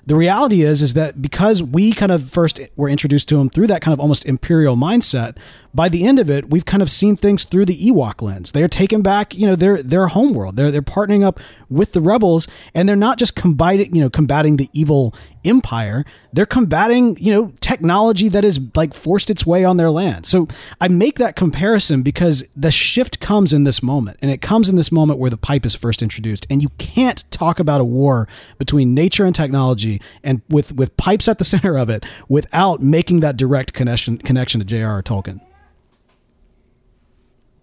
the 0.06 0.16
reality 0.16 0.62
is 0.62 0.82
is 0.82 0.94
that 0.94 1.22
because 1.22 1.62
we 1.62 1.92
kind 1.92 2.12
of 2.12 2.30
first 2.30 2.60
were 2.76 2.88
introduced 2.88 3.28
to 3.28 3.36
them 3.36 3.48
through 3.48 3.66
that 3.68 3.82
kind 3.82 3.92
of 3.92 4.00
almost 4.00 4.24
imperial 4.24 4.76
mindset 4.76 5.36
by 5.74 5.88
the 5.88 6.04
end 6.04 6.18
of 6.18 6.28
it, 6.28 6.50
we've 6.50 6.66
kind 6.66 6.82
of 6.82 6.90
seen 6.90 7.16
things 7.16 7.44
through 7.44 7.64
the 7.64 7.76
Ewok 7.76 8.20
lens. 8.20 8.52
They're 8.52 8.68
taking 8.68 9.00
back, 9.00 9.34
you 9.34 9.46
know, 9.46 9.56
their 9.56 9.82
their 9.82 10.08
homeworld. 10.08 10.56
They're 10.56 10.70
they're 10.70 10.82
partnering 10.82 11.24
up 11.24 11.40
with 11.70 11.92
the 11.92 12.00
rebels, 12.02 12.46
and 12.74 12.86
they're 12.86 12.96
not 12.96 13.18
just 13.18 13.34
combating, 13.34 13.94
you 13.96 14.02
know, 14.02 14.10
combating 14.10 14.58
the 14.58 14.68
evil 14.74 15.14
empire. 15.46 16.04
They're 16.32 16.44
combating, 16.44 17.16
you 17.18 17.32
know, 17.32 17.52
technology 17.60 18.28
that 18.28 18.44
has 18.44 18.60
like 18.74 18.92
forced 18.92 19.30
its 19.30 19.46
way 19.46 19.64
on 19.64 19.78
their 19.78 19.90
land. 19.90 20.26
So 20.26 20.46
I 20.78 20.88
make 20.88 21.18
that 21.18 21.36
comparison 21.36 22.02
because 22.02 22.44
the 22.54 22.70
shift 22.70 23.20
comes 23.20 23.54
in 23.54 23.64
this 23.64 23.82
moment, 23.82 24.18
and 24.20 24.30
it 24.30 24.42
comes 24.42 24.68
in 24.68 24.76
this 24.76 24.92
moment 24.92 25.18
where 25.18 25.30
the 25.30 25.38
pipe 25.38 25.64
is 25.64 25.74
first 25.74 26.02
introduced, 26.02 26.46
and 26.50 26.60
you 26.62 26.68
can't 26.76 27.24
talk 27.30 27.58
about 27.58 27.80
a 27.80 27.84
war 27.84 28.28
between 28.58 28.92
nature 28.92 29.24
and 29.24 29.34
technology, 29.34 30.02
and 30.22 30.42
with 30.50 30.74
with 30.74 30.98
pipes 30.98 31.28
at 31.28 31.38
the 31.38 31.44
center 31.52 31.78
of 31.78 31.88
it, 31.88 32.04
without 32.28 32.82
making 32.82 33.20
that 33.20 33.38
direct 33.38 33.72
connection 33.72 34.18
connection 34.18 34.60
to 34.60 34.66
J.R.R. 34.66 35.02
Tolkien. 35.02 35.40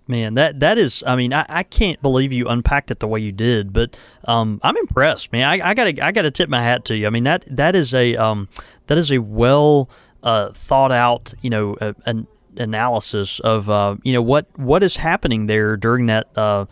Man, 0.09 0.33
that 0.33 0.59
that 0.61 0.79
is. 0.79 1.03
I 1.05 1.15
mean, 1.15 1.33
I, 1.33 1.45
I 1.47 1.61
can't 1.61 2.01
believe 2.01 2.33
you 2.33 2.47
unpacked 2.47 2.89
it 2.89 2.99
the 2.99 3.07
way 3.07 3.19
you 3.19 3.31
did, 3.31 3.71
but 3.71 3.95
um, 4.23 4.59
I'm 4.63 4.75
impressed, 4.75 5.31
man. 5.31 5.47
I, 5.47 5.69
I, 5.69 5.73
gotta 5.75 6.03
I 6.03 6.11
gotta 6.11 6.31
tip 6.31 6.49
my 6.49 6.63
hat 6.63 6.83
to 6.85 6.97
you. 6.97 7.05
I 7.05 7.11
mean 7.11 7.25
that 7.25 7.45
that 7.47 7.75
is 7.75 7.93
a 7.93 8.15
um, 8.15 8.49
that 8.87 8.97
is 8.97 9.11
a 9.11 9.19
well 9.19 9.87
uh, 10.23 10.49
thought 10.49 10.91
out, 10.91 11.35
you 11.43 11.51
know, 11.51 11.77
an 12.07 12.25
analysis 12.57 13.39
of 13.41 13.69
uh, 13.69 13.97
you 14.01 14.11
know 14.11 14.23
what 14.23 14.47
what 14.57 14.81
is 14.81 14.95
happening 14.95 15.45
there 15.45 15.77
during 15.77 16.07
that 16.07 16.35
uh, 16.35 16.65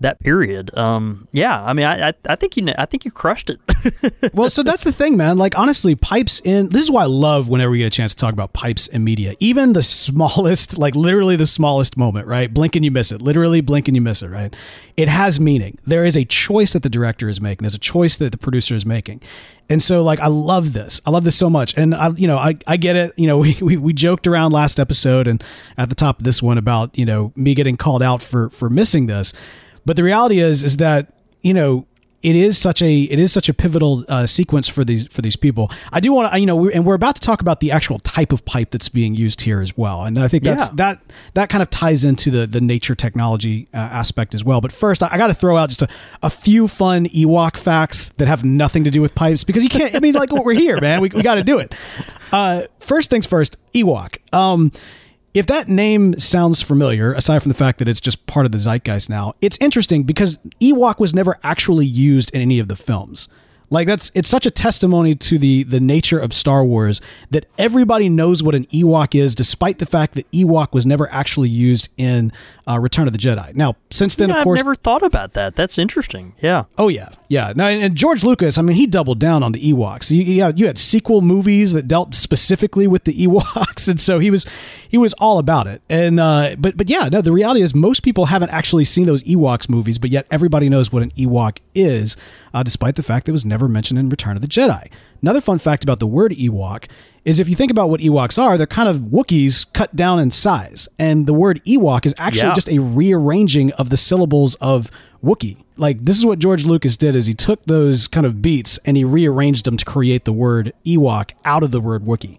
that 0.00 0.20
period. 0.20 0.76
Um, 0.76 1.28
yeah, 1.32 1.62
I 1.62 1.72
mean, 1.72 1.86
I, 1.86 2.08
I, 2.08 2.14
I 2.28 2.36
think 2.36 2.56
you 2.56 2.72
I 2.76 2.86
think 2.86 3.04
you 3.04 3.10
crushed 3.10 3.50
it. 3.50 3.60
well, 4.34 4.50
so 4.50 4.62
that's 4.62 4.84
the 4.84 4.92
thing, 4.92 5.16
man. 5.16 5.38
Like 5.38 5.56
honestly, 5.58 5.94
pipes 5.94 6.40
in. 6.44 6.68
This 6.68 6.82
is 6.82 6.90
why 6.90 7.02
I 7.02 7.06
love 7.06 7.48
whenever 7.48 7.70
we 7.70 7.78
get 7.78 7.86
a 7.86 7.90
chance 7.90 8.14
to 8.14 8.20
talk 8.20 8.32
about 8.32 8.52
pipes 8.52 8.86
in 8.88 9.04
media. 9.04 9.34
Even 9.40 9.72
the 9.72 9.82
smallest, 9.82 10.78
like 10.78 10.94
literally 10.94 11.36
the 11.36 11.46
smallest 11.46 11.96
moment, 11.96 12.26
right? 12.26 12.52
Blink 12.52 12.76
and 12.76 12.84
you 12.84 12.90
miss 12.90 13.12
it. 13.12 13.22
Literally 13.22 13.60
blink 13.60 13.88
and 13.88 13.96
you 13.96 14.00
miss 14.00 14.22
it, 14.22 14.28
right? 14.28 14.54
It 14.96 15.08
has 15.08 15.40
meaning. 15.40 15.78
There 15.84 16.04
is 16.04 16.16
a 16.16 16.24
choice 16.24 16.72
that 16.72 16.82
the 16.82 16.90
director 16.90 17.28
is 17.28 17.40
making. 17.40 17.64
There's 17.64 17.74
a 17.74 17.78
choice 17.78 18.16
that 18.18 18.32
the 18.32 18.38
producer 18.38 18.74
is 18.74 18.84
making. 18.84 19.22
And 19.68 19.82
so 19.82 20.02
like 20.02 20.20
I 20.20 20.26
love 20.26 20.72
this. 20.72 21.00
I 21.06 21.10
love 21.10 21.24
this 21.24 21.36
so 21.36 21.48
much. 21.48 21.76
And 21.76 21.94
I 21.94 22.10
you 22.10 22.26
know, 22.26 22.36
I, 22.36 22.56
I 22.66 22.76
get 22.76 22.96
it. 22.96 23.12
You 23.16 23.26
know, 23.26 23.38
we, 23.44 23.56
we 23.62 23.76
we 23.76 23.92
joked 23.92 24.26
around 24.26 24.52
last 24.52 24.78
episode 24.80 25.26
and 25.26 25.42
at 25.78 25.88
the 25.88 25.94
top 25.94 26.18
of 26.18 26.24
this 26.24 26.42
one 26.42 26.58
about, 26.58 26.96
you 26.98 27.06
know, 27.06 27.32
me 27.36 27.54
getting 27.54 27.76
called 27.76 28.02
out 28.02 28.22
for 28.22 28.50
for 28.50 28.68
missing 28.68 29.06
this. 29.06 29.32
But 29.84 29.96
the 29.96 30.02
reality 30.02 30.40
is, 30.40 30.64
is 30.64 30.76
that 30.78 31.12
you 31.42 31.54
know 31.54 31.86
it 32.24 32.34
is 32.34 32.56
such 32.56 32.80
a 32.80 33.02
it 33.02 33.20
is 33.20 33.32
such 33.32 33.50
a 33.50 33.54
pivotal 33.54 34.02
uh, 34.08 34.24
sequence 34.24 34.66
for 34.66 34.82
these 34.82 35.06
for 35.08 35.20
these 35.20 35.36
people. 35.36 35.70
I 35.92 36.00
do 36.00 36.10
want 36.10 36.32
to 36.32 36.38
you 36.40 36.46
know, 36.46 36.56
we're, 36.56 36.70
and 36.70 36.86
we're 36.86 36.94
about 36.94 37.16
to 37.16 37.20
talk 37.20 37.42
about 37.42 37.60
the 37.60 37.70
actual 37.70 37.98
type 37.98 38.32
of 38.32 38.46
pipe 38.46 38.70
that's 38.70 38.88
being 38.88 39.14
used 39.14 39.42
here 39.42 39.60
as 39.60 39.76
well, 39.76 40.04
and 40.04 40.18
I 40.18 40.26
think 40.28 40.42
that's 40.42 40.68
yeah. 40.68 40.74
that 40.76 41.00
that 41.34 41.48
kind 41.50 41.60
of 41.60 41.68
ties 41.68 42.02
into 42.02 42.30
the 42.30 42.46
the 42.46 42.62
nature 42.62 42.94
technology 42.94 43.68
uh, 43.74 43.76
aspect 43.76 44.34
as 44.34 44.42
well. 44.42 44.62
But 44.62 44.72
first, 44.72 45.02
I, 45.02 45.10
I 45.12 45.18
got 45.18 45.26
to 45.26 45.34
throw 45.34 45.58
out 45.58 45.68
just 45.68 45.82
a, 45.82 45.88
a 46.22 46.30
few 46.30 46.66
fun 46.66 47.06
Ewok 47.08 47.58
facts 47.58 48.08
that 48.10 48.26
have 48.26 48.42
nothing 48.42 48.84
to 48.84 48.90
do 48.90 49.02
with 49.02 49.14
pipes 49.14 49.44
because 49.44 49.62
you 49.62 49.68
can't. 49.68 49.94
I 49.94 50.00
mean, 50.00 50.14
like 50.14 50.32
we're 50.32 50.54
here, 50.54 50.80
man. 50.80 51.02
We 51.02 51.10
we 51.10 51.22
got 51.22 51.34
to 51.34 51.44
do 51.44 51.58
it. 51.58 51.74
Uh, 52.32 52.62
first 52.80 53.10
things 53.10 53.26
first, 53.26 53.58
Ewok. 53.74 54.16
Um, 54.34 54.72
if 55.34 55.46
that 55.46 55.68
name 55.68 56.18
sounds 56.18 56.62
familiar, 56.62 57.12
aside 57.12 57.42
from 57.42 57.50
the 57.50 57.58
fact 57.58 57.80
that 57.80 57.88
it's 57.88 58.00
just 58.00 58.24
part 58.26 58.46
of 58.46 58.52
the 58.52 58.58
zeitgeist 58.58 59.10
now, 59.10 59.34
it's 59.40 59.58
interesting 59.60 60.04
because 60.04 60.38
Ewok 60.60 61.00
was 61.00 61.12
never 61.12 61.38
actually 61.42 61.86
used 61.86 62.32
in 62.32 62.40
any 62.40 62.60
of 62.60 62.68
the 62.68 62.76
films. 62.76 63.28
Like 63.74 63.88
that's 63.88 64.12
it's 64.14 64.28
such 64.28 64.46
a 64.46 64.50
testimony 64.50 65.14
to 65.16 65.36
the 65.36 65.64
the 65.64 65.80
nature 65.80 66.18
of 66.18 66.32
Star 66.32 66.64
Wars 66.64 67.00
that 67.30 67.46
everybody 67.58 68.08
knows 68.08 68.42
what 68.42 68.54
an 68.54 68.66
Ewok 68.66 69.20
is, 69.20 69.34
despite 69.34 69.78
the 69.78 69.86
fact 69.86 70.14
that 70.14 70.30
Ewok 70.30 70.72
was 70.72 70.86
never 70.86 71.10
actually 71.12 71.48
used 71.48 71.88
in 71.96 72.32
uh, 72.68 72.78
Return 72.78 73.06
of 73.06 73.12
the 73.12 73.18
Jedi. 73.18 73.54
Now, 73.54 73.76
since 73.90 74.16
then, 74.16 74.30
of 74.30 74.42
course, 74.44 74.60
I've 74.60 74.64
never 74.64 74.74
thought 74.74 75.02
about 75.02 75.34
that. 75.34 75.56
That's 75.56 75.76
interesting. 75.76 76.34
Yeah. 76.40 76.64
Oh 76.78 76.88
yeah, 76.88 77.08
yeah. 77.28 77.52
Now, 77.54 77.66
and 77.66 77.82
and 77.82 77.96
George 77.96 78.24
Lucas, 78.24 78.58
I 78.58 78.62
mean, 78.62 78.76
he 78.76 78.86
doubled 78.86 79.18
down 79.18 79.42
on 79.42 79.52
the 79.52 79.72
Ewoks. 79.72 80.10
You, 80.10 80.22
you, 80.22 80.42
had, 80.42 80.58
you 80.58 80.66
had 80.66 80.78
sequel 80.78 81.20
movies 81.20 81.72
that 81.72 81.88
dealt 81.88 82.14
specifically 82.14 82.86
with 82.86 83.04
the 83.04 83.12
Ewoks, 83.26 83.88
and 83.88 84.00
so 84.00 84.20
he 84.20 84.30
was 84.30 84.46
he 84.88 84.96
was 84.96 85.12
all 85.14 85.38
about 85.38 85.66
it. 85.66 85.82
And 85.88 86.20
uh, 86.20 86.56
but 86.58 86.76
but 86.76 86.88
yeah, 86.88 87.08
no. 87.10 87.20
The 87.20 87.32
reality 87.32 87.62
is, 87.62 87.74
most 87.74 88.02
people 88.04 88.26
haven't 88.26 88.50
actually 88.50 88.84
seen 88.84 89.06
those 89.06 89.22
Ewoks 89.24 89.68
movies, 89.68 89.98
but 89.98 90.10
yet 90.10 90.26
everybody 90.30 90.68
knows 90.68 90.92
what 90.92 91.02
an 91.02 91.10
Ewok 91.12 91.58
is, 91.74 92.16
uh, 92.54 92.62
despite 92.62 92.94
the 92.94 93.02
fact 93.02 93.26
that 93.26 93.32
it 93.32 93.32
was 93.32 93.44
never 93.44 93.68
mentioned 93.68 93.98
in 93.98 94.08
Return 94.08 94.36
of 94.36 94.40
the 94.42 94.48
Jedi. 94.48 94.88
Another 95.20 95.40
fun 95.42 95.58
fact 95.58 95.84
about 95.84 95.98
the 95.98 96.06
word 96.06 96.32
Ewok 96.32 96.86
is 97.26 97.40
if 97.40 97.48
you 97.48 97.54
think 97.54 97.70
about 97.70 97.90
what 97.90 98.00
Ewoks 98.00 98.40
are, 98.40 98.56
they're 98.56 98.66
kind 98.66 98.88
of 98.88 98.96
Wookiees 98.98 99.70
cut 99.72 99.94
down 99.96 100.18
in 100.20 100.30
size. 100.30 100.88
And 100.98 101.26
the 101.26 101.34
word 101.34 101.60
Ewok 101.66 102.06
is 102.06 102.14
actually 102.18 102.48
Yeah. 102.48 102.54
just 102.54 102.68
a 102.68 102.78
rearranging 102.78 103.72
of 103.72 103.90
the 103.90 103.96
syllables 103.96 104.54
of 104.56 104.90
Wookiee. 105.22 105.56
Like 105.76 106.04
this 106.04 106.16
is 106.18 106.24
what 106.26 106.38
George 106.38 106.64
Lucas 106.66 106.96
did 106.96 107.16
is 107.16 107.26
he 107.26 107.34
took 107.34 107.62
those 107.64 108.08
kind 108.08 108.24
of 108.26 108.40
beats 108.40 108.78
and 108.84 108.96
he 108.96 109.04
rearranged 109.04 109.64
them 109.64 109.76
to 109.76 109.84
create 109.84 110.24
the 110.24 110.32
word 110.32 110.72
Ewok 110.86 111.30
out 111.44 111.62
of 111.62 111.70
the 111.72 111.80
word 111.80 112.04
Wookiee. 112.04 112.38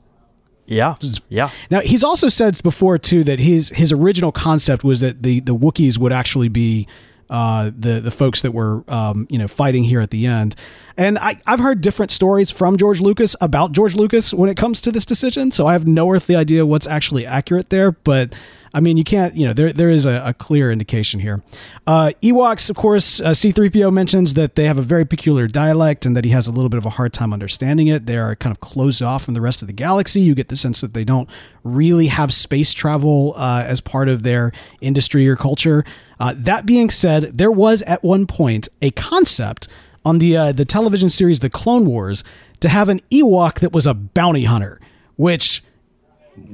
Yeah. 0.67 0.95
Yeah. 1.29 1.49
Now 1.69 1.81
he's 1.81 2.03
also 2.03 2.27
said 2.29 2.61
before 2.63 2.97
too 2.97 3.23
that 3.25 3.39
his 3.39 3.69
his 3.69 3.91
original 3.91 4.31
concept 4.31 4.83
was 4.83 4.99
that 5.01 5.21
the 5.23 5.39
the 5.41 5.55
Wookiees 5.55 5.97
would 5.99 6.13
actually 6.13 6.49
be 6.49 6.87
uh, 7.29 7.71
the 7.77 7.99
the 7.99 8.11
folks 8.11 8.41
that 8.41 8.51
were 8.51 8.83
um, 8.87 9.27
you 9.29 9.37
know 9.37 9.47
fighting 9.47 9.83
here 9.83 10.01
at 10.01 10.11
the 10.11 10.25
end, 10.25 10.55
and 10.97 11.17
I 11.17 11.39
I've 11.45 11.59
heard 11.59 11.81
different 11.81 12.11
stories 12.11 12.51
from 12.51 12.77
George 12.77 13.01
Lucas 13.01 13.35
about 13.41 13.71
George 13.71 13.95
Lucas 13.95 14.33
when 14.33 14.49
it 14.49 14.57
comes 14.57 14.81
to 14.81 14.91
this 14.91 15.05
decision, 15.05 15.51
so 15.51 15.67
I 15.67 15.73
have 15.73 15.87
no 15.87 16.11
earthly 16.11 16.35
idea 16.35 16.65
what's 16.65 16.87
actually 16.87 17.25
accurate 17.25 17.69
there, 17.69 17.91
but. 17.91 18.33
I 18.75 18.81
mean, 18.81 18.97
you 18.97 19.05
can't, 19.05 19.37
you 19.37 19.47
know, 19.47 19.53
there 19.53 19.71
there 19.71 19.89
is 19.89 20.05
a, 20.05 20.21
a 20.25 20.33
clear 20.33 20.69
indication 20.69 21.21
here. 21.21 21.41
Uh, 21.87 22.11
Ewoks, 22.21 22.69
of 22.69 22.75
course, 22.75 23.21
uh, 23.21 23.29
C3PO 23.29 23.91
mentions 23.93 24.33
that 24.33 24.55
they 24.55 24.65
have 24.65 24.77
a 24.77 24.81
very 24.81 25.05
peculiar 25.05 25.47
dialect 25.47 26.05
and 26.05 26.13
that 26.17 26.25
he 26.25 26.31
has 26.31 26.49
a 26.49 26.51
little 26.51 26.67
bit 26.67 26.77
of 26.77 26.85
a 26.85 26.89
hard 26.89 27.13
time 27.13 27.31
understanding 27.31 27.87
it. 27.87 28.05
They 28.05 28.17
are 28.17 28.35
kind 28.35 28.51
of 28.51 28.59
closed 28.59 29.01
off 29.01 29.23
from 29.23 29.33
the 29.33 29.39
rest 29.39 29.61
of 29.61 29.67
the 29.67 29.73
galaxy. 29.73 30.19
You 30.19 30.35
get 30.35 30.49
the 30.49 30.57
sense 30.57 30.81
that 30.81 30.93
they 30.93 31.05
don't 31.05 31.29
really 31.63 32.07
have 32.07 32.33
space 32.33 32.73
travel 32.73 33.33
uh, 33.37 33.63
as 33.65 33.79
part 33.79 34.09
of 34.09 34.23
their 34.23 34.51
industry 34.81 35.25
or 35.25 35.37
culture. 35.37 35.85
Uh, 36.19 36.33
that 36.35 36.65
being 36.65 36.89
said, 36.89 37.37
there 37.37 37.51
was 37.51 37.81
at 37.83 38.03
one 38.03 38.27
point 38.27 38.67
a 38.81 38.91
concept 38.91 39.69
on 40.03 40.19
the 40.19 40.35
uh, 40.35 40.51
the 40.51 40.65
television 40.65 41.09
series 41.09 41.39
The 41.39 41.49
Clone 41.49 41.85
Wars 41.85 42.25
to 42.59 42.67
have 42.67 42.89
an 42.89 42.99
Ewok 43.09 43.61
that 43.61 43.71
was 43.71 43.87
a 43.87 43.93
bounty 43.93 44.43
hunter, 44.43 44.81
which 45.15 45.63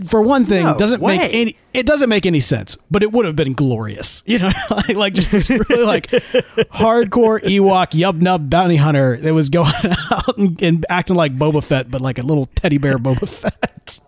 for 0.05 0.21
one 0.21 0.45
thing 0.45 0.63
No 0.63 0.77
doesn't 0.77 1.01
make 1.01 1.21
any 1.33 1.57
it 1.73 1.85
doesn't 1.85 2.09
make 2.09 2.25
any 2.25 2.39
sense 2.39 2.77
but 2.89 3.03
it 3.03 3.11
would 3.11 3.25
have 3.25 3.35
been 3.35 3.53
glorious 3.53 4.23
you 4.27 4.39
know 4.39 4.51
like, 4.69 4.95
like 4.95 5.13
just 5.13 5.31
this 5.31 5.49
really 5.49 5.83
like 5.83 6.07
hardcore 6.07 7.41
ewok 7.41 7.91
yub 7.91 8.21
nub 8.21 8.49
bounty 8.49 8.75
hunter 8.75 9.17
that 9.17 9.33
was 9.33 9.49
going 9.49 9.71
out 10.11 10.37
and, 10.37 10.61
and 10.61 10.85
acting 10.89 11.15
like 11.15 11.37
boba 11.37 11.63
fett 11.63 11.89
but 11.89 12.01
like 12.01 12.19
a 12.19 12.23
little 12.23 12.47
teddy 12.55 12.77
bear 12.77 12.97
boba 12.97 13.27
fett 13.27 14.01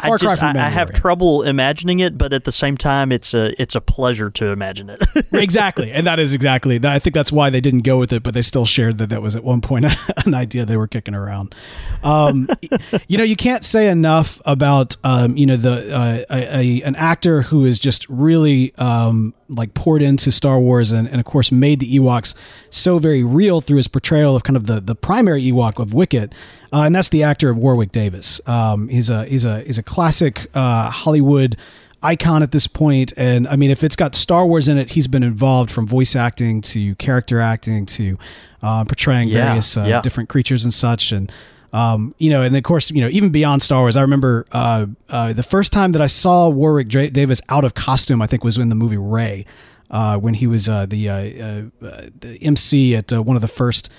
Far 0.00 0.18
cry 0.18 0.30
just 0.30 0.42
I, 0.42 0.50
I 0.50 0.68
have 0.68 0.92
trouble 0.92 1.42
imagining 1.42 2.00
it, 2.00 2.18
but 2.18 2.32
at 2.32 2.44
the 2.44 2.52
same 2.52 2.76
time, 2.76 3.12
it's 3.12 3.34
a 3.34 3.60
it's 3.60 3.74
a 3.74 3.80
pleasure 3.80 4.30
to 4.30 4.46
imagine 4.46 4.90
it. 4.90 5.02
exactly. 5.32 5.92
And 5.92 6.06
that 6.06 6.18
is 6.18 6.34
exactly 6.34 6.80
i 6.84 6.98
think 6.98 7.14
that's 7.14 7.32
why 7.32 7.50
they 7.50 7.60
didn't 7.60 7.82
go 7.82 7.98
with 7.98 8.12
it 8.12 8.22
but 8.22 8.34
they 8.34 8.42
still 8.42 8.66
shared 8.66 8.98
that 8.98 9.08
that 9.08 9.22
was 9.22 9.36
at 9.36 9.44
one 9.44 9.60
point 9.60 9.86
an 10.26 10.34
idea 10.34 10.64
they 10.64 10.76
were 10.76 10.86
kicking 10.86 11.14
around. 11.14 11.54
Um, 12.02 12.48
you 13.08 13.18
know 13.18 13.24
you 13.24 13.36
can't 13.36 13.64
say 13.64 13.88
enough 13.88 14.40
about 14.44 14.96
um, 15.04 15.36
you 15.36 15.46
know 15.46 15.56
the 15.56 15.94
uh, 15.94 16.24
a, 16.30 16.56
a, 16.56 16.82
an 16.82 16.96
actor 16.96 17.42
who 17.42 17.64
is 17.64 17.78
just 17.78 18.08
really 18.08 18.74
um, 18.76 19.34
like 19.48 19.74
poured 19.74 20.02
into 20.02 20.30
star 20.30 20.60
wars 20.60 20.92
and, 20.92 21.08
and 21.08 21.20
of 21.20 21.26
course 21.26 21.50
made 21.50 21.80
the 21.80 21.98
ewoks 21.98 22.34
so 22.70 22.98
very 22.98 23.22
real 23.22 23.60
through 23.60 23.76
his 23.76 23.88
portrayal 23.88 24.36
of 24.36 24.42
kind 24.42 24.56
of 24.56 24.66
the 24.66 24.80
the 24.80 24.94
primary 24.94 25.42
ewok 25.42 25.78
of 25.78 25.92
wicket 25.92 26.32
uh, 26.72 26.82
and 26.82 26.94
that's 26.94 27.08
the 27.08 27.22
actor 27.22 27.50
of 27.50 27.56
warwick 27.56 27.92
davis. 27.92 28.40
Um, 28.46 28.88
he's 28.88 29.10
a 29.10 29.24
he's 29.24 29.44
a 29.44 29.62
he's 29.62 29.78
a 29.78 29.82
classic 29.94 30.46
uh, 30.54 30.88
hollywood 30.90 31.56
icon 32.02 32.42
at 32.42 32.50
this 32.52 32.66
point 32.66 33.12
and 33.16 33.46
i 33.48 33.56
mean 33.56 33.70
if 33.70 33.82
it's 33.84 33.96
got 33.96 34.14
star 34.14 34.46
wars 34.46 34.68
in 34.68 34.78
it 34.78 34.90
he's 34.92 35.08
been 35.08 35.22
involved 35.22 35.70
from 35.70 35.86
voice 35.86 36.14
acting 36.16 36.60
to 36.62 36.94
character 36.94 37.40
acting 37.40 37.84
to 37.86 38.16
uh, 38.62 38.84
portraying 38.84 39.28
Yeah, 39.28 39.46
various 39.46 39.76
uh, 39.76 39.84
yeah. 39.86 40.00
different 40.00 40.28
creatures 40.28 40.64
and 40.64 40.72
such 40.72 41.12
and 41.12 41.30
um, 41.72 42.14
you 42.18 42.30
know 42.30 42.42
and 42.42 42.56
of 42.56 42.62
course 42.62 42.90
you 42.90 43.00
know 43.00 43.08
even 43.08 43.30
beyond 43.30 43.62
star 43.62 43.80
wars 43.82 43.96
i 43.96 44.02
remember 44.02 44.46
uh, 44.52 44.86
uh, 45.08 45.32
the 45.32 45.42
first 45.42 45.72
time 45.72 45.92
that 45.92 46.00
i 46.02 46.06
saw 46.06 46.48
warwick 46.48 46.88
Dra- 46.88 47.10
davis 47.10 47.40
out 47.48 47.64
of 47.64 47.74
costume 47.74 48.22
i 48.22 48.26
think 48.26 48.44
was 48.44 48.56
in 48.58 48.68
the 48.70 48.74
movie 48.84 48.96
ray 48.96 49.44
uh, 49.90 50.16
when 50.18 50.34
he 50.34 50.46
was 50.46 50.68
uh, 50.68 50.86
the, 50.86 51.08
uh, 51.08 51.14
uh, 51.14 51.86
uh, 51.86 52.06
the 52.20 52.38
mc 52.42 52.94
at 52.96 53.12
uh, 53.12 53.22
one 53.22 53.36
of 53.36 53.42
the 53.42 53.48
first 53.62 53.90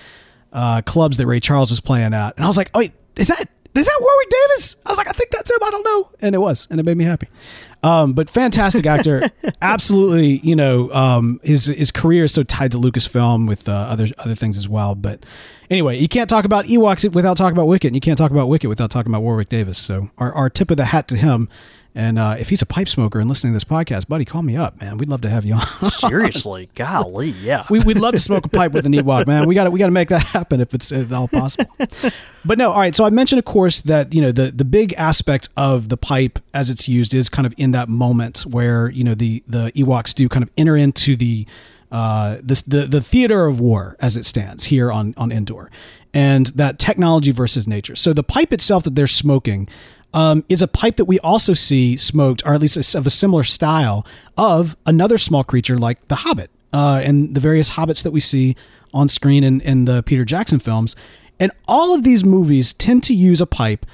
uh, 0.54 0.82
clubs 0.82 1.18
that 1.18 1.28
ray 1.28 1.40
charles 1.40 1.70
was 1.70 1.80
playing 1.80 2.14
at 2.14 2.36
and 2.36 2.44
i 2.44 2.48
was 2.48 2.58
like 2.58 2.70
oh 2.74 2.80
wait 2.80 2.94
is 3.16 3.28
that 3.28 3.46
is 3.76 3.86
that 3.86 3.98
Warwick 4.02 4.30
Davis? 4.30 4.76
I 4.86 4.90
was 4.90 4.98
like, 4.98 5.08
I 5.08 5.12
think 5.12 5.32
that's 5.32 5.50
him. 5.50 5.60
I 5.64 5.70
don't 5.72 5.86
know, 5.86 6.10
and 6.22 6.36
it 6.36 6.40
was, 6.40 6.68
and 6.70 6.80
it 6.80 6.84
made 6.84 6.98
me 6.98 7.06
happy. 7.06 7.28
Um, 7.84 8.14
but 8.14 8.30
fantastic 8.30 8.86
actor, 8.86 9.32
absolutely. 9.62 10.38
You 10.40 10.56
know, 10.56 10.92
um, 10.92 11.40
his 11.44 11.66
his 11.66 11.92
career 11.92 12.26
is 12.26 12.34
so 12.34 12.44
tied 12.44 12.72
to 12.74 12.78
Lucasfilm 12.78 13.48
with 13.48 13.68
uh, 13.68 13.72
other 13.72 14.08
other 14.18 14.36
things 14.36 14.58
as 14.58 14.68
well. 14.70 14.94
But 14.94 15.26
anyway, 15.70 15.98
you 15.98 16.08
can't 16.08 16.30
talk 16.30 16.46
about 16.46 16.66
Ewoks 16.66 17.14
without 17.14 17.38
talking 17.38 17.56
about 17.56 17.68
Wicket, 17.68 17.90
and 17.90 17.96
you 17.96 18.02
can't 18.02 18.18
talk 18.18 18.32
about 18.32 18.50
Wicket 18.50 18.70
without 18.70 18.92
talking 18.92 19.12
about 19.12 19.24
Warwick 19.24 19.50
Davis. 19.50 19.78
So 19.78 20.12
our, 20.18 20.32
our 20.34 20.50
tip 20.50 20.70
of 20.70 20.78
the 20.78 20.86
hat 20.86 21.08
to 21.10 21.18
him. 21.18 21.50
And 21.94 22.18
uh, 22.18 22.38
if 22.40 22.50
he's 22.50 22.62
a 22.62 22.66
pipe 22.66 22.88
smoker 22.88 23.20
and 23.20 23.28
listening 23.28 23.52
to 23.52 23.56
this 23.56 23.66
podcast, 23.66 24.08
buddy, 24.08 24.24
call 24.24 24.44
me 24.44 24.56
up, 24.56 24.80
man. 24.80 24.98
We'd 24.98 25.10
love 25.10 25.22
to 25.22 25.30
have 25.30 25.44
you 25.44 25.56
on. 25.56 25.66
Seriously, 25.82 26.70
golly, 26.74 27.32
yeah. 27.32 27.66
we, 27.70 27.80
we'd 27.80 27.98
love 27.98 28.14
to 28.14 28.20
smoke 28.20 28.46
a 28.46 28.50
pipe 28.50 28.72
with 28.72 28.86
an 28.86 28.94
Ewok, 28.94 29.28
man. 29.28 29.46
We 29.46 29.56
got 29.56 29.66
to 29.66 29.72
we 29.72 29.80
got 29.80 29.88
to 29.88 29.92
make 29.92 30.08
that 30.10 30.22
happen 30.24 30.62
if 30.62 30.74
it's 30.74 30.92
at 30.94 31.12
all 31.12 31.28
possible. 31.28 31.70
But 32.46 32.58
no, 32.58 32.72
all 32.72 32.80
right. 32.80 32.96
So 32.96 33.04
I 33.04 33.10
mentioned, 33.10 33.40
of 33.40 33.46
course, 33.46 33.82
that 33.82 34.14
you 34.14 34.22
know 34.22 34.32
the 34.32 34.52
the 34.52 34.66
big 34.66 34.94
aspect 34.94 35.50
of 35.58 35.90
the 35.90 35.98
pipe 35.98 36.40
as 36.54 36.70
it's 36.70 36.88
used 36.88 37.14
is 37.14 37.30
kind 37.30 37.46
of 37.46 37.54
in 37.58 37.72
that 37.72 37.90
moment 37.90 38.42
where 38.42 38.90
you 38.90 39.04
know 39.04 39.14
the 39.14 39.44
the 39.46 39.72
Ewoks 39.74 40.14
do 40.14 40.30
kind 40.30 40.44
of 40.44 40.50
enter 40.58 40.78
into 40.78 41.16
the 41.16 41.46
uh, 41.92 42.38
the, 42.42 42.64
the 42.66 42.86
the 42.88 43.02
theater 43.02 43.46
of 43.46 43.60
war 43.60 43.98
as 44.00 44.16
it 44.16 44.26
stands 44.26 44.66
here 44.66 44.92
on 44.92 45.14
on 45.18 45.32
Endor, 45.32 45.70
and 46.14 46.48
that 46.48 46.80
technology 46.80 47.32
versus 47.32 47.68
nature. 47.68 47.96
So 47.96 48.14
the 48.14 48.24
pipe 48.24 48.54
itself 48.54 48.84
that 48.86 48.96
they're 48.96 49.08
smoking 49.08 49.68
um, 50.14 50.44
is 50.50 50.62
a 50.62 50.68
pipe 50.68 50.98
that 50.98 51.06
we 51.06 51.20
also 51.20 51.54
see 51.54 51.96
smoked, 51.98 52.44
or 52.46 52.54
at 52.54 52.62
least 52.62 52.96
of 52.96 53.06
a 53.06 53.10
similar 53.10 53.44
style, 53.44 54.06
of 54.38 54.76
another 54.86 55.18
small 55.18 55.44
creature 55.44 55.78
like 55.78 56.08
the 56.08 56.16
Hobbit 56.16 56.50
uh, 56.74 57.02
and 57.04 57.34
the 57.36 57.40
various 57.42 57.72
Hobbits 57.72 58.04
that 58.04 58.12
we 58.12 58.20
see 58.20 58.56
on 58.94 59.08
screen 59.08 59.44
in, 59.44 59.62
in 59.62 59.86
the 59.86 60.04
Peter 60.04 60.26
Jackson 60.26 60.60
films. 60.60 60.96
And 61.40 61.52
all 61.68 61.96
of 61.96 62.04
these 62.04 62.24
movies 62.26 62.74
tend 62.74 63.04
to 63.04 63.14
use 63.14 63.42
a 63.42 63.46
pipe 63.46 63.86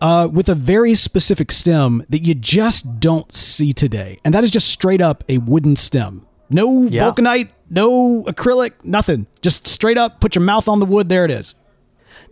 uh, 0.00 0.28
with 0.32 0.48
a 0.48 0.54
very 0.54 0.94
specific 0.94 1.50
stem 1.50 2.04
that 2.08 2.20
you 2.20 2.34
just 2.34 3.00
don't 3.00 3.32
see 3.32 3.72
today. 3.72 4.18
And 4.24 4.32
that 4.34 4.44
is 4.44 4.50
just 4.50 4.68
straight 4.68 5.00
up 5.00 5.24
a 5.28 5.38
wooden 5.38 5.76
stem. 5.76 6.26
No 6.50 6.84
Yeah. 6.84 7.02
vulcanite, 7.10 7.48
no 7.70 8.22
acrylic, 8.24 8.72
nothing. 8.84 9.26
Just 9.42 9.66
straight 9.66 9.98
up, 9.98 10.20
put 10.20 10.34
your 10.34 10.42
mouth 10.44 10.68
on 10.68 10.78
the 10.80 10.86
wood, 10.86 11.08
there 11.08 11.24
it 11.24 11.30
is. 11.30 11.54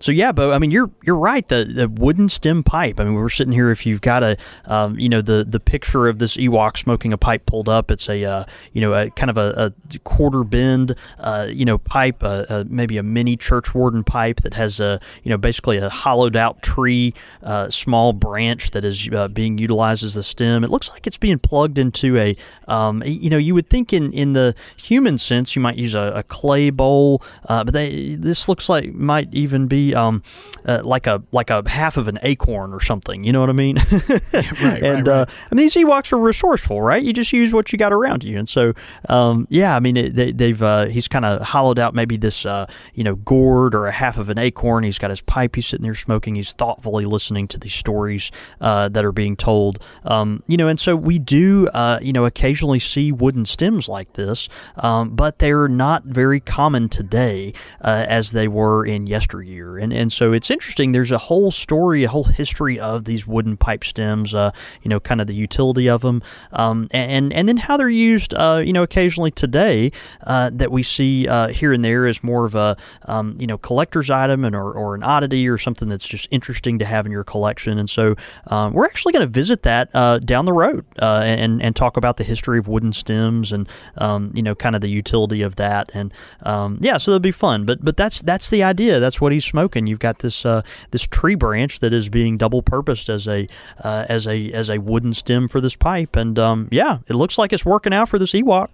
So 0.02 0.10
yeah, 0.10 0.32
Bo. 0.32 0.50
I 0.50 0.58
mean, 0.58 0.72
you're 0.72 0.90
you're 1.04 1.16
right. 1.16 1.46
The 1.46 1.64
the 1.64 1.88
wooden 1.88 2.28
stem 2.28 2.64
pipe. 2.64 2.98
I 2.98 3.04
mean, 3.04 3.14
we're 3.14 3.28
sitting 3.28 3.52
here. 3.52 3.70
If 3.70 3.86
you've 3.86 4.00
got 4.00 4.24
a, 4.24 4.36
um, 4.64 4.98
you 4.98 5.08
know, 5.08 5.22
the 5.22 5.44
the 5.48 5.60
picture 5.60 6.08
of 6.08 6.18
this 6.18 6.36
Ewok 6.36 6.76
smoking 6.76 7.12
a 7.12 7.16
pipe 7.16 7.46
pulled 7.46 7.68
up, 7.68 7.88
it's 7.88 8.08
a, 8.08 8.24
uh, 8.24 8.44
you 8.72 8.80
know, 8.80 8.94
a 8.94 9.10
kind 9.10 9.30
of 9.30 9.38
a, 9.38 9.72
a 9.92 9.98
quarter 10.00 10.42
bend, 10.42 10.96
uh, 11.20 11.46
you 11.48 11.64
know, 11.64 11.78
pipe, 11.78 12.24
uh, 12.24 12.46
uh, 12.48 12.64
maybe 12.66 12.98
a 12.98 13.02
mini 13.04 13.36
church 13.36 13.76
warden 13.76 14.02
pipe 14.02 14.40
that 14.40 14.54
has 14.54 14.80
a, 14.80 15.00
you 15.22 15.30
know, 15.30 15.38
basically 15.38 15.76
a 15.78 15.88
hollowed 15.88 16.34
out 16.34 16.62
tree, 16.62 17.14
uh, 17.44 17.70
small 17.70 18.12
branch 18.12 18.72
that 18.72 18.84
is 18.84 19.08
uh, 19.12 19.28
being 19.28 19.56
utilized 19.56 20.02
as 20.02 20.14
the 20.14 20.24
stem. 20.24 20.64
It 20.64 20.70
looks 20.70 20.90
like 20.90 21.06
it's 21.06 21.16
being 21.18 21.38
plugged 21.38 21.78
into 21.78 22.18
a, 22.18 22.36
um, 22.66 23.04
you 23.06 23.30
know, 23.30 23.38
you 23.38 23.54
would 23.54 23.70
think 23.70 23.92
in 23.92 24.12
in 24.12 24.32
the 24.32 24.56
human 24.76 25.16
sense 25.16 25.54
you 25.54 25.62
might 25.62 25.76
use 25.76 25.94
a, 25.94 26.12
a 26.16 26.22
clay 26.24 26.70
bowl, 26.70 27.22
but 27.46 27.72
they 27.72 28.16
this 28.16 28.48
looks 28.48 28.68
like 28.68 28.92
might 28.94 29.32
even 29.32 29.68
be 29.68 29.91
um, 29.94 30.22
uh, 30.64 30.81
like 30.85 31.07
a 31.07 31.22
like 31.33 31.50
a 31.50 31.68
half 31.68 31.96
of 31.96 32.09
an 32.09 32.18
acorn 32.22 32.72
or 32.72 32.81
something. 32.81 33.24
You 33.24 33.32
know 33.32 33.40
what 33.40 33.51
I 33.51 33.55
mean? 33.55 33.76
right, 34.32 34.82
and 34.82 35.09
right. 35.09 35.09
Uh, 35.09 35.26
I 35.51 35.55
mean 35.55 35.64
these 35.64 35.74
Ewoks 35.74 36.12
are 36.12 36.18
resourceful, 36.18 36.80
right? 36.80 37.03
You 37.03 37.12
just 37.12 37.32
use 37.32 37.53
what 37.53 37.72
you 37.72 37.78
got 37.78 37.93
around 37.93 38.24
you, 38.24 38.38
and 38.38 38.49
so 38.49 38.72
um, 39.09 39.47
yeah, 39.51 39.76
I 39.76 39.80
mean 39.80 39.97
it, 39.97 40.14
they, 40.14 40.32
they've 40.32 40.62
uh, 40.62 40.86
he's 40.86 41.09
kind 41.09 41.24
of 41.24 41.43
hollowed 41.43 41.78
out 41.78 41.95
maybe 41.95 42.16
this 42.16 42.47
uh, 42.47 42.66
you 42.95 43.05
know 43.05 43.16
gourd 43.16 43.74
or 43.74 43.86
a 43.86 43.93
half 43.93 44.18
of 44.18 44.28
an 44.28 44.38
acorn. 44.38 44.84
He's 44.84 44.99
got 44.99 45.11
his 45.11 45.20
pipe. 45.20 45.57
He's 45.57 45.66
sitting 45.66 45.84
there 45.84 45.95
smoking. 45.95 46.34
He's 46.34 46.53
thoughtfully 46.53 47.05
listening 47.05 47.49
to 47.49 47.59
these 47.59 47.74
stories 47.74 48.30
uh, 48.61 48.88
that 48.90 49.05
are 49.05 49.12
being 49.12 49.36
told. 49.36 49.78
Um, 50.05 50.43
you 50.47 50.57
know, 50.57 50.68
and 50.68 50.78
so 50.78 50.97
we 50.97 51.18
do 51.18 51.68
uh, 51.68 51.99
you 52.03 52.12
know 52.12 52.24
occasionally 52.24 52.78
see 52.78 53.12
wooden 53.12 53.45
stems 53.47 53.88
like 53.88 54.12
this, 54.14 54.49
um, 54.76 55.14
but 55.14 55.38
they're 55.38 55.68
not 55.68 56.05
very 56.05 56.40
common 56.40 56.88
today 56.88 57.53
uh, 57.80 58.05
as 58.09 58.32
they 58.32 58.49
were 58.49 58.84
in 58.84 59.07
yesteryear. 59.07 59.78
And 59.83 59.93
and 59.93 60.12
so 60.12 60.33
it's 60.33 60.51
interesting. 60.51 60.93
There's 60.93 61.11
a 61.11 61.18
whole 61.18 61.51
story, 61.51 62.05
a 62.05 62.09
whole 62.09 62.24
history 62.24 62.78
of 62.78 63.05
these 63.05 63.26
wooden 63.26 63.57
pipe 63.57 63.83
stems. 63.83 64.33
Uh, 64.33 64.53
you 64.83 64.89
know, 64.89 65.01
kind 65.01 65.20
of 65.20 65.26
the 65.26 65.35
utility 65.35 65.89
of 65.89 66.03
them, 66.03 66.22
um, 66.53 66.89
and 66.93 67.33
and 67.33 67.49
then 67.49 67.57
how 67.57 67.76
they're 67.76 67.89
used. 67.89 68.33
Uh, 68.35 68.62
you 68.64 68.72
know, 68.72 68.85
occasionally 68.85 69.33
today 69.33 69.91
uh, 70.24 70.51
that 70.53 70.70
we 70.70 70.85
see 70.85 71.26
uh, 71.26 71.49
here 71.49 71.72
and 71.72 71.85
there 71.85 72.07
as 72.07 72.22
more 72.22 72.45
of 72.45 72.55
a 72.55 72.76
um, 73.07 73.37
you 73.39 73.47
know 73.47 73.59
collector's 73.59 74.09
item 74.09 74.45
and 74.45 74.55
or, 74.55 74.72
or 74.72 74.95
an 74.95 75.03
oddity 75.03 75.49
or 75.49 75.59
something 75.59 75.89
that's 75.89 76.07
just 76.07 76.28
interesting 76.30 76.78
to 76.78 76.85
have 76.85 77.05
in 77.05 77.11
your 77.12 77.24
collection. 77.24 77.78
And 77.78 77.91
so 77.91 78.14
um, 78.47 78.72
we're 78.72 78.87
actually 78.87 79.12
going 79.12 79.26
to 79.26 79.33
visit 79.33 79.64
that 79.64 79.91
uh, 79.95 80.18
down 80.18 80.45
the 80.45 80.53
road 80.53 80.85
and 80.99 81.61
and 81.61 81.74
talk 81.74 81.97
about 81.97 82.18
the 82.18 82.24
history 82.24 82.59
of 82.61 82.68
wooden 82.68 82.93
stems 82.93 83.51
and 83.53 83.68
um, 83.99 84.30
you 84.33 84.43
know 84.43 84.55
kind 84.55 84.76
of 84.76 84.80
the 84.80 84.91
utility 84.91 85.43
of 85.43 85.57
that. 85.57 85.91
And 85.93 86.14
um, 86.43 86.78
yeah, 86.80 86.99
so 86.99 87.11
that'll 87.11 87.20
be 87.20 87.33
fun. 87.33 87.64
But 87.64 87.85
but 87.85 87.97
that's 87.97 88.22
that's 88.22 88.49
the 88.49 88.62
idea. 88.62 89.01
That's 89.01 89.20
what 89.20 89.33
he's 89.33 89.45
smoking. 89.45 89.72
And 89.77 89.89
you've 89.89 89.99
got 89.99 90.20
this 90.20 90.45
uh, 90.45 90.62
this 90.91 91.03
tree 91.03 91.35
branch 91.35 91.81
that 91.81 91.93
is 91.93 92.09
being 92.09 92.37
double 92.37 92.62
purposed 92.62 93.09
as 93.09 93.27
a 93.27 93.49
uh, 93.83 94.07
as 94.09 94.27
a 94.27 94.51
as 94.53 94.70
a 94.70 94.79
wooden 94.79 95.14
stem 95.14 95.49
for 95.49 95.61
this 95.61 95.77
pipe. 95.77 96.16
And 96.16 96.39
um, 96.39 96.68
yeah, 96.70 96.99
it 97.07 97.14
looks 97.14 97.39
like 97.39 97.53
it's 97.53 97.64
working 97.64 97.93
out 97.93 98.09
for 98.09 98.18
this 98.18 98.33
Ewok. 98.33 98.68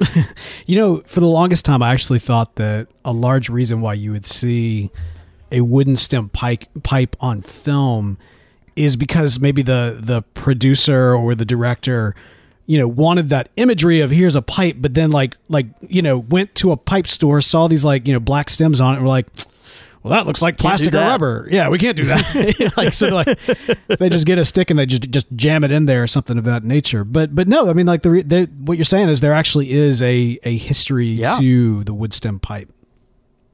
you 0.66 0.76
know, 0.76 0.98
for 0.98 1.20
the 1.20 1.26
longest 1.26 1.64
time, 1.64 1.82
I 1.82 1.92
actually 1.92 2.20
thought 2.20 2.56
that 2.56 2.88
a 3.04 3.12
large 3.12 3.48
reason 3.48 3.80
why 3.80 3.94
you 3.94 4.12
would 4.12 4.26
see 4.26 4.90
a 5.52 5.60
wooden 5.60 5.96
stem 5.96 6.28
pipe 6.28 6.64
pipe 6.82 7.16
on 7.20 7.42
film 7.42 8.18
is 8.76 8.96
because 8.96 9.40
maybe 9.40 9.62
the 9.62 9.98
the 10.00 10.22
producer 10.34 11.14
or 11.14 11.34
the 11.34 11.44
director 11.44 12.14
you 12.66 12.78
know 12.78 12.86
wanted 12.86 13.28
that 13.30 13.48
imagery 13.56 14.00
of 14.00 14.10
here's 14.10 14.36
a 14.36 14.42
pipe 14.42 14.76
but 14.78 14.94
then 14.94 15.10
like 15.10 15.36
like 15.48 15.66
you 15.80 16.00
know 16.00 16.18
went 16.18 16.54
to 16.54 16.70
a 16.70 16.76
pipe 16.76 17.06
store 17.06 17.40
saw 17.40 17.66
these 17.66 17.84
like 17.84 18.06
you 18.06 18.12
know 18.12 18.20
black 18.20 18.48
stems 18.48 18.80
on 18.80 18.94
it 18.94 18.96
and 18.98 19.04
were 19.04 19.08
like 19.08 19.26
well 20.02 20.12
that 20.12 20.26
looks 20.26 20.40
like 20.42 20.56
plastic 20.58 20.94
or 20.94 20.98
rubber. 20.98 21.46
Yeah 21.50 21.68
we 21.68 21.78
can't 21.78 21.96
do 21.96 22.06
that. 22.06 22.72
Like 22.76 22.92
so 22.92 23.08
like 23.08 23.38
they 23.98 24.08
just 24.08 24.26
get 24.26 24.38
a 24.38 24.44
stick 24.44 24.70
and 24.70 24.78
they 24.78 24.86
just 24.86 25.10
just 25.10 25.26
jam 25.36 25.64
it 25.64 25.70
in 25.70 25.86
there 25.86 26.02
or 26.02 26.06
something 26.06 26.38
of 26.38 26.44
that 26.44 26.64
nature. 26.64 27.04
But 27.04 27.34
but 27.34 27.48
no 27.48 27.68
i 27.68 27.72
mean 27.72 27.86
like 27.86 28.02
the, 28.02 28.48
what 28.60 28.78
you're 28.78 28.84
saying 28.84 29.08
is 29.08 29.20
there 29.20 29.34
actually 29.34 29.70
is 29.70 30.00
a 30.02 30.38
a 30.44 30.56
history 30.56 31.06
Yeah. 31.08 31.36
to 31.38 31.84
the 31.84 31.94
wood 31.94 32.12
stem 32.12 32.38
pipe 32.40 32.72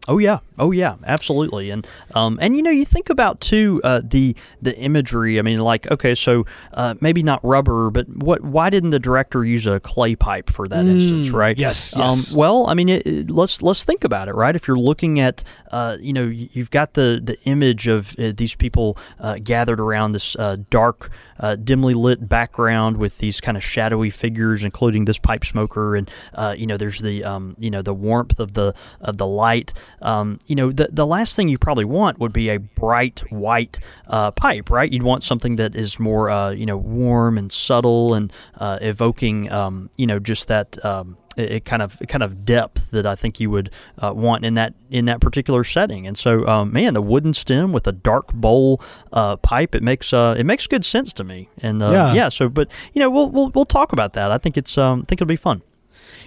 Oh 0.09 0.19
yeah, 0.19 0.39
oh 0.59 0.71
yeah, 0.71 0.95
absolutely, 1.05 1.71
and 1.71 1.85
um, 2.15 2.39
and 2.41 2.57
you 2.57 2.63
know 2.63 2.71
you 2.71 2.85
think 2.85 3.11
about 3.11 3.41
too 3.41 3.81
uh, 3.83 4.01
the 4.05 4.37
the 4.63 4.77
imagery. 4.79 5.39
I 5.39 5.43
mean, 5.43 5.59
like 5.59 5.91
okay, 5.91 6.15
so 6.15 6.47
uh, 6.73 6.95
maybe 7.01 7.25
not 7.25 7.45
rubber, 7.45 7.91
but 7.91 8.09
what? 8.09 8.43
Why 8.43 8.71
didn't 8.71 8.91
the 8.91 9.01
director 9.01 9.45
use 9.45 9.67
a 9.67 9.81
clay 9.81 10.15
pipe 10.15 10.49
for 10.49 10.69
that 10.69 10.87
instance? 10.87 11.31
Right? 11.31 11.57
Mm, 11.57 11.61
yes, 11.61 11.97
Um, 11.97 12.03
yes. 12.03 12.33
well, 12.35 12.67
I 12.69 12.75
mean, 12.75 12.89
it, 12.89 13.05
it- 13.07 13.31
let's 13.31 13.63
let's 13.63 13.83
think 13.83 14.05
about 14.05 14.29
it, 14.29 14.35
right? 14.35 14.55
If 14.55 14.69
you're 14.69 14.79
looking 14.79 15.19
at, 15.19 15.43
uh, 15.73 15.97
you 16.01 16.13
know, 16.13 16.25
you- 16.25 16.49
you've 16.53 16.71
got 16.71 16.95
the 16.95 17.21
the 17.23 17.37
image 17.43 17.89
of 17.89 18.15
uh, 18.19 18.33
these 18.37 18.55
people 18.55 18.97
uh, 19.19 19.39
gathered 19.43 19.81
around 19.81 20.13
this 20.13 20.37
uh, 20.37 20.57
dark, 20.71 21.11
uh, 21.41 21.57
dimly 21.57 21.95
lit 21.95 22.29
background 22.29 22.97
with 22.99 23.19
these 23.19 23.41
kind 23.41 23.57
of 23.57 23.65
shadowy 23.65 24.11
figures, 24.11 24.63
including 24.63 25.05
this 25.07 25.19
pipe 25.19 25.45
smoker, 25.45 25.97
and 25.97 26.09
uh, 26.35 26.55
you 26.57 26.67
know, 26.69 26.77
there's 26.77 27.01
the 27.01 27.25
um, 27.25 27.57
you 27.59 27.71
know 27.71 27.83
the 27.83 27.93
warmth 27.95 28.39
of 28.39 28.53
the 28.53 28.73
of 29.01 29.17
the 29.17 29.27
light. 29.27 29.73
Um, 30.03 30.39
you 30.47 30.55
know, 30.55 30.73
the 30.73 30.89
the 30.93 31.07
last 31.07 31.37
thing 31.37 31.49
you 31.49 31.59
probably 31.59 31.85
want 31.85 32.19
would 32.19 32.33
be 32.33 32.49
a 32.51 32.59
bright 32.59 33.21
white 33.31 33.79
uh, 34.07 34.31
pipe, 34.31 34.71
right? 34.71 34.93
You'd 34.93 35.03
want 35.03 35.23
something 35.25 35.57
that 35.57 35.75
is 35.75 35.99
more 35.99 36.31
uh, 36.31 36.51
you 36.51 36.67
know 36.67 36.77
warm 36.77 37.39
and 37.39 37.51
subtle 37.51 38.15
and 38.15 38.33
uh, 38.59 38.79
evoking 38.81 39.51
um, 39.53 39.91
you 39.97 40.07
know 40.07 40.19
just 40.19 40.49
that. 40.49 40.85
Um, 40.85 41.17
it, 41.37 41.53
it 41.53 41.65
kind 41.67 41.83
of 41.83 41.99
kind 42.09 42.23
of 42.23 42.47
depth 42.47 42.91
that 42.93 43.05
I 43.07 43.15
think 43.15 43.39
you 43.41 43.51
would 43.51 43.71
uh, 44.03 44.13
want 44.15 44.45
in 44.47 44.55
that 44.55 44.73
in 44.89 45.05
that 45.05 45.21
particular 45.21 45.65
setting. 45.65 46.07
And 46.07 46.17
so, 46.17 46.47
um, 46.47 46.73
man, 46.73 46.95
the 46.95 47.03
wooden 47.03 47.35
stem 47.35 47.73
with 47.73 47.87
a 47.87 47.93
dark 47.93 48.33
bowl 48.33 48.81
uh, 49.13 49.37
pipe 49.37 49.75
it 49.75 49.83
makes 49.83 50.15
uh, 50.15 50.35
it 50.39 50.45
makes 50.45 50.67
good 50.67 50.83
sense 50.83 51.13
to 51.13 51.25
me. 51.25 51.51
And 51.59 51.83
uh, 51.83 51.91
Yeah. 51.91 52.15
yeah, 52.15 52.29
so 52.31 52.49
but 52.49 52.69
you 52.95 53.01
know 53.01 53.11
we'll 53.11 53.29
we'll 53.31 53.51
we'll 53.51 53.67
talk 53.67 53.93
about 53.93 54.15
that. 54.15 54.31
I 54.33 54.39
think 54.39 54.57
it's 54.57 54.79
um, 54.79 55.01
I 55.01 55.05
think 55.05 55.21
it'll 55.21 55.27
be 55.27 55.37
fun. 55.37 55.61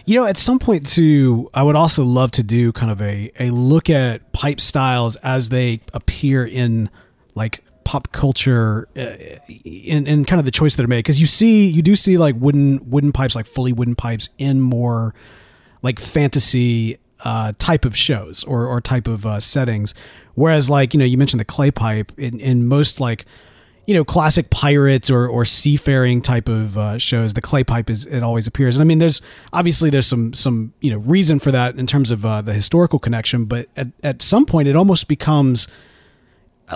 You 0.05 0.19
know, 0.19 0.25
at 0.25 0.37
some 0.37 0.59
point 0.59 0.87
too, 0.87 1.49
I 1.53 1.63
would 1.63 1.75
also 1.75 2.03
love 2.03 2.31
to 2.31 2.43
do 2.43 2.71
kind 2.71 2.91
of 2.91 3.01
a 3.01 3.31
a 3.39 3.49
look 3.51 3.89
at 3.89 4.31
pipe 4.33 4.59
styles 4.59 5.15
as 5.17 5.49
they 5.49 5.81
appear 5.93 6.45
in 6.45 6.89
like 7.35 7.63
pop 7.83 8.11
culture 8.11 8.87
uh, 8.95 9.15
in 9.63 10.07
in 10.07 10.25
kind 10.25 10.39
of 10.39 10.45
the 10.45 10.51
choice 10.51 10.75
that 10.75 10.83
are 10.83 10.87
made. 10.87 10.99
Because 10.99 11.19
you 11.19 11.27
see 11.27 11.67
you 11.67 11.81
do 11.81 11.95
see 11.95 12.17
like 12.17 12.35
wooden 12.37 12.89
wooden 12.89 13.11
pipes 13.11 13.35
like 13.35 13.45
fully 13.45 13.73
wooden 13.73 13.95
pipes 13.95 14.29
in 14.37 14.61
more 14.61 15.13
like 15.81 15.99
fantasy 15.99 16.97
uh, 17.23 17.53
type 17.59 17.85
of 17.85 17.95
shows 17.95 18.43
or 18.43 18.65
or 18.65 18.81
type 18.81 19.07
of 19.07 19.25
uh, 19.25 19.39
settings. 19.39 19.93
Whereas 20.35 20.69
like 20.69 20.93
you 20.93 20.99
know 20.99 21.05
you 21.05 21.17
mentioned 21.17 21.39
the 21.39 21.45
clay 21.45 21.71
pipe. 21.71 22.11
In 22.17 22.39
in 22.39 22.67
most 22.67 22.99
like 22.99 23.25
you 23.87 23.93
know 23.93 24.03
classic 24.03 24.49
pirates 24.49 25.09
or 25.09 25.27
or 25.27 25.45
seafaring 25.45 26.21
type 26.21 26.47
of 26.47 26.77
uh, 26.77 26.97
shows 26.97 27.33
the 27.33 27.41
clay 27.41 27.63
pipe 27.63 27.89
is 27.89 28.05
it 28.05 28.21
always 28.21 28.47
appears. 28.47 28.75
And 28.75 28.81
i 28.81 28.85
mean 28.85 28.99
there's 28.99 29.21
obviously 29.53 29.89
there's 29.89 30.07
some 30.07 30.33
some 30.33 30.73
you 30.81 30.91
know 30.91 30.99
reason 30.99 31.39
for 31.39 31.51
that 31.51 31.75
in 31.75 31.87
terms 31.87 32.11
of 32.11 32.25
uh, 32.25 32.41
the 32.41 32.53
historical 32.53 32.99
connection 32.99 33.45
but 33.45 33.67
at, 33.75 33.87
at 34.03 34.21
some 34.21 34.45
point 34.45 34.67
it 34.67 34.75
almost 34.75 35.07
becomes 35.07 35.67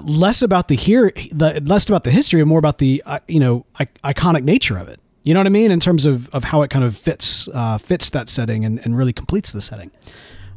less 0.01 0.41
about 0.41 0.67
the 0.67 0.75
here 0.75 1.11
the 1.31 1.61
less 1.65 1.87
about 1.87 2.03
the 2.03 2.11
history 2.11 2.39
and 2.39 2.49
more 2.49 2.59
about 2.59 2.79
the 2.79 3.03
uh, 3.05 3.19
you 3.27 3.39
know 3.39 3.65
I- 3.79 4.13
iconic 4.13 4.43
nature 4.43 4.77
of 4.77 4.87
it. 4.87 4.99
You 5.23 5.33
know 5.33 5.39
what 5.39 5.47
i 5.47 5.51
mean? 5.51 5.71
In 5.71 5.79
terms 5.79 6.05
of 6.05 6.29
of 6.29 6.45
how 6.45 6.63
it 6.63 6.69
kind 6.69 6.83
of 6.83 6.97
fits 6.97 7.47
uh, 7.53 7.77
fits 7.77 8.09
that 8.11 8.29
setting 8.29 8.65
and, 8.65 8.79
and 8.79 8.97
really 8.97 9.13
completes 9.13 9.51
the 9.51 9.61
setting. 9.61 9.91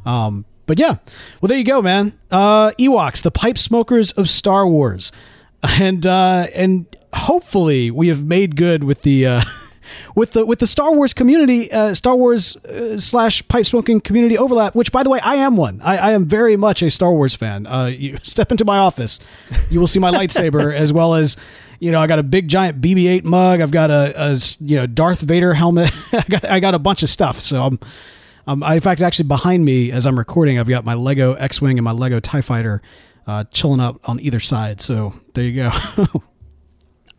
Um, 0.05 0.45
but 0.65 0.79
yeah, 0.79 0.97
well, 1.39 1.47
there 1.47 1.57
you 1.57 1.63
go, 1.63 1.81
man. 1.81 2.17
Uh, 2.29 2.71
Ewoks, 2.71 3.23
the 3.23 3.31
pipe 3.31 3.57
smokers 3.57 4.11
of 4.11 4.29
Star 4.29 4.67
Wars, 4.67 5.13
and 5.63 6.05
uh, 6.05 6.47
and 6.53 6.85
hopefully 7.13 7.91
we 7.91 8.07
have 8.09 8.23
made 8.23 8.55
good 8.55 8.83
with 8.83 9.01
the 9.01 9.25
uh, 9.25 9.41
with 10.15 10.31
the 10.31 10.45
with 10.45 10.59
the 10.59 10.67
Star 10.67 10.93
Wars 10.93 11.13
community, 11.13 11.71
uh, 11.71 11.93
Star 11.93 12.15
Wars 12.15 12.55
uh, 12.57 12.99
slash 12.99 13.47
pipe 13.47 13.65
smoking 13.65 14.01
community 14.01 14.37
overlap. 14.37 14.75
Which, 14.75 14.91
by 14.91 15.03
the 15.03 15.09
way, 15.09 15.19
I 15.19 15.35
am 15.35 15.57
one. 15.57 15.81
I, 15.81 15.97
I 15.97 16.11
am 16.11 16.25
very 16.25 16.57
much 16.57 16.81
a 16.81 16.89
Star 16.89 17.11
Wars 17.11 17.35
fan. 17.35 17.67
Uh, 17.67 17.85
you 17.85 18.17
step 18.23 18.51
into 18.51 18.65
my 18.65 18.77
office, 18.77 19.19
you 19.69 19.79
will 19.79 19.87
see 19.87 19.99
my 19.99 20.11
lightsaber 20.11 20.73
as 20.75 20.93
well 20.93 21.15
as. 21.15 21.37
You 21.79 21.91
know, 21.91 22.01
I 22.01 22.07
got 22.07 22.17
a 22.17 22.23
big 22.23 22.47
giant 22.47 22.81
BB-8 22.81 23.23
mug. 23.23 23.61
I've 23.61 23.69
got 23.69 23.91
a, 23.91 24.11
a 24.19 24.39
you 24.59 24.77
know 24.77 24.87
Darth 24.87 25.21
Vader 25.21 25.53
helmet. 25.53 25.91
I 26.11 26.23
got 26.27 26.43
I 26.43 26.59
got 26.59 26.73
a 26.73 26.79
bunch 26.79 27.03
of 27.03 27.09
stuff. 27.09 27.39
So 27.39 27.61
I'm 27.61 27.79
um, 28.47 28.63
I, 28.63 28.75
in 28.75 28.79
fact, 28.79 29.01
actually 29.01 29.27
behind 29.27 29.63
me 29.63 29.91
as 29.91 30.07
I'm 30.07 30.17
recording, 30.17 30.57
I've 30.57 30.67
got 30.67 30.85
my 30.85 30.95
Lego 30.95 31.33
X-wing 31.33 31.77
and 31.77 31.83
my 31.83 31.91
Lego 31.91 32.19
Tie 32.19 32.41
Fighter 32.41 32.81
uh, 33.27 33.43
chilling 33.51 33.81
out 33.81 33.99
on 34.05 34.19
either 34.19 34.39
side. 34.39 34.81
So 34.81 35.13
there 35.33 35.43
you 35.43 35.55
go. 35.55 35.71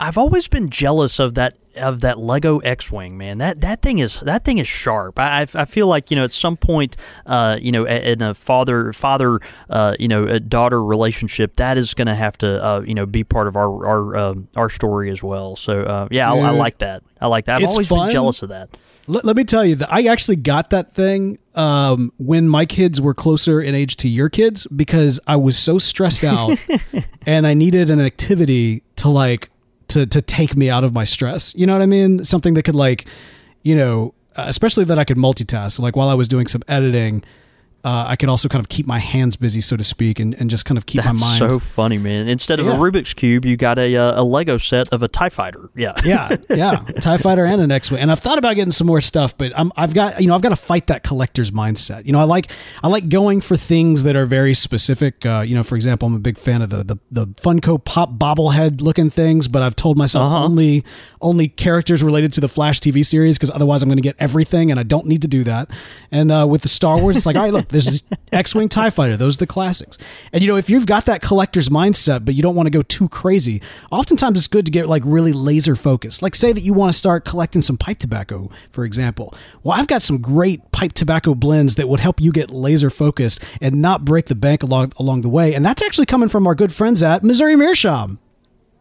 I've 0.00 0.16
always 0.16 0.48
been 0.48 0.70
jealous 0.70 1.18
of 1.18 1.34
that 1.34 1.58
of 1.76 2.00
that 2.00 2.18
Lego 2.18 2.58
X-wing, 2.58 3.18
man. 3.18 3.38
That 3.38 3.60
that 3.62 3.82
thing 3.82 3.98
is 3.98 4.20
that 4.20 4.44
thing 4.44 4.58
is 4.58 4.68
sharp. 4.68 5.18
I, 5.18 5.46
I 5.54 5.64
feel 5.64 5.88
like 5.88 6.10
you 6.10 6.16
know 6.16 6.24
at 6.24 6.32
some 6.32 6.56
point, 6.56 6.96
uh, 7.26 7.58
you 7.60 7.72
know, 7.72 7.84
in 7.84 8.22
a 8.22 8.34
father 8.34 8.92
father 8.92 9.40
uh, 9.70 9.96
you 9.98 10.06
know 10.06 10.26
a 10.26 10.38
daughter 10.38 10.82
relationship, 10.82 11.56
that 11.56 11.76
is 11.78 11.94
going 11.94 12.06
to 12.06 12.14
have 12.14 12.38
to 12.38 12.64
uh, 12.64 12.80
you 12.80 12.94
know 12.94 13.06
be 13.06 13.24
part 13.24 13.48
of 13.48 13.56
our 13.56 13.86
our 13.86 14.16
um 14.16 14.48
our 14.56 14.70
story 14.70 15.10
as 15.10 15.22
well. 15.22 15.56
So 15.56 15.82
uh, 15.82 16.08
yeah, 16.12 16.32
I, 16.32 16.36
I 16.36 16.50
like 16.50 16.78
that. 16.78 17.02
I 17.20 17.26
like 17.26 17.46
that. 17.46 17.60
I've 17.60 17.68
always 17.68 17.88
fun. 17.88 18.06
been 18.06 18.12
jealous 18.12 18.42
of 18.42 18.50
that. 18.50 18.70
Let, 19.08 19.24
let 19.24 19.36
me 19.36 19.44
tell 19.44 19.64
you 19.64 19.74
that 19.76 19.92
I 19.92 20.04
actually 20.04 20.36
got 20.36 20.70
that 20.70 20.94
thing 20.94 21.38
um, 21.54 22.12
when 22.18 22.48
my 22.48 22.66
kids 22.66 23.00
were 23.00 23.14
closer 23.14 23.60
in 23.60 23.74
age 23.74 23.96
to 23.96 24.08
your 24.08 24.28
kids 24.28 24.66
because 24.66 25.18
I 25.26 25.36
was 25.36 25.58
so 25.58 25.78
stressed 25.78 26.24
out 26.24 26.58
and 27.26 27.46
I 27.46 27.54
needed 27.54 27.90
an 27.90 28.00
activity 28.00 28.82
to 28.96 29.08
like 29.08 29.50
to 29.88 30.06
to 30.06 30.20
take 30.20 30.56
me 30.56 30.70
out 30.70 30.84
of 30.84 30.92
my 30.92 31.04
stress. 31.04 31.54
You 31.54 31.66
know 31.66 31.72
what 31.72 31.82
I 31.82 31.86
mean? 31.86 32.22
Something 32.22 32.54
that 32.54 32.64
could 32.64 32.76
like, 32.76 33.06
you 33.62 33.74
know, 33.74 34.14
especially 34.36 34.84
that 34.84 34.98
I 34.98 35.04
could 35.04 35.16
multitask. 35.16 35.80
Like 35.80 35.96
while 35.96 36.08
I 36.08 36.14
was 36.14 36.28
doing 36.28 36.46
some 36.46 36.62
editing, 36.68 37.24
uh, 37.84 38.04
I 38.08 38.16
could 38.16 38.28
also 38.28 38.48
kind 38.48 38.60
of 38.62 38.68
keep 38.68 38.86
my 38.86 38.98
hands 38.98 39.36
busy, 39.36 39.60
so 39.60 39.76
to 39.76 39.84
speak, 39.84 40.18
and, 40.18 40.34
and 40.34 40.50
just 40.50 40.64
kind 40.64 40.76
of 40.76 40.86
keep 40.86 41.02
That's 41.04 41.20
my 41.20 41.26
mind. 41.28 41.42
That's 41.42 41.52
so 41.54 41.58
funny, 41.60 41.96
man. 41.98 42.28
Instead 42.28 42.58
of 42.60 42.66
Yeah. 42.66 42.74
a 42.74 42.76
Rubik's 42.76 43.14
cube, 43.14 43.44
you 43.44 43.56
got 43.56 43.78
a 43.78 43.96
uh, 43.96 44.20
a 44.20 44.24
Lego 44.24 44.58
set 44.58 44.88
of 44.92 45.02
a 45.02 45.08
Tie 45.08 45.28
Fighter. 45.28 45.70
Yeah, 45.76 45.92
yeah, 46.04 46.36
yeah, 46.50 46.76
Tie 47.00 47.18
Fighter 47.18 47.44
and 47.44 47.62
an 47.62 47.70
X-wing, 47.70 48.00
and 48.02 48.10
I've 48.10 48.18
thought 48.18 48.36
about 48.38 48.54
getting 48.56 48.72
some 48.72 48.86
more 48.88 49.00
stuff, 49.00 49.38
but 49.38 49.52
I'm, 49.56 49.70
I've 49.76 49.94
got 49.94 50.20
you 50.20 50.26
know 50.26 50.34
I've 50.34 50.42
got 50.42 50.48
to 50.50 50.56
fight 50.56 50.88
that 50.88 51.02
collector's 51.04 51.50
mindset. 51.52 52.04
You 52.04 52.12
know, 52.12 52.18
I 52.20 52.24
like 52.24 52.50
I 52.82 52.88
like 52.88 53.08
going 53.08 53.40
for 53.40 53.56
things 53.56 54.02
that 54.02 54.16
are 54.16 54.26
very 54.26 54.54
specific. 54.54 55.24
Uh, 55.24 55.44
you 55.46 55.54
know, 55.54 55.62
for 55.62 55.76
example, 55.76 56.08
I'm 56.08 56.14
a 56.14 56.18
big 56.20 56.36
fan 56.38 56.62
of 56.62 56.70
the 56.70 56.82
the, 56.82 56.96
the 57.10 57.26
Funko 57.28 57.82
Pop 57.84 58.14
bobblehead 58.18 58.80
looking 58.80 59.08
things, 59.08 59.46
but 59.48 59.62
I've 59.62 59.76
told 59.76 59.96
myself 59.96 60.24
Uh-huh. 60.32 60.44
only 60.44 60.84
only 61.20 61.48
characters 61.48 62.02
related 62.02 62.32
to 62.34 62.40
the 62.40 62.48
Flash 62.48 62.80
TV 62.80 63.04
series 63.04 63.36
because 63.38 63.50
otherwise 63.50 63.82
I'm 63.82 63.88
going 63.88 63.96
to 63.98 64.02
get 64.02 64.16
everything, 64.18 64.70
and 64.70 64.78
I 64.80 64.82
don't 64.82 65.06
need 65.06 65.22
to 65.22 65.28
do 65.28 65.44
that. 65.44 65.70
And 66.10 66.30
uh, 66.32 66.46
with 66.48 66.62
the 66.62 66.68
Star 66.68 66.98
Wars, 66.98 67.16
it's 67.16 67.26
like, 67.26 67.36
all 67.36 67.42
right, 67.42 67.52
look, 67.52 67.67
there's 67.68 68.04
X-wing 68.32 68.68
Tie 68.68 68.90
Fighter. 68.90 69.16
Those 69.16 69.36
are 69.36 69.40
the 69.40 69.46
classics. 69.46 69.98
And 70.32 70.42
you 70.42 70.48
know, 70.48 70.56
if 70.56 70.70
you've 70.70 70.86
got 70.86 71.06
that 71.06 71.22
collector's 71.22 71.68
mindset, 71.68 72.24
but 72.24 72.34
you 72.34 72.42
don't 72.42 72.54
want 72.54 72.66
to 72.66 72.70
go 72.70 72.82
too 72.82 73.08
crazy, 73.08 73.62
oftentimes 73.90 74.38
it's 74.38 74.48
good 74.48 74.66
to 74.66 74.72
get 74.72 74.88
like 74.88 75.02
really 75.04 75.32
laser 75.32 75.76
focused. 75.76 76.22
Like, 76.22 76.34
say 76.34 76.52
that 76.52 76.62
you 76.62 76.72
want 76.72 76.92
to 76.92 76.98
start 76.98 77.24
collecting 77.24 77.62
some 77.62 77.76
pipe 77.76 77.98
tobacco, 77.98 78.50
for 78.72 78.84
example. 78.84 79.34
Well, 79.62 79.78
I've 79.78 79.86
got 79.86 80.02
some 80.02 80.18
great 80.18 80.70
pipe 80.72 80.92
tobacco 80.92 81.34
blends 81.34 81.76
that 81.76 81.88
would 81.88 82.00
help 82.00 82.20
you 82.20 82.32
get 82.32 82.50
laser 82.50 82.90
focused 82.90 83.42
and 83.60 83.80
not 83.80 84.04
break 84.04 84.26
the 84.26 84.34
bank 84.34 84.62
along 84.62 84.92
along 84.98 85.22
the 85.22 85.28
way. 85.28 85.54
And 85.54 85.64
that's 85.64 85.82
actually 85.82 86.06
coming 86.06 86.28
from 86.28 86.46
our 86.46 86.54
good 86.54 86.72
friends 86.72 87.02
at 87.02 87.22
Missouri 87.22 87.56
Meerschaum. 87.56 88.18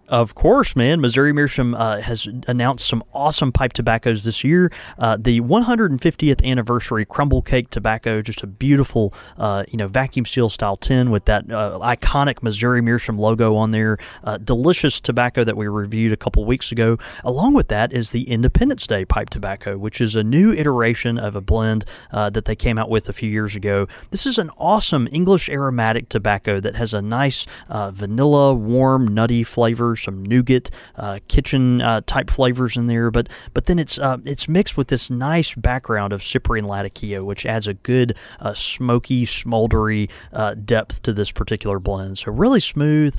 Of 0.08 0.36
course, 0.36 0.74
man. 0.74 1.02
Missouri 1.02 1.34
Meerschaum 1.34 1.76
uh, 1.76 2.00
has 2.00 2.30
announced 2.48 2.88
some 2.88 3.04
awesome 3.14 3.52
pipe 3.52 3.74
tobaccos 3.74 4.24
this 4.24 4.42
year. 4.42 4.72
Uh, 4.98 5.18
the 5.20 5.42
150th 5.42 6.46
anniversary 6.46 7.04
crumble 7.04 7.42
cake 7.42 7.70
tobacco, 7.72 8.22
just 8.22 8.42
a 8.42 8.48
beautiful, 8.48 9.14
uh, 9.38 9.66
you 9.68 9.76
know, 9.76 9.90
vacuum 9.90 10.26
seal 10.26 10.48
style 10.48 10.78
tin 10.78 11.12
with 11.12 11.26
that 11.26 11.52
uh, 11.52 11.78
iconic 11.82 12.42
Missouri 12.42 12.82
Meerschaum 12.82 13.18
logo 13.18 13.56
on 13.56 13.72
there. 13.72 13.98
Uh, 14.24 14.38
delicious 14.38 15.02
tobacco 15.02 15.44
that 15.44 15.58
we 15.58 15.68
reviewed 15.68 16.14
a 16.14 16.18
couple 16.18 16.46
weeks 16.46 16.72
ago. 16.72 16.98
Along 17.26 17.54
with 17.54 17.68
that 17.68 17.92
is 17.92 18.12
the 18.12 18.30
Independence 18.30 18.88
Day 18.88 19.04
pipe 19.04 19.30
tobacco, 19.30 19.78
which 19.78 20.00
is 20.00 20.16
a 20.16 20.24
new 20.24 20.54
iteration 20.54 21.18
of 21.18 21.36
a 21.36 21.42
blend 21.42 21.84
uh, 22.12 22.30
that 22.30 22.46
they 22.46 22.56
came 22.56 22.78
out 22.78 22.90
with 22.90 23.10
a 23.10 23.14
few 23.14 23.30
years 23.30 23.58
ago. 23.58 23.90
This 24.12 24.26
is 24.26 24.38
an 24.38 24.52
awesome 24.58 25.10
English 25.12 25.50
aromatic 25.50 26.08
tobacco 26.08 26.62
that 26.62 26.76
has 26.76 26.94
a 26.94 27.02
nice 27.02 27.46
vanilla, 27.68 28.54
warm, 28.54 29.06
nutty 29.06 29.44
flavor, 29.44 29.97
some 29.98 30.24
nougat, 30.24 30.70
uh, 30.96 31.20
kitchen 31.28 31.82
uh, 31.82 32.02
type 32.06 32.30
flavors 32.30 32.78
in 32.78 32.88
there. 32.88 33.12
But 33.12 33.30
but 33.54 33.66
then 33.66 33.80
it's 33.80 33.98
uh, 33.98 34.18
it's 34.26 34.48
mixed 34.48 34.78
with 34.78 34.88
this 34.88 35.10
nice 35.10 35.54
background 35.54 36.14
of 36.14 36.24
Cyprian 36.24 36.66
Latakia, 36.66 37.24
which 37.24 37.46
adds 37.46 37.68
a 37.68 37.74
good 37.74 38.16
uh, 38.40 38.54
smoky, 38.54 39.26
smoldery 39.26 40.10
uh, 40.32 40.54
depth 40.54 41.02
to 41.04 41.14
this 41.14 41.32
particular 41.32 41.80
blend. 41.80 42.18
So 42.18 42.32
really 42.32 42.60
smooth, 42.60 43.16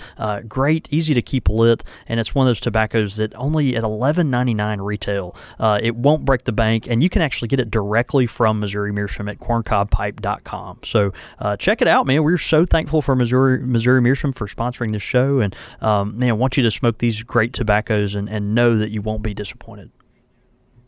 great, 0.48 0.88
easy 0.90 1.14
to 1.14 1.22
keep 1.22 1.48
lit, 1.48 1.84
and 2.06 2.20
it's 2.20 2.34
one 2.34 2.46
of 2.46 2.48
those 2.48 2.60
tobaccos 2.60 3.16
that 3.16 3.34
only 3.34 3.76
at 3.76 3.84
eleven 3.84 4.30
ninety 4.30 4.54
nine 4.54 4.80
retail. 4.80 5.36
It 5.60 5.96
won't 5.96 6.24
break 6.24 6.44
the 6.44 6.52
bank, 6.52 6.86
and 6.88 7.02
you 7.02 7.08
can 7.08 7.22
actually 7.22 7.48
get 7.48 7.60
it 7.60 7.70
directly 7.70 8.26
from 8.26 8.60
Missouri 8.60 8.92
Meerschaum 8.92 9.28
at 9.28 9.38
corncobpipe.com. 9.38 10.80
So 10.84 11.12
check 11.58 11.82
it 11.82 11.88
out, 11.88 12.06
man. 12.06 12.22
We're 12.22 12.38
so 12.38 12.64
thankful 12.64 13.02
for 13.02 13.14
Missouri 13.14 13.58
Missouri 13.64 14.00
Meerschaum 14.00 14.32
for 14.32 14.46
sponsoring 14.46 14.92
this 14.92 15.02
show, 15.02 15.40
and 15.40 15.54
um, 15.80 16.18
man, 16.18 16.30
I 16.30 16.32
want 16.32 16.56
you 16.56 16.62
to 16.62 16.67
smoke 16.70 16.98
these 16.98 17.22
great 17.22 17.52
tobaccos 17.52 18.14
and, 18.14 18.28
and 18.28 18.54
know 18.54 18.76
that 18.76 18.90
you 18.90 19.02
won't 19.02 19.22
be 19.22 19.34
disappointed. 19.34 19.90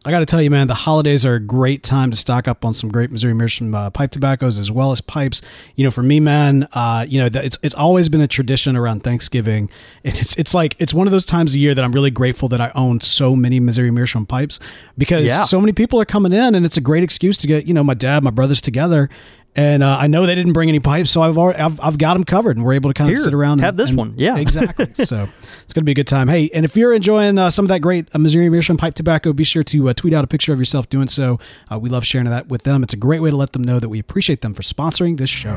I 0.03 0.11
got 0.11 0.20
to 0.20 0.26
tell 0.26 0.41
you, 0.41 0.49
man, 0.51 0.66
the 0.66 0.72
holidays 0.72 1.26
are 1.26 1.35
a 1.35 1.41
great 1.41 1.83
time 1.83 2.11
to 2.11 2.16
stock 2.16 2.49
up 2.49 2.64
on 2.64 2.72
some 2.72 2.91
great 2.91 3.11
Missouri 3.11 3.35
Meerschaum 3.35 3.74
uh, 3.74 3.91
pipe 3.91 4.11
tobaccos 4.11 4.59
as 4.59 4.70
well 4.70 4.93
as 4.93 5.03
pipes. 5.03 5.43
You 5.76 5.85
know, 5.85 5.91
for 5.91 6.03
me, 6.03 6.20
man, 6.20 6.66
uh, 6.72 7.05
you 7.07 7.20
know, 7.20 7.28
th- 7.28 7.45
it's 7.45 7.59
it's 7.62 7.74
always 7.74 8.09
been 8.09 8.22
a 8.22 8.26
tradition 8.26 8.76
around 8.76 9.05
Thanksgiving. 9.05 9.68
And 10.03 10.16
it's 10.18 10.39
it's 10.39 10.55
like 10.55 10.74
it's 10.78 10.95
one 10.95 11.07
of 11.07 11.11
those 11.11 11.26
times 11.26 11.55
a 11.55 11.59
year 11.59 11.74
that 11.74 11.85
I'm 11.85 11.93
really 11.93 12.11
grateful 12.11 12.49
that 12.49 12.62
I 12.62 12.72
own 12.74 13.01
so 13.03 13.37
many 13.37 13.61
Missouri 13.61 13.91
Meerschaum 13.91 14.24
pipes 14.24 14.59
because 14.97 15.26
Yeah. 15.26 15.45
so 15.45 15.61
many 15.61 15.72
people 15.74 16.01
are 16.01 16.07
coming 16.07 16.33
in, 16.33 16.55
and 16.55 16.64
it's 16.64 16.78
a 16.78 16.81
great 16.81 17.03
excuse 17.03 17.37
to 17.37 17.47
get 17.47 17.66
you 17.66 17.74
know 17.74 17.85
my 17.85 17.93
dad, 17.93 18.24
my 18.24 18.31
brothers 18.31 18.62
together. 18.62 19.11
And 19.57 19.82
uh, 19.82 19.98
I 20.01 20.07
know 20.07 20.26
they 20.26 20.36
didn't 20.36 20.53
bring 20.53 20.68
any 20.68 20.78
pipes, 20.78 21.11
so 21.11 21.22
I've 21.22 21.36
already, 21.36 21.59
I've, 21.59 21.80
I've 21.80 21.98
got 21.98 22.14
them 22.14 22.24
covered, 22.24 22.57
and 22.57 22.64
we're 22.64 22.74
able 22.74 22.88
to 22.90 22.94
kind 22.94 23.11
of 23.11 23.16
Here, 23.16 23.24
sit 23.24 23.34
around. 23.34 23.55
And, 23.55 23.62
have 23.62 23.76
this 23.76 23.90
and- 23.90 23.98
one. 23.98 24.14
Yeah. 24.16 24.36
exactly. 24.38 24.86
so 24.94 25.28
it's 25.62 25.72
going 25.72 25.82
to 25.82 25.84
be 25.84 25.92
a 25.92 25.94
good 25.94 26.07
time. 26.07 26.28
Hey, 26.28 26.51
and 26.55 26.64
if 26.64 26.76
you're 26.76 26.94
enjoying 26.94 27.36
uh, 27.36 27.51
some 27.51 27.64
of 27.64 27.68
that 27.70 27.80
great 27.80 28.09
uh, 28.14 28.18
Missouri 28.18 28.48
Meerschaum 28.48 28.76
pipe 28.76 28.94
tobacco, 28.94 29.32
be 29.32 29.44
sure 29.44 29.64
to 29.64 29.88
uh, 29.88 29.94
tweet 29.94 30.14
out 30.14 30.22
a 30.22 30.28
picture 30.28 30.53
of 30.53 30.59
yourself 30.59 30.88
doing 30.88 31.09
so. 31.09 31.38
Uh, 31.70 31.78
we 31.78 31.90
love 31.90 32.07
sharing 32.07 32.28
that 32.28 32.48
with 32.48 32.62
them. 32.62 32.82
It's 32.82 32.94
a 32.94 32.96
great 32.98 33.22
way 33.22 33.30
to 33.30 33.36
let 33.36 33.53
them 33.53 33.62
know 33.64 33.80
that 33.80 33.88
we 33.88 33.98
appreciate 33.98 34.40
them 34.40 34.55
for 34.55 34.62
sponsoring 34.62 35.16
this 35.16 35.30
show. 35.30 35.57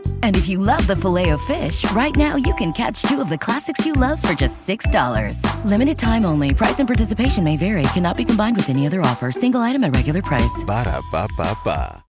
And 0.23 0.35
if 0.35 0.49
you 0.49 0.57
love 0.57 0.87
the 0.87 0.95
Filet-O-Fish, 0.95 1.91
right 1.91 2.15
now 2.15 2.35
you 2.37 2.55
can 2.55 2.71
catch 2.71 3.03
two 3.03 3.21
of 3.21 3.29
the 3.29 3.37
classics 3.37 3.85
you 3.85 3.93
love 3.93 4.19
for 4.19 4.33
just 4.33 4.67
$6. 4.67 5.65
Limited 5.65 5.97
time 5.99 6.25
only. 6.25 6.53
Price 6.53 6.79
and 6.79 6.87
participation 6.87 7.43
may 7.43 7.57
vary. 7.57 7.83
Cannot 7.93 8.17
be 8.17 8.25
combined 8.25 8.57
with 8.57 8.69
any 8.69 8.87
other 8.87 9.01
offer. 9.01 9.31
Single 9.31 9.61
item 9.61 9.83
at 9.83 9.95
regular 9.95 10.23
price. 10.23 10.63
Ba-da-ba-ba-ba. 10.65 12.03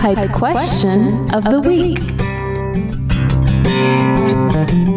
Pipe 0.00 0.32
question 0.32 1.34
of 1.34 1.44
the 1.44 1.60
week. 1.60 1.98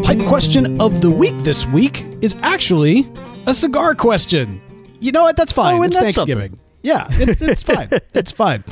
Pipe 0.03 0.27
question 0.27 0.79
of 0.79 1.01
the 1.01 1.09
week 1.09 1.37
this 1.39 1.65
week 1.67 2.05
is 2.21 2.35
actually 2.41 3.11
a 3.47 3.53
cigar 3.53 3.95
question. 3.95 4.61
You 4.99 5.11
know 5.11 5.23
what? 5.23 5.37
That's 5.37 5.51
fine. 5.51 5.79
Oh, 5.79 5.83
it's 5.83 5.97
that 5.97 6.13
Thanksgiving. 6.13 6.59
Yeah, 6.81 7.07
it's, 7.11 7.41
it's 7.41 7.63
fine. 7.63 7.89
It's 8.13 8.31
fine. 8.31 8.63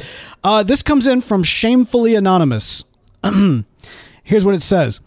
Uh, 0.43 0.63
this 0.63 0.81
comes 0.81 1.07
in 1.07 1.21
from 1.21 1.43
Shamefully 1.43 2.15
Anonymous. 2.15 2.83
Here's 4.23 4.45
what 4.45 4.55
it 4.55 4.61
says 4.61 4.99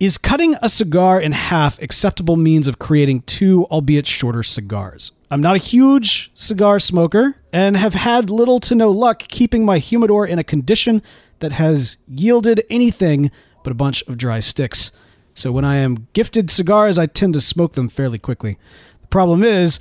Is 0.00 0.18
cutting 0.18 0.56
a 0.62 0.68
cigar 0.68 1.20
in 1.20 1.32
half 1.32 1.80
acceptable 1.80 2.36
means 2.36 2.68
of 2.68 2.78
creating 2.78 3.22
two, 3.22 3.64
albeit 3.66 4.06
shorter, 4.06 4.42
cigars? 4.42 5.12
I'm 5.30 5.40
not 5.40 5.56
a 5.56 5.58
huge 5.58 6.30
cigar 6.34 6.78
smoker 6.78 7.36
and 7.52 7.76
have 7.76 7.94
had 7.94 8.30
little 8.30 8.60
to 8.60 8.74
no 8.74 8.90
luck 8.90 9.20
keeping 9.28 9.64
my 9.64 9.78
humidor 9.78 10.26
in 10.26 10.38
a 10.38 10.44
condition 10.44 11.02
that 11.40 11.52
has 11.52 11.96
yielded 12.06 12.64
anything 12.70 13.30
but 13.64 13.72
a 13.72 13.74
bunch 13.74 14.02
of 14.04 14.16
dry 14.16 14.40
sticks. 14.40 14.92
So 15.34 15.50
when 15.50 15.64
I 15.64 15.76
am 15.76 16.06
gifted 16.12 16.50
cigars, 16.50 16.96
I 16.96 17.06
tend 17.06 17.34
to 17.34 17.40
smoke 17.40 17.72
them 17.72 17.88
fairly 17.88 18.18
quickly. 18.18 18.56
The 19.02 19.08
problem 19.08 19.42
is 19.42 19.80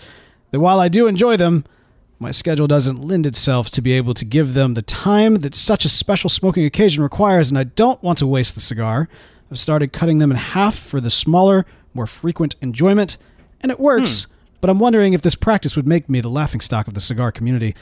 that 0.52 0.60
while 0.60 0.80
I 0.80 0.88
do 0.88 1.06
enjoy 1.08 1.38
them, 1.38 1.64
my 2.20 2.32
schedule 2.32 2.68
doesn't 2.68 2.98
lend 2.98 3.26
itself 3.26 3.70
to 3.72 3.82
be 3.82 3.94
able 3.94 4.14
to 4.14 4.26
give 4.26 4.54
them 4.54 4.74
the 4.74 4.82
time 4.82 5.36
that 5.38 5.54
such 5.54 5.86
a 5.86 5.90
special 5.90 6.30
smoking 6.30 6.66
occasion 6.66 7.04
requires, 7.04 7.50
and 7.50 7.58
I 7.58 7.66
don't 7.66 8.02
want 8.02 8.20
to 8.20 8.28
waste 8.28 8.56
the 8.56 8.62
cigar. 8.62 9.10
I've 9.52 9.60
started 9.60 9.92
cutting 9.94 10.20
them 10.20 10.32
in 10.32 10.38
half 10.38 10.76
for 10.76 11.02
the 11.02 11.12
smaller, 11.12 11.66
more 11.94 12.08
frequent 12.08 12.56
enjoyment, 12.62 13.18
and 13.62 13.72
it 13.72 13.80
works, 13.80 14.28
but 14.62 14.70
I'm 14.70 14.80
wondering 14.80 15.14
if 15.14 15.22
this 15.22 15.36
practice 15.36 15.76
would 15.76 15.88
make 15.88 16.10
me 16.10 16.22
the 16.22 16.30
laughingstock 16.30 16.88
of 16.88 16.94
the 16.94 17.02
cigar 17.02 17.32
community. 17.32 17.76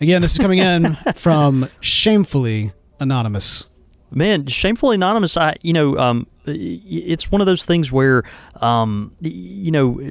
Again, 0.00 0.22
this 0.22 0.32
is 0.32 0.38
coming 0.38 0.58
in 0.60 0.94
from 1.14 1.68
Shamefully 1.80 2.72
Anonymous. 3.00 3.68
Man, 4.10 4.46
shamefully 4.46 4.94
anonymous. 4.94 5.36
I, 5.36 5.56
you 5.60 5.74
know, 5.74 5.98
um, 5.98 6.26
it's 6.46 7.30
one 7.30 7.42
of 7.42 7.46
those 7.46 7.66
things 7.66 7.92
where, 7.92 8.22
um, 8.56 9.12
you 9.20 9.70
know. 9.70 10.10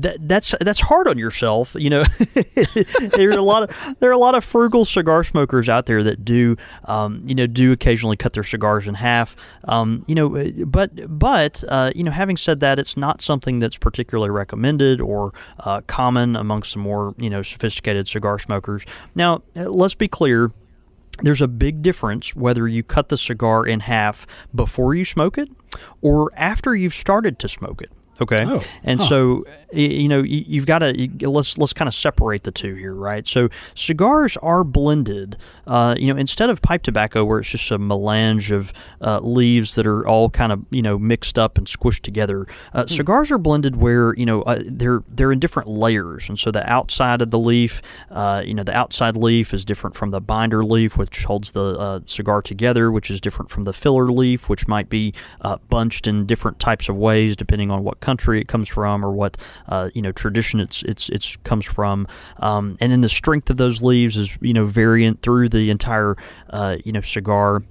That, 0.00 0.28
that's 0.28 0.54
that's 0.60 0.80
hard 0.80 1.08
on 1.08 1.18
yourself, 1.18 1.74
you 1.78 1.90
know. 1.90 2.04
there 3.16 3.30
are 3.30 3.38
a 3.38 3.42
lot 3.42 3.64
of 3.64 3.96
there 3.98 4.10
are 4.10 4.12
a 4.12 4.18
lot 4.18 4.34
of 4.34 4.44
frugal 4.44 4.84
cigar 4.84 5.24
smokers 5.24 5.68
out 5.68 5.86
there 5.86 6.02
that 6.02 6.24
do, 6.24 6.56
um, 6.84 7.22
you 7.26 7.34
know, 7.34 7.46
do 7.46 7.72
occasionally 7.72 8.16
cut 8.16 8.32
their 8.32 8.42
cigars 8.42 8.86
in 8.86 8.94
half. 8.94 9.34
Um, 9.64 10.04
you 10.06 10.14
know, 10.14 10.52
but 10.66 11.18
but 11.18 11.64
uh, 11.68 11.90
you 11.94 12.04
know, 12.04 12.12
having 12.12 12.36
said 12.36 12.60
that, 12.60 12.78
it's 12.78 12.96
not 12.96 13.20
something 13.20 13.58
that's 13.58 13.76
particularly 13.76 14.30
recommended 14.30 15.00
or 15.00 15.32
uh, 15.60 15.80
common 15.86 16.36
amongst 16.36 16.74
the 16.74 16.78
more 16.78 17.14
you 17.18 17.30
know 17.30 17.42
sophisticated 17.42 18.06
cigar 18.06 18.38
smokers. 18.38 18.84
Now, 19.14 19.42
let's 19.54 19.94
be 19.94 20.08
clear 20.08 20.52
there's 21.22 21.42
a 21.42 21.48
big 21.48 21.82
difference 21.82 22.34
whether 22.34 22.68
you 22.68 22.82
cut 22.82 23.08
the 23.08 23.16
cigar 23.16 23.66
in 23.66 23.80
half 23.80 24.26
before 24.54 24.94
you 24.94 25.04
smoke 25.04 25.36
it 25.36 25.48
or 26.00 26.30
after 26.36 26.74
you've 26.74 26.94
started 26.94 27.38
to 27.40 27.48
smoke 27.48 27.82
it. 27.82 27.90
Okay, 28.20 28.44
Oh, 28.46 28.60
and 28.82 29.00
huh. 29.00 29.06
so 29.06 29.44
you 29.72 30.08
know 30.08 30.22
you've 30.22 30.66
got 30.66 30.80
to 30.80 31.08
let's 31.28 31.56
let's 31.58 31.72
kind 31.72 31.88
of 31.88 31.94
separate 31.94 32.42
the 32.42 32.50
two 32.50 32.74
here, 32.74 32.94
right? 32.94 33.26
So 33.28 33.48
cigars 33.74 34.36
are 34.38 34.64
blended. 34.64 35.36
Uh, 35.66 35.94
you 35.98 36.12
know, 36.12 36.18
instead 36.18 36.48
of 36.50 36.62
pipe 36.62 36.82
tobacco, 36.82 37.24
where 37.24 37.38
it's 37.40 37.50
just 37.50 37.70
a 37.70 37.78
melange 37.78 38.50
of 38.50 38.72
uh, 39.02 39.20
leaves 39.20 39.74
that 39.74 39.86
are 39.86 40.06
all 40.08 40.30
kind 40.30 40.50
of 40.52 40.64
you 40.70 40.82
know 40.82 40.98
mixed 40.98 41.38
up 41.38 41.58
and 41.58 41.66
squished 41.66 42.00
together, 42.00 42.46
uh, 42.72 42.86
cigars 42.86 43.30
are 43.30 43.38
blended 43.38 43.76
where 43.76 44.14
you 44.16 44.26
know 44.26 44.42
uh, 44.42 44.62
they're 44.66 45.02
they're 45.08 45.30
in 45.32 45.38
different 45.38 45.68
layers, 45.68 46.28
and 46.28 46.38
so 46.38 46.50
the 46.50 46.68
outside 46.68 47.20
of 47.22 47.30
the 47.30 47.38
leaf, 47.38 47.82
uh, 48.10 48.42
you 48.44 48.54
know, 48.54 48.62
the 48.64 48.74
outside 48.76 49.16
leaf 49.16 49.52
is 49.54 49.64
different 49.64 49.94
from 49.94 50.10
the 50.10 50.20
binder 50.20 50.64
leaf, 50.64 50.96
which 50.96 51.24
holds 51.24 51.52
the 51.52 51.78
uh, 51.78 52.00
cigar 52.06 52.42
together, 52.42 52.90
which 52.90 53.10
is 53.10 53.20
different 53.20 53.50
from 53.50 53.64
the 53.64 53.72
filler 53.72 54.10
leaf, 54.10 54.48
which 54.48 54.66
might 54.66 54.88
be 54.88 55.12
uh, 55.42 55.58
bunched 55.68 56.06
in 56.06 56.26
different 56.26 56.58
types 56.58 56.88
of 56.88 56.96
ways 56.96 57.36
depending 57.36 57.70
on 57.70 57.84
what 57.84 58.00
country 58.08 58.40
it 58.40 58.48
comes 58.48 58.68
from 58.68 59.04
or 59.04 59.12
what 59.12 59.36
uh, 59.68 59.90
you 59.94 60.02
know 60.02 60.12
tradition 60.12 60.60
it's 60.60 60.82
it's 60.82 61.08
it's 61.10 61.36
comes 61.44 61.66
from. 61.66 62.06
Um, 62.38 62.76
and 62.80 62.90
then 62.90 63.02
the 63.02 63.14
strength 63.20 63.50
of 63.50 63.56
those 63.58 63.82
leaves 63.82 64.16
is 64.16 64.28
you 64.40 64.54
know 64.54 64.66
variant 64.66 65.20
through 65.22 65.50
the 65.50 65.68
entire 65.70 66.16
uh, 66.50 66.76
you 66.84 66.92
know 66.92 67.02
cigar. 67.02 67.62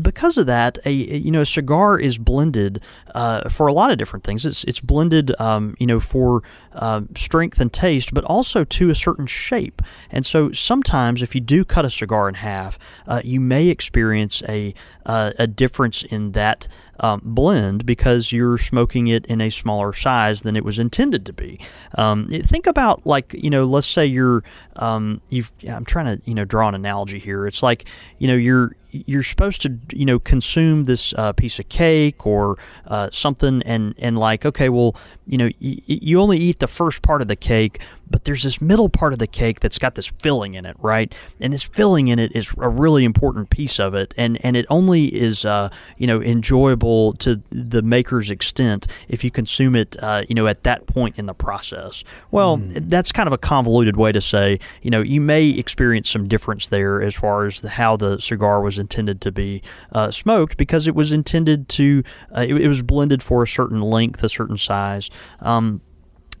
Because 0.00 0.38
of 0.38 0.46
that, 0.46 0.78
a 0.86 0.92
you 0.92 1.30
know 1.30 1.42
a 1.42 1.46
cigar 1.46 2.00
is 2.00 2.16
blended 2.18 2.80
uh, 3.14 3.48
for 3.50 3.66
a 3.66 3.74
lot 3.74 3.90
of 3.90 3.98
different 3.98 4.24
things. 4.24 4.46
It's 4.46 4.64
it's 4.64 4.80
blended 4.80 5.38
um, 5.38 5.74
you 5.78 5.86
know 5.86 6.00
for 6.00 6.42
uh, 6.72 7.02
strength 7.14 7.60
and 7.60 7.70
taste, 7.70 8.14
but 8.14 8.24
also 8.24 8.64
to 8.64 8.90
a 8.90 8.94
certain 8.94 9.26
shape. 9.26 9.82
And 10.10 10.24
so 10.24 10.50
sometimes, 10.52 11.20
if 11.20 11.34
you 11.34 11.42
do 11.42 11.64
cut 11.64 11.84
a 11.84 11.90
cigar 11.90 12.26
in 12.28 12.36
half, 12.36 12.78
uh, 13.06 13.20
you 13.22 13.38
may 13.38 13.68
experience 13.68 14.42
a 14.48 14.72
uh, 15.04 15.32
a 15.38 15.46
difference 15.46 16.02
in 16.02 16.32
that 16.32 16.68
um, 17.00 17.20
blend 17.24 17.86
because 17.86 18.32
you're 18.32 18.58
smoking 18.58 19.06
it 19.06 19.26
in 19.26 19.40
a 19.40 19.50
smaller 19.50 19.92
size 19.92 20.42
than 20.42 20.56
it 20.56 20.64
was 20.64 20.78
intended 20.78 21.26
to 21.26 21.32
be. 21.32 21.60
Um, 21.94 22.28
think 22.28 22.66
about 22.66 23.06
like 23.06 23.34
you 23.34 23.50
know, 23.50 23.64
let's 23.64 23.86
say 23.86 24.06
you're 24.06 24.42
um, 24.76 25.20
you've. 25.28 25.52
I'm 25.68 25.84
trying 25.84 26.16
to 26.16 26.22
you 26.28 26.34
know 26.34 26.44
draw 26.44 26.68
an 26.68 26.74
analogy 26.74 27.18
here. 27.18 27.46
It's 27.46 27.62
like 27.62 27.86
you 28.18 28.28
know 28.28 28.34
you're 28.34 28.74
you're 28.90 29.22
supposed 29.22 29.62
to 29.62 29.78
you 29.92 30.06
know 30.06 30.18
consume 30.18 30.84
this 30.84 31.12
uh, 31.14 31.32
piece 31.32 31.58
of 31.58 31.68
cake 31.68 32.26
or 32.26 32.56
uh, 32.86 33.08
something 33.10 33.62
and 33.64 33.94
and 33.98 34.16
like 34.16 34.46
okay 34.46 34.68
well 34.68 34.96
you 35.26 35.36
know 35.36 35.50
y- 35.60 35.80
you 35.86 36.20
only 36.20 36.38
eat 36.38 36.60
the 36.60 36.66
first 36.66 37.02
part 37.02 37.20
of 37.20 37.28
the 37.28 37.36
cake 37.36 37.80
but 38.08 38.24
there's 38.24 38.42
this 38.42 38.60
middle 38.60 38.88
part 38.88 39.12
of 39.12 39.18
the 39.18 39.26
cake 39.26 39.60
that's 39.60 39.78
got 39.78 39.94
this 39.94 40.06
filling 40.06 40.54
in 40.54 40.64
it 40.64 40.76
right? 40.78 41.14
And 41.40 41.52
this 41.52 41.62
filling 41.62 42.08
in 42.08 42.18
it 42.18 42.34
is 42.34 42.52
a 42.58 42.68
really 42.68 43.04
important 43.04 43.50
piece 43.50 43.78
of 43.78 43.94
it 43.94 44.14
and 44.16 44.38
and 44.44 44.56
it 44.56 44.66
only 44.70 45.06
is 45.06 45.44
uh, 45.44 45.70
you 45.98 46.06
know 46.06 46.22
enjoyable 46.22 47.14
to 47.14 47.42
the 47.50 47.82
maker's 47.82 48.30
extent 48.30 48.86
if 49.08 49.24
you 49.24 49.30
consume 49.30 49.74
it 49.74 49.96
uh, 50.02 50.22
you 50.28 50.34
know 50.34 50.46
at 50.46 50.62
that 50.64 50.86
point 50.86 51.18
in 51.18 51.26
the 51.26 51.34
process. 51.34 52.04
Well 52.30 52.58
that's 52.58 53.12
kind 53.12 53.26
of 53.26 53.32
a 53.32 53.38
convoluted 53.38 53.96
way 53.96 54.12
to 54.12 54.20
say 54.20 54.60
you 54.82 54.90
know 54.90 55.02
you 55.02 55.20
may 55.20 55.48
experience 55.48 56.10
some 56.10 56.28
difference 56.28 56.68
there 56.68 57.02
as 57.02 57.14
far 57.14 57.46
as 57.46 57.60
the, 57.60 57.70
how 57.70 57.96
the 57.96 58.18
cigar 58.20 58.60
was 58.60 58.78
intended 58.78 59.20
to 59.22 59.32
be 59.32 59.62
uh, 59.92 60.10
smoked 60.10 60.56
because 60.56 60.86
it 60.86 60.94
was 60.94 61.12
intended 61.12 61.68
to 61.68 62.02
uh, 62.36 62.40
it, 62.40 62.54
it 62.54 62.68
was 62.68 62.82
blended 62.82 63.22
for 63.22 63.42
a 63.42 63.48
certain 63.48 63.80
length 63.80 64.22
a 64.22 64.28
certain 64.28 64.56
size. 64.56 65.10
Um, 65.40 65.80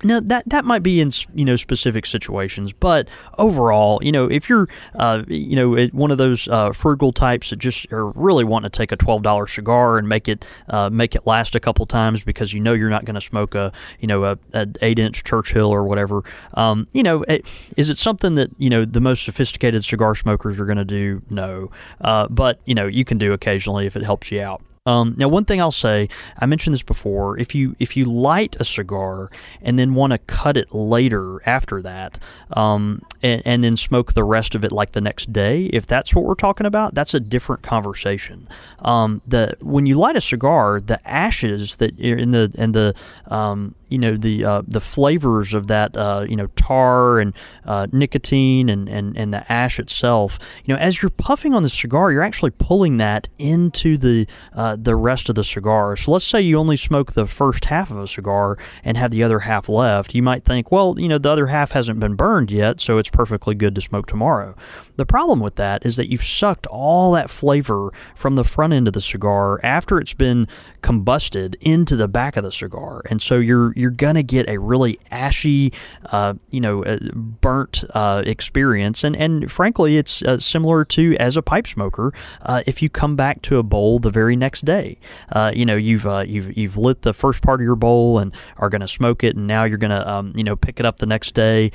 now 0.02 0.20
that 0.20 0.48
that 0.48 0.64
might 0.64 0.82
be 0.82 1.00
in 1.00 1.10
you 1.34 1.44
know 1.44 1.56
specific 1.56 2.06
situations, 2.06 2.72
but 2.72 3.08
overall, 3.38 3.98
you 4.02 4.12
know, 4.12 4.26
if 4.26 4.48
you're 4.48 4.68
uh, 4.94 5.22
you 5.26 5.56
know 5.56 5.86
one 5.92 6.10
of 6.10 6.18
those 6.18 6.48
uh, 6.48 6.72
frugal 6.72 7.12
types 7.12 7.50
that 7.50 7.56
just 7.56 7.92
are 7.92 8.10
really 8.10 8.44
wanting 8.44 8.70
to 8.70 8.76
take 8.76 8.92
a 8.92 8.96
twelve 8.96 9.22
dollar 9.22 9.46
cigar 9.46 9.98
and 9.98 10.08
make 10.08 10.28
it 10.28 10.44
uh, 10.68 10.90
make 10.90 11.14
it 11.14 11.26
last 11.26 11.54
a 11.54 11.60
couple 11.60 11.86
times 11.86 12.22
because 12.24 12.52
you 12.52 12.60
know 12.60 12.72
you're 12.72 12.90
not 12.90 13.04
going 13.04 13.14
to 13.14 13.20
smoke 13.20 13.54
a 13.54 13.72
you 14.00 14.06
know 14.06 14.24
a, 14.24 14.38
a 14.52 14.66
eight 14.82 14.98
inch 14.98 15.24
Churchill 15.24 15.68
or 15.68 15.84
whatever, 15.84 16.22
um, 16.54 16.86
you 16.92 17.02
know, 17.02 17.22
it, 17.24 17.46
is 17.76 17.90
it 17.90 17.98
something 17.98 18.34
that 18.34 18.50
you 18.58 18.70
know 18.70 18.84
the 18.84 19.00
most 19.00 19.24
sophisticated 19.24 19.84
cigar 19.84 20.14
smokers 20.14 20.58
are 20.58 20.66
going 20.66 20.78
to 20.78 20.84
do? 20.84 21.22
No, 21.30 21.70
uh, 22.00 22.28
but 22.28 22.60
you 22.64 22.74
know 22.74 22.86
you 22.86 23.04
can 23.04 23.18
do 23.18 23.32
occasionally 23.32 23.86
if 23.86 23.96
it 23.96 24.04
helps 24.04 24.30
you 24.30 24.40
out. 24.40 24.62
Um, 24.86 25.14
now, 25.16 25.28
one 25.28 25.44
thing 25.44 25.60
I'll 25.60 25.70
say, 25.70 26.08
I 26.38 26.46
mentioned 26.46 26.74
this 26.74 26.82
before. 26.82 27.38
If 27.38 27.54
you 27.54 27.76
if 27.78 27.96
you 27.96 28.04
light 28.06 28.56
a 28.58 28.64
cigar 28.64 29.30
and 29.60 29.78
then 29.78 29.94
want 29.94 30.12
to 30.12 30.18
cut 30.18 30.56
it 30.56 30.72
later 30.74 31.46
after 31.46 31.82
that, 31.82 32.18
um, 32.52 33.02
and, 33.22 33.42
and 33.44 33.64
then 33.64 33.76
smoke 33.76 34.12
the 34.14 34.24
rest 34.24 34.54
of 34.54 34.64
it 34.64 34.72
like 34.72 34.92
the 34.92 35.00
next 35.00 35.32
day, 35.32 35.66
if 35.66 35.86
that's 35.86 36.14
what 36.14 36.24
we're 36.24 36.34
talking 36.34 36.66
about, 36.66 36.94
that's 36.94 37.14
a 37.14 37.20
different 37.20 37.62
conversation. 37.62 38.48
Um, 38.80 39.22
the 39.26 39.56
when 39.60 39.86
you 39.86 39.96
light 39.96 40.16
a 40.16 40.20
cigar, 40.20 40.80
the 40.80 41.06
ashes 41.08 41.76
that 41.76 41.98
in 41.98 42.30
the 42.30 42.52
and 42.56 42.74
the 42.74 42.94
um, 43.26 43.74
you 43.88 43.98
know 43.98 44.16
the 44.16 44.44
uh, 44.44 44.62
the 44.66 44.80
flavors 44.80 45.54
of 45.54 45.68
that 45.68 45.96
uh, 45.96 46.26
you 46.28 46.36
know 46.36 46.46
tar 46.56 47.20
and 47.20 47.32
uh, 47.64 47.86
nicotine 47.92 48.68
and, 48.68 48.88
and 48.88 49.16
and 49.16 49.32
the 49.32 49.50
ash 49.50 49.78
itself. 49.78 50.38
You 50.64 50.74
know, 50.74 50.80
as 50.80 51.02
you're 51.02 51.10
puffing 51.10 51.54
on 51.54 51.62
the 51.62 51.68
cigar, 51.68 52.10
you're 52.10 52.22
actually 52.22 52.50
pulling 52.50 52.96
that 52.96 53.28
into 53.38 53.96
the 53.96 54.26
uh, 54.52 54.76
the 54.78 54.96
rest 54.96 55.28
of 55.28 55.34
the 55.34 55.44
cigar. 55.44 55.96
So 55.96 56.10
let's 56.10 56.24
say 56.24 56.40
you 56.40 56.58
only 56.58 56.76
smoke 56.76 57.12
the 57.12 57.26
first 57.26 57.66
half 57.66 57.90
of 57.90 57.98
a 57.98 58.08
cigar 58.08 58.58
and 58.84 58.96
have 58.96 59.10
the 59.10 59.22
other 59.22 59.40
half 59.40 59.68
left. 59.68 60.14
You 60.14 60.22
might 60.22 60.44
think, 60.44 60.72
well, 60.72 60.96
you 60.98 61.08
know, 61.08 61.18
the 61.18 61.30
other 61.30 61.46
half 61.48 61.72
hasn't 61.72 62.00
been 62.00 62.14
burned 62.14 62.50
yet, 62.50 62.80
so 62.80 62.98
it's 62.98 63.05
perfectly 63.10 63.54
good 63.54 63.74
to 63.74 63.80
smoke 63.80 64.06
tomorrow. 64.06 64.56
The 64.96 65.06
problem 65.06 65.40
with 65.40 65.56
that 65.56 65.84
is 65.84 65.96
that 65.96 66.10
you've 66.10 66.24
sucked 66.24 66.66
all 66.66 67.12
that 67.12 67.30
flavor 67.30 67.92
from 68.14 68.36
the 68.36 68.44
front 68.44 68.72
end 68.72 68.86
of 68.88 68.94
the 68.94 69.00
cigar 69.00 69.60
after 69.62 69.98
it's 69.98 70.14
been 70.14 70.48
combusted 70.82 71.56
into 71.60 71.96
the 71.96 72.08
back 72.08 72.36
of 72.36 72.44
the 72.44 72.52
cigar, 72.52 73.02
and 73.10 73.20
so 73.20 73.38
you're 73.38 73.72
you're 73.74 73.90
gonna 73.90 74.22
get 74.22 74.48
a 74.48 74.58
really 74.58 74.98
ashy, 75.10 75.72
uh, 76.06 76.34
you 76.50 76.60
know, 76.60 76.84
uh, 76.84 76.98
burnt 77.14 77.84
uh, 77.90 78.22
experience, 78.24 79.04
and 79.04 79.16
and 79.16 79.50
frankly, 79.50 79.98
it's 79.98 80.22
uh, 80.22 80.38
similar 80.38 80.84
to 80.84 81.16
as 81.18 81.36
a 81.36 81.42
pipe 81.42 81.66
smoker. 81.66 82.12
Uh, 82.42 82.62
if 82.66 82.80
you 82.80 82.88
come 82.88 83.16
back 83.16 83.42
to 83.42 83.58
a 83.58 83.62
bowl 83.62 83.98
the 83.98 84.10
very 84.10 84.36
next 84.36 84.64
day, 84.64 84.98
uh, 85.32 85.52
you 85.54 85.66
know 85.66 85.76
you've 85.76 86.06
you've 86.26 86.56
you've 86.56 86.76
lit 86.76 87.02
the 87.02 87.12
first 87.12 87.42
part 87.42 87.60
of 87.60 87.64
your 87.64 87.76
bowl 87.76 88.18
and 88.18 88.34
are 88.56 88.70
gonna 88.70 88.88
smoke 88.88 89.24
it, 89.24 89.36
and 89.36 89.46
now 89.46 89.64
you're 89.64 89.78
gonna 89.78 90.06
um, 90.06 90.32
you 90.34 90.44
know 90.44 90.56
pick 90.56 90.80
it 90.80 90.86
up 90.86 90.98
the 90.98 91.06
next 91.06 91.34
day, 91.34 91.70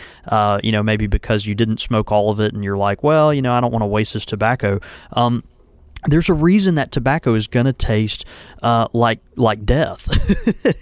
you 0.64 0.72
know 0.72 0.82
maybe 0.82 1.08
because 1.22 1.46
you 1.46 1.56
didn't 1.56 1.80
smoke 1.80 2.12
all 2.12 2.30
of 2.30 2.40
it, 2.40 2.54
and 2.54 2.64
you're 2.64 2.78
like, 2.78 3.04
well, 3.04 3.34
you 3.34 3.42
know, 3.42 3.54
I 3.54 3.62
don't 3.62 3.72
want 3.72 3.84
to 3.84 3.88
waste 3.88 4.14
this 4.14 4.26
tobacco. 4.26 4.80
Um, 5.14 5.44
there's 6.06 6.30
a 6.30 6.34
reason 6.34 6.76
that 6.76 6.92
tobacco 6.92 7.36
is 7.36 7.48
going 7.48 7.68
to 7.68 7.74
taste 7.74 8.26
uh, 8.62 8.88
like 8.94 9.20
like 9.36 9.66
death, 9.66 10.08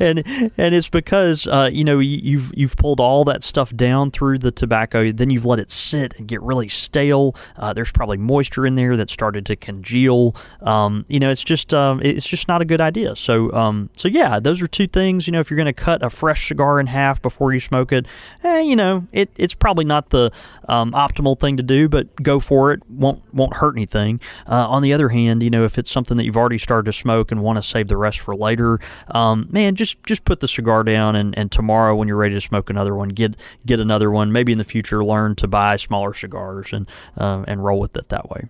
and 0.00 0.18
and 0.56 0.74
it's 0.74 0.88
because 0.88 1.46
uh, 1.46 1.68
you 1.72 1.84
know 1.84 1.98
you- 1.98 2.20
you've 2.22 2.52
you've 2.54 2.76
pulled 2.76 3.00
all 3.00 3.24
that 3.24 3.42
stuff 3.42 3.74
down 3.74 4.10
through 4.10 4.38
the 4.38 4.50
tobacco, 4.52 5.10
then 5.12 5.30
you've 5.30 5.44
let 5.46 5.58
it 5.58 5.70
sit 5.70 6.14
and 6.18 6.28
get 6.28 6.40
really 6.42 6.68
stale. 6.68 7.34
Uh, 7.56 7.72
there's 7.72 7.90
probably 7.92 8.16
moisture 8.18 8.66
in 8.66 8.74
there 8.74 8.96
that 8.96 9.10
started 9.10 9.44
to 9.46 9.56
congeal. 9.56 10.36
Um, 10.60 11.04
you 11.08 11.18
know, 11.18 11.30
it's 11.30 11.42
just 11.42 11.74
um, 11.74 12.00
it's 12.02 12.26
just 12.26 12.46
not 12.48 12.62
a 12.62 12.64
good 12.64 12.80
idea. 12.80 13.16
So 13.16 13.52
um, 13.52 13.90
so 13.96 14.08
yeah, 14.08 14.38
those 14.38 14.62
are 14.62 14.68
two 14.68 14.86
things. 14.86 15.26
You 15.26 15.32
know, 15.32 15.40
if 15.40 15.50
you're 15.50 15.56
going 15.56 15.66
to 15.66 15.72
cut 15.72 16.02
a 16.02 16.10
fresh 16.10 16.48
cigar 16.48 16.78
in 16.78 16.86
half 16.86 17.20
before 17.20 17.52
you 17.52 17.60
smoke 17.60 17.92
it, 17.92 18.06
eh, 18.44 18.60
you 18.60 18.76
know, 18.76 19.06
it, 19.12 19.30
it's 19.36 19.54
probably 19.54 19.84
not 19.84 20.10
the 20.10 20.30
um, 20.68 20.92
optimal 20.92 21.38
thing 21.38 21.56
to 21.56 21.62
do, 21.62 21.88
but 21.88 22.14
go 22.22 22.38
for 22.40 22.72
it. 22.72 22.80
won't 22.88 23.22
won't 23.34 23.54
hurt 23.54 23.74
anything. 23.76 24.20
Uh, 24.48 24.68
on 24.68 24.82
the 24.82 24.92
other 24.92 25.08
hand, 25.08 25.42
you 25.42 25.50
know, 25.50 25.64
if 25.64 25.78
it's 25.78 25.90
something 25.90 26.16
that 26.16 26.24
you've 26.24 26.36
already 26.36 26.58
started 26.58 26.91
to 26.92 26.98
smoke 26.98 27.32
and 27.32 27.42
want 27.42 27.56
to 27.56 27.62
save 27.62 27.88
the 27.88 27.96
rest 27.96 28.20
for 28.20 28.34
later, 28.34 28.78
um, 29.10 29.48
man, 29.50 29.74
just 29.74 30.02
just 30.04 30.24
put 30.24 30.40
the 30.40 30.48
cigar 30.48 30.82
down 30.84 31.16
and, 31.16 31.36
and 31.38 31.50
tomorrow 31.50 31.94
when 31.96 32.08
you're 32.08 32.16
ready 32.16 32.34
to 32.34 32.40
smoke 32.40 32.70
another 32.70 32.94
one, 32.94 33.08
get 33.10 33.36
get 33.66 33.80
another 33.80 34.10
one. 34.10 34.32
Maybe 34.32 34.52
in 34.52 34.58
the 34.58 34.64
future, 34.64 35.02
learn 35.04 35.34
to 35.36 35.46
buy 35.48 35.76
smaller 35.76 36.14
cigars 36.14 36.72
and 36.72 36.88
uh, 37.16 37.44
and 37.48 37.64
roll 37.64 37.78
with 37.80 37.96
it 37.96 38.08
that 38.10 38.30
way. 38.30 38.48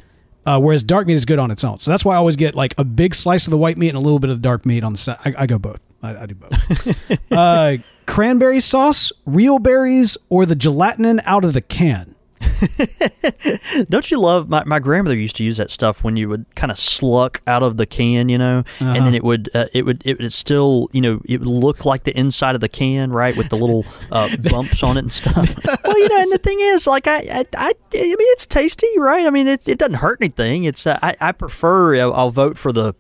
Uh, 0.49 0.59
whereas 0.59 0.81
dark 0.81 1.05
meat 1.05 1.13
is 1.13 1.25
good 1.25 1.37
on 1.37 1.51
its 1.51 1.63
own. 1.63 1.77
So 1.77 1.91
that's 1.91 2.03
why 2.03 2.15
I 2.15 2.17
always 2.17 2.35
get 2.35 2.55
like 2.55 2.73
a 2.79 2.83
big 2.83 3.13
slice 3.13 3.45
of 3.45 3.51
the 3.51 3.57
white 3.57 3.77
meat 3.77 3.89
and 3.89 3.97
a 3.97 4.01
little 4.01 4.17
bit 4.17 4.31
of 4.31 4.37
the 4.37 4.41
dark 4.41 4.65
meat 4.65 4.83
on 4.83 4.93
the 4.93 4.97
side. 4.97 5.19
I, 5.23 5.43
I 5.43 5.45
go 5.45 5.59
both. 5.59 5.79
I, 6.01 6.23
I 6.23 6.25
do 6.25 6.33
both. 6.33 7.21
uh, 7.31 7.77
cranberry 8.07 8.59
sauce, 8.59 9.11
real 9.27 9.59
berries, 9.59 10.17
or 10.27 10.47
the 10.47 10.55
gelatin 10.55 11.21
out 11.23 11.45
of 11.45 11.53
the 11.53 11.61
can. 11.61 12.15
Don't 13.89 14.09
you 14.11 14.19
love 14.19 14.49
my, 14.49 14.63
my 14.65 14.79
grandmother 14.79 15.15
used 15.15 15.35
to 15.37 15.43
use 15.43 15.57
that 15.57 15.71
stuff 15.71 16.03
when 16.03 16.15
you 16.17 16.29
would 16.29 16.45
kind 16.55 16.71
of 16.71 16.77
sluck 16.77 17.41
out 17.47 17.63
of 17.63 17.77
the 17.77 17.85
can, 17.85 18.29
you 18.29 18.37
know, 18.37 18.63
and 18.79 18.89
Uh-huh. 18.89 19.03
then 19.05 19.15
it 19.15 19.23
would 19.23 19.49
uh, 19.53 19.65
it 19.73 19.85
would 19.85 20.01
it 20.05 20.19
would 20.19 20.33
still 20.33 20.89
you 20.91 21.01
know 21.01 21.21
it 21.25 21.39
would 21.39 21.47
look 21.47 21.85
like 21.85 22.03
the 22.03 22.17
inside 22.17 22.55
of 22.55 22.61
the 22.61 22.69
can, 22.69 23.11
right, 23.11 23.35
with 23.35 23.49
the 23.49 23.57
little 23.57 23.85
uh, 24.11 24.29
bumps 24.49 24.83
on 24.83 24.97
it 24.97 25.01
and 25.01 25.11
stuff. 25.13 25.35
well, 25.83 25.97
you 25.99 26.09
know, 26.09 26.21
and 26.21 26.31
the 26.31 26.37
thing 26.37 26.57
is, 26.59 26.85
like 26.87 27.07
I 27.07 27.17
I, 27.17 27.45
I, 27.57 27.71
I 27.93 27.97
mean, 28.03 28.17
it's 28.33 28.45
tasty, 28.45 28.87
right? 28.97 29.25
I 29.25 29.29
mean, 29.29 29.47
it 29.47 29.67
it 29.67 29.77
doesn't 29.77 29.95
hurt 29.95 30.19
anything. 30.21 30.63
It's 30.65 30.85
uh, 30.87 30.99
I 31.01 31.15
I 31.19 31.31
prefer 31.31 31.95
I'll, 31.95 32.13
I'll 32.13 32.31
vote 32.31 32.57
for 32.57 32.71
the 32.71 32.93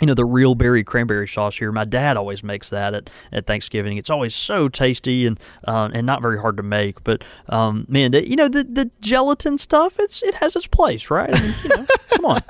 you 0.00 0.06
know 0.06 0.14
the 0.14 0.24
real 0.24 0.54
berry 0.54 0.84
cranberry 0.84 1.26
sauce 1.26 1.56
here. 1.56 1.72
My 1.72 1.84
dad 1.84 2.16
always 2.16 2.42
makes 2.42 2.70
that 2.70 2.94
at, 2.94 3.10
at 3.32 3.46
Thanksgiving. 3.46 3.96
It's 3.96 4.10
always 4.10 4.34
so 4.34 4.68
tasty 4.68 5.26
and 5.26 5.40
uh, 5.66 5.88
and 5.92 6.06
not 6.06 6.20
very 6.20 6.38
hard 6.38 6.58
to 6.58 6.62
make. 6.62 7.02
But 7.02 7.24
um, 7.48 7.86
man, 7.88 8.10
the, 8.10 8.28
you 8.28 8.36
know 8.36 8.48
the, 8.48 8.64
the 8.64 8.90
gelatin 9.00 9.56
stuff. 9.56 9.98
It's 9.98 10.22
it 10.22 10.34
has 10.34 10.54
its 10.54 10.66
place, 10.66 11.10
right? 11.10 11.30
I 11.32 11.40
mean, 11.40 11.54
you 11.62 11.68
know, 11.76 11.86
come 12.10 12.24
on. 12.26 12.40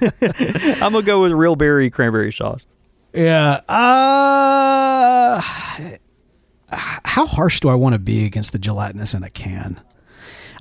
I'm 0.82 0.92
gonna 0.92 1.02
go 1.02 1.22
with 1.22 1.32
real 1.32 1.54
berry 1.54 1.90
cranberry 1.90 2.32
sauce. 2.32 2.64
Yeah. 3.12 3.60
Uh, 3.68 5.40
how 6.68 7.26
harsh 7.26 7.60
do 7.60 7.68
I 7.68 7.74
want 7.74 7.94
to 7.94 7.98
be 7.98 8.26
against 8.26 8.52
the 8.52 8.58
gelatinous 8.58 9.14
in 9.14 9.22
a 9.22 9.30
can? 9.30 9.80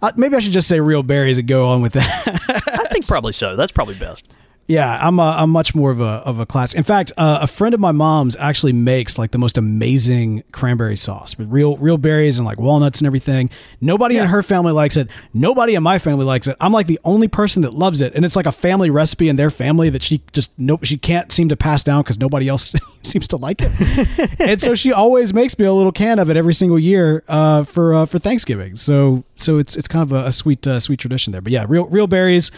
Uh, 0.02 0.12
maybe 0.16 0.36
I 0.36 0.39
should 0.39 0.54
just 0.54 0.68
say 0.68 0.80
real 0.80 1.04
berries 1.04 1.38
and 1.39 1.48
go 1.48 1.70
on 1.70 1.82
with 1.82 1.93
that. 1.93 2.62
I 2.68 2.88
think 2.91 3.08
probably 3.08 3.34
so. 3.34 3.56
That's 3.56 3.72
probably 3.72 3.96
best. 3.96 4.26
Yeah, 4.68 4.97
I'm 4.99 5.20
a, 5.20 5.36
I'm 5.38 5.51
much 5.51 5.76
more 5.76 5.91
of 5.91 6.01
a 6.01 6.24
of 6.26 6.39
a 6.39 6.45
class. 6.45 6.74
In 6.74 6.84
fact, 6.84 7.11
uh, 7.18 7.39
a 7.41 7.47
friend 7.47 7.76
of 7.76 7.80
my 7.80 7.91
mom's 7.91 8.36
actually 8.38 8.74
makes 8.74 9.20
like 9.20 9.30
the 9.30 9.38
most 9.38 9.59
amazing 9.59 10.43
cranberry 10.51 10.95
sauce 10.95 11.38
with 11.38 11.51
real 11.51 11.78
real 11.78 11.99
berries 11.99 12.39
and 12.39 12.47
like 12.47 12.59
walnuts 12.59 12.99
and 12.99 13.05
everything. 13.05 13.51
Nobody 13.80 14.18
in 14.18 14.26
her 14.26 14.41
family 14.41 14.72
likes 14.72 14.97
it. 14.97 15.09
Nobody 15.36 15.76
in 15.76 15.84
my 15.84 15.99
family 15.99 16.26
likes 16.26 16.47
it. 16.47 16.57
I'm 16.59 16.74
like 16.74 16.88
the 16.88 16.99
only 17.03 17.28
person 17.28 17.61
that 17.61 17.76
loves 17.76 18.01
it, 18.01 18.16
and 18.16 18.26
it's 18.26 18.36
like 18.36 18.47
a 18.47 18.51
family 18.51 18.89
recipe 18.89 19.30
in 19.30 19.36
their 19.36 19.51
family 19.51 19.91
that 19.91 20.01
she 20.01 20.24
just 20.34 20.57
no 20.57 20.80
she 20.82 20.97
can't 20.97 21.32
seem 21.32 21.49
to 21.49 21.55
pass 21.55 21.84
down 21.84 22.01
because 22.01 22.20
nobody 22.20 22.49
else 22.49 22.76
seems 23.03 23.28
to 23.28 23.38
like 23.38 23.61
it. 23.61 24.39
and 24.39 24.59
so 24.59 24.74
she 24.74 24.91
always 24.91 25.32
makes 25.32 25.59
me 25.59 25.66
a 25.66 25.74
little 25.74 25.91
can 25.91 26.18
of 26.18 26.32
it 26.32 26.38
every 26.38 26.55
single 26.55 26.80
year 26.80 27.24
uh, 27.28 27.66
for 27.66 27.93
uh, 27.93 28.05
for 28.07 28.18
Thanksgiving. 28.18 28.76
So 28.78 29.26
so 29.36 29.59
it's 29.59 29.76
it's 29.76 29.88
kind 29.88 30.01
of 30.01 30.11
a, 30.11 30.28
a 30.28 30.32
sweet 30.32 30.66
uh, 30.66 30.80
sweet 30.80 30.99
tradition 30.99 31.34
there. 31.34 31.41
But 31.41 31.51
yeah, 31.51 31.66
real 31.68 31.86
real 31.86 32.07
berries. 32.07 32.49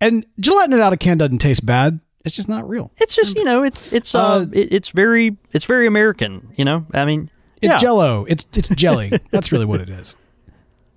And 0.00 0.26
gelatin 0.40 0.78
out 0.80 0.92
of 0.92 0.98
can 0.98 1.18
doesn't 1.18 1.38
taste 1.38 1.64
bad. 1.64 2.00
It's 2.24 2.34
just 2.36 2.48
not 2.48 2.68
real. 2.68 2.90
It's 2.98 3.14
just 3.14 3.36
you 3.36 3.44
know 3.44 3.62
it's 3.62 3.92
it's 3.92 4.14
uh, 4.14 4.18
Uh, 4.22 4.46
it, 4.52 4.72
it's 4.72 4.88
very 4.90 5.36
it's 5.52 5.64
very 5.64 5.86
American. 5.86 6.52
You 6.56 6.64
know, 6.64 6.86
I 6.92 7.04
mean, 7.04 7.30
It's 7.62 7.72
yeah. 7.72 7.78
jello. 7.78 8.24
It's 8.28 8.46
it's 8.54 8.68
jelly. 8.70 9.10
That's 9.30 9.52
really 9.52 9.64
what 9.64 9.80
it 9.80 9.88
is. 9.88 10.16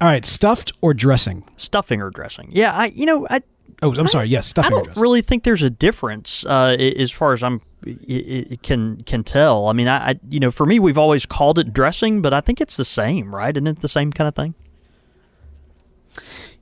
All 0.01 0.07
right, 0.07 0.25
stuffed 0.25 0.71
or 0.81 0.93
dressing? 0.93 1.43
stuffing 1.57 2.01
or 2.01 2.09
dressing. 2.09 2.49
Yeah, 2.51 2.73
I 2.73 2.87
you 2.87 3.05
know 3.05 3.27
I 3.29 3.41
Oh, 3.81 3.93
I'm 3.95 4.07
sorry. 4.09 4.27
Yes, 4.27 4.47
stuffing 4.47 4.73
or 4.73 4.77
don't 4.79 4.83
dressing. 4.85 5.01
really 5.03 5.21
think 5.21 5.43
there's 5.43 5.61
a 5.61 5.69
difference 5.69 6.45
uh, 6.45 6.75
as 6.79 7.11
far 7.11 7.31
as 7.31 7.41
I'm 7.43 7.61
it, 7.85 8.47
i- 8.51 8.55
can 8.63 9.03
can 9.03 9.23
tell. 9.23 9.67
I 9.67 9.73
mean, 9.73 9.87
I, 9.87 10.09
I 10.09 10.19
you 10.29 10.39
know 10.39 10.51
for 10.51 10.65
me 10.65 10.79
we've 10.79 10.97
always 10.97 11.25
called 11.25 11.59
it 11.59 11.71
dressing, 11.73 12.21
but 12.21 12.33
I 12.33 12.41
think 12.41 12.59
it's 12.59 12.75
the 12.75 12.83
same, 12.85 13.33
right? 13.33 13.55
Isn't 13.55 13.67
it 13.67 13.79
the 13.81 13.87
same 13.87 14.11
kind 14.11 14.27
of 14.27 14.35
thing? 14.35 14.55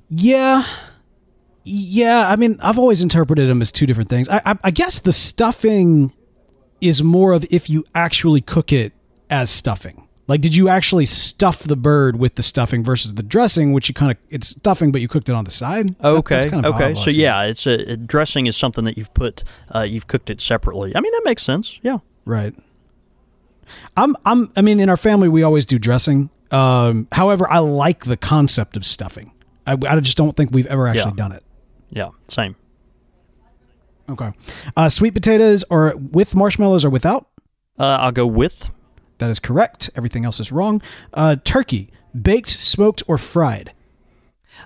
Yeah. 0.10 0.64
Yeah, 1.70 2.30
I 2.30 2.36
mean, 2.38 2.58
I've 2.62 2.80
always 2.80 3.02
interpreted 3.02 3.50
them 3.50 3.62
as 3.62 3.72
two 3.72 3.86
different 3.86 4.10
things. 4.10 4.30
I, 4.30 4.42
I, 4.46 4.56
I 4.66 4.72
guess 4.72 5.00
the 5.00 5.12
stuffing 5.14 6.14
is 6.80 7.04
more 7.04 7.34
of 7.34 7.46
if 7.52 7.70
you 7.70 7.84
actually 7.94 8.40
cook 8.42 8.72
it 8.72 8.94
as 9.30 9.50
stuffing. 9.50 10.08
Like, 10.30 10.42
did 10.42 10.56
you 10.56 10.68
actually 10.70 11.06
stuff 11.06 11.60
the 11.64 11.76
bird 11.78 12.18
with 12.20 12.36
the 12.36 12.44
stuffing 12.44 12.84
versus 12.84 13.14
the 13.14 13.24
dressing, 13.24 13.72
which 13.74 13.88
you 13.88 13.94
kind 13.94 14.12
of 14.12 14.18
it's 14.30 14.50
stuffing, 14.50 14.92
but 14.92 15.00
you 15.02 15.08
cooked 15.08 15.30
it 15.30 15.34
on 15.36 15.46
the 15.46 15.52
side? 15.52 15.96
Okay, 16.04 16.36
that's 16.36 16.48
kind 16.48 16.66
of 16.66 16.76
okay. 16.76 16.94
So 16.94 17.00
always 17.00 17.04
seen 17.06 17.14
it. 17.16 17.18
yeah, 17.24 17.44
it's 17.44 17.66
a, 17.66 17.92
a 17.94 17.98
dressing 17.98 18.46
is 18.46 18.56
something 18.58 18.84
that 18.86 18.98
you've 18.98 19.14
put 19.14 19.44
uh, 19.74 19.82
you've 19.82 20.08
cooked 20.08 20.30
it 20.30 20.42
separately. 20.42 20.94
I 20.96 21.00
mean 21.00 21.12
that 21.14 21.22
makes 21.26 21.44
sense. 21.44 21.80
Yeah. 21.82 22.00
Right. 22.26 22.54
I'm 23.96 24.16
I'm 24.26 24.52
I 24.56 24.62
mean 24.62 24.80
in 24.80 24.90
our 24.90 24.98
family 24.98 25.30
we 25.30 25.44
always 25.44 25.66
do 25.66 25.80
dressing. 25.80 26.30
Um 26.52 27.08
however, 27.12 27.50
I 27.50 27.60
like 27.60 28.06
the 28.06 28.18
concept 28.18 28.78
of 28.78 28.86
stuffing. 28.86 29.32
I, 29.66 29.78
I 29.88 30.00
just 30.00 30.18
don't 30.18 30.36
think 30.36 30.52
we've 30.52 30.68
ever 30.68 30.88
actually 30.88 31.12
Yeah. 31.12 31.16
done 31.16 31.32
it. 31.34 31.44
Yeah, 31.90 32.10
same. 32.28 32.56
Okay. 34.10 34.32
Uh 34.76 34.90
sweet 34.90 35.14
potatoes 35.14 35.64
or 35.70 35.96
with 35.98 36.36
marshmallows 36.36 36.86
or 36.86 36.90
without? 36.90 37.28
Uh, 37.78 37.98
I'll 38.00 38.12
go 38.12 38.26
with 38.26 38.72
That 39.18 39.30
is 39.30 39.40
correct. 39.40 39.90
Everything 39.96 40.26
else 40.26 40.40
is 40.40 40.52
wrong. 40.52 40.82
Uh 41.14 41.36
turkey, 41.44 41.90
baked, 42.20 42.50
smoked 42.50 43.04
or 43.08 43.18
fried? 43.18 43.74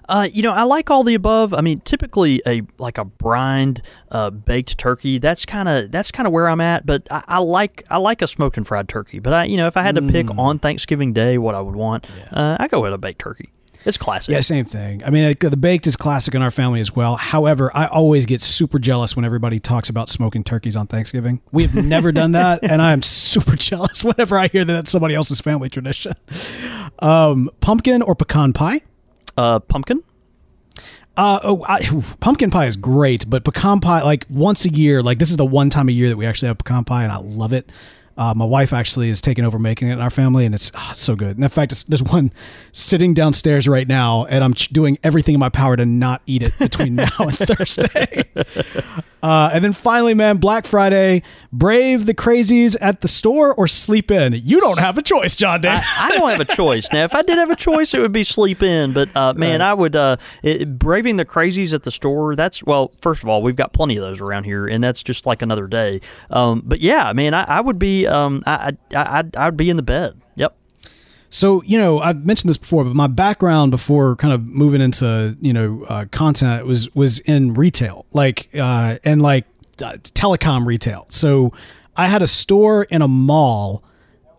Uh, 0.07 0.28
you 0.32 0.41
know, 0.41 0.51
I 0.51 0.63
like 0.63 0.89
all 0.89 1.03
the 1.03 1.15
above. 1.15 1.53
I 1.53 1.61
mean, 1.61 1.82
typically 1.82 2.41
a 2.47 2.61
like 2.78 2.97
a 2.97 3.03
brined, 3.05 3.82
uh, 4.09 4.30
baked 4.30 4.78
turkey. 4.78 5.17
That's 5.17 5.45
kind 5.45 5.67
of 5.67 5.91
that's 5.91 6.11
kind 6.11 6.28
of 6.28 6.34
where 6.34 6.47
I'm 6.47 6.61
at. 6.61 6.86
But 6.86 7.07
I, 7.11 7.24
I 7.28 7.38
like 7.39 7.84
I 7.89 7.97
like 7.97 8.22
a 8.22 8.28
smoked 8.28 8.57
and 8.57 8.65
fried 8.65 8.88
turkey. 8.88 9.19
But 9.19 9.34
I, 9.34 9.43
you 9.45 9.57
know, 9.57 9.67
if 9.67 9.76
I 9.78 9.84
had 9.84 9.95
to 9.95 10.01
pick 10.01 10.30
on 10.38 10.59
Thanksgiving 10.59 11.13
Day 11.13 11.38
what 11.38 11.55
I 11.55 11.61
would 11.61 11.76
want, 11.76 12.05
uh, 12.32 12.57
I 12.59 12.67
go 12.67 12.82
with 12.82 12.93
a 12.93 12.97
baked 12.97 13.19
turkey. 13.19 13.49
It's 13.86 13.97
classic. 13.97 14.32
Yeah, 14.32 14.41
same 14.41 14.65
thing. 14.65 15.03
I 15.03 15.09
mean, 15.09 15.36
the 15.39 15.57
baked 15.57 15.88
is 15.88 15.95
classic 15.95 16.36
in 16.36 16.41
our 16.41 16.51
family 16.51 16.79
as 16.79 16.95
well. 16.95 17.15
However, 17.15 17.71
I 17.73 17.88
always 17.88 18.25
get 18.25 18.39
super 18.39 18.77
jealous 18.77 19.15
when 19.15 19.25
everybody 19.25 19.59
talks 19.59 19.89
about 19.89 20.07
smoking 20.07 20.43
turkeys 20.43 20.75
on 20.75 20.88
Thanksgiving. 20.88 21.41
We 21.51 21.63
have 21.63 21.73
never 21.73 22.11
done 22.11 22.34
that, 22.34 22.59
and 22.69 22.82
I 22.82 22.93
am 22.93 23.01
super 23.01 23.55
jealous 23.55 24.03
whenever 24.03 24.38
I 24.38 24.47
hear 24.47 24.63
that 24.63 24.73
that's 24.73 24.91
somebody 24.91 25.15
else's 25.15 25.41
family 25.41 25.69
tradition. 25.69 26.13
Um, 26.99 27.49
pumpkin 27.59 28.01
or 28.01 28.13
pecan 28.13 28.53
pie? 28.53 28.82
Uh, 29.36 29.59
pumpkin. 29.59 30.03
Uh, 31.17 31.39
oh, 31.43 31.65
I, 31.67 31.82
pumpkin 32.19 32.51
pie 32.51 32.67
is 32.67 32.77
great, 32.77 33.29
but 33.29 33.43
pecan 33.43 33.79
pie, 33.79 34.01
like 34.01 34.25
once 34.29 34.65
a 34.65 34.69
year, 34.69 35.03
like 35.03 35.19
this 35.19 35.29
is 35.29 35.38
the 35.38 35.45
one 35.45 35.69
time 35.69 35.89
a 35.89 35.91
year 35.91 36.09
that 36.09 36.17
we 36.17 36.25
actually 36.25 36.47
have 36.47 36.57
pecan 36.57 36.86
pie, 36.86 37.03
and 37.03 37.11
I 37.11 37.17
love 37.17 37.51
it. 37.51 37.69
Uh, 38.18 38.34
my 38.36 38.45
wife 38.45 38.74
actually 38.74 39.09
is 39.09 39.22
taking 39.22 39.45
over 39.45 39.59
making 39.59 39.89
it 39.89 39.93
in 39.93 40.01
our 40.01 40.09
family, 40.09 40.45
and 40.45 40.53
it's, 40.53 40.72
it's 40.89 41.01
so 41.01 41.16
good. 41.16 41.38
And 41.38 41.43
in 41.43 41.49
fact, 41.49 41.72
it's, 41.72 41.84
there's 41.86 42.03
one 42.03 42.32
sitting 42.72 43.14
downstairs 43.14 43.68
right 43.68 43.88
now, 43.88 44.26
and 44.26 44.43
I'm 44.43 44.53
ch- 44.53 44.70
doing 44.70 44.97
everything 45.03 45.36
in 45.36 45.39
my 45.39 45.49
power 45.49 45.76
to 45.76 45.86
not 45.86 46.22
eat 46.26 46.43
it 46.43 46.57
between 46.59 46.95
now 46.95 47.09
and 47.20 47.38
Thursday. 47.38 48.24
Uh, 49.24 49.51
and 49.53 49.64
then 49.64 49.74
finally, 49.74 50.14
man, 50.14 50.38
Black 50.38 50.66
Friday, 50.66 51.22
brave 51.51 52.05
the 52.05 52.14
crazies 52.14 52.76
at 52.82 53.01
the 53.01 53.07
store 53.07 53.53
or 53.53 53.68
sleep 53.68 54.09
in. 54.09 54.34
You 54.34 54.59
don't 54.59 54.80
have 54.80 54.97
a 54.97 55.01
choice, 55.01 55.36
John 55.36 55.62
Day. 55.62 55.70
I, 55.70 56.07
I 56.07 56.18
don't 56.18 56.30
have 56.30 56.39
a 56.39 56.45
choice 56.45 56.88
now. 56.91 57.03
If 57.03 57.14
I 57.14 57.22
did 57.22 57.38
have 57.38 57.51
a 57.51 57.55
choice, 57.55 57.93
it 57.93 57.99
would 57.99 58.12
be 58.12 58.24
sleep 58.24 58.64
in. 58.64 58.93
But 58.93 59.16
uh, 59.16 59.34
man, 59.34 59.62
I 59.62 59.74
would 59.74 59.95
uh, 59.95 60.18
it, 60.41 60.80
braving 60.80 61.18
the 61.18 61.26
crazies 61.26 61.74
at 61.74 61.84
the 61.84 61.91
store. 61.91 62.36
That's 62.36 62.64
well, 62.64 62.91
first 62.99 63.22
of 63.22 63.30
all, 63.30 63.43
we've 63.43 63.55
got 63.55 63.74
plenty 63.74 63.95
of 63.97 64.01
those 64.01 64.22
around 64.22 64.45
here, 64.45 64.68
and 64.68 64.84
that's 64.84 65.03
just 65.03 65.26
like 65.26 65.41
another 65.43 65.68
day. 65.68 66.01
Um, 66.32 66.64
but 66.66 66.82
yeah, 66.82 67.14
man, 67.14 67.34
I, 67.36 67.43
I 67.43 67.62
would 67.62 67.78
be 67.78 68.00
um, 68.07 68.43
I, 68.45 68.77
I 68.93 69.19
I'd, 69.19 69.35
I'd 69.35 69.57
be 69.57 69.69
in 69.69 69.77
the 69.77 69.83
bed. 69.83 70.19
Yep. 70.35 70.55
So 71.29 71.63
you 71.63 71.77
know, 71.77 71.99
I've 71.99 72.25
mentioned 72.25 72.49
this 72.49 72.57
before, 72.57 72.83
but 72.83 72.93
my 72.93 73.07
background 73.07 73.71
before 73.71 74.15
kind 74.17 74.33
of 74.33 74.45
moving 74.45 74.81
into 74.81 75.37
you 75.39 75.53
know 75.53 75.85
uh, 75.87 76.05
content 76.11 76.65
was 76.65 76.93
was 76.93 77.19
in 77.19 77.53
retail, 77.53 78.05
like 78.11 78.49
uh, 78.53 78.97
and 79.03 79.21
like 79.21 79.45
uh, 79.81 79.93
telecom 79.93 80.65
retail. 80.65 81.05
So 81.09 81.53
I 81.95 82.07
had 82.07 82.21
a 82.21 82.27
store 82.27 82.83
in 82.83 83.01
a 83.01 83.07
mall 83.07 83.83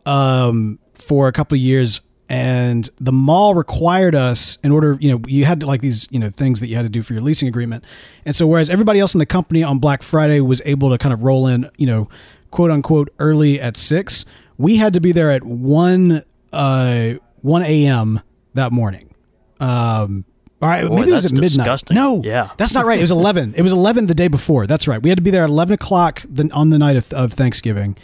um, 0.05 0.79
for 0.95 1.29
a 1.29 1.33
couple 1.33 1.57
of 1.57 1.61
years, 1.61 2.03
and 2.29 2.89
the 3.01 3.13
mall 3.13 3.55
required 3.55 4.15
us 4.15 4.59
in 4.63 4.71
order. 4.71 4.99
You 5.01 5.13
know, 5.13 5.23
you 5.27 5.47
had 5.47 5.63
like 5.63 5.81
these 5.81 6.09
you 6.11 6.19
know 6.19 6.29
things 6.31 6.61
that 6.61 6.69
you 6.69 6.77
had 6.77 6.83
to 6.83 6.89
do 6.91 7.03
for 7.03 7.15
your 7.15 7.23
leasing 7.23 7.49
agreement, 7.49 7.85
and 8.27 8.37
so 8.37 8.47
whereas 8.47 8.69
everybody 8.69 9.01
else 9.01 9.15
in 9.15 9.19
the 9.19 9.27
company 9.27 9.63
on 9.63 9.79
Black 9.79 10.03
Friday 10.03 10.41
was 10.41 10.61
able 10.65 10.91
to 10.91 10.99
kind 10.99 11.13
of 11.13 11.23
roll 11.23 11.47
in, 11.47 11.71
you 11.77 11.87
know, 11.87 12.09
quote 12.53 12.71
unquote 12.71 13.09
early 13.19 13.61
at 13.61 13.77
six, 13.77 14.25
we 14.59 14.77
had 14.77 14.95
to 14.95 15.01
be 15.01 15.11
there 15.11 15.33
at 15.33 15.43
one 15.43 16.23
uh, 16.53 17.15
one 17.41 17.63
a.m. 17.63 18.21
that 18.55 18.71
morning. 18.71 19.13
Um, 19.59 20.25
all 20.61 20.69
right, 20.69 20.87
Boy, 20.87 20.97
maybe 20.97 21.11
it 21.11 21.15
was 21.15 21.25
at 21.25 21.33
midnight. 21.33 21.49
disgusting. 21.51 21.95
No, 21.97 22.21
Yeah. 22.25 22.51
that's 22.57 22.73
not 22.75 22.85
right. 22.85 22.99
It 22.99 23.03
was 23.03 23.11
eleven. 23.11 23.53
It 23.57 23.63
was 23.63 23.73
eleven 23.73 24.07
the 24.07 24.15
day 24.15 24.29
before. 24.29 24.67
That's 24.69 24.87
right. 24.87 25.03
We 25.03 25.09
had 25.09 25.19
to 25.19 25.23
be 25.23 25.31
there 25.33 25.43
at 25.43 25.51
eleven 25.51 25.75
o'clock 25.75 26.23
the, 26.29 26.49
on 26.53 26.71
the 26.71 26.79
night 26.79 26.95
of, 26.97 27.13
of 27.13 27.33
Thanksgiving 27.33 27.97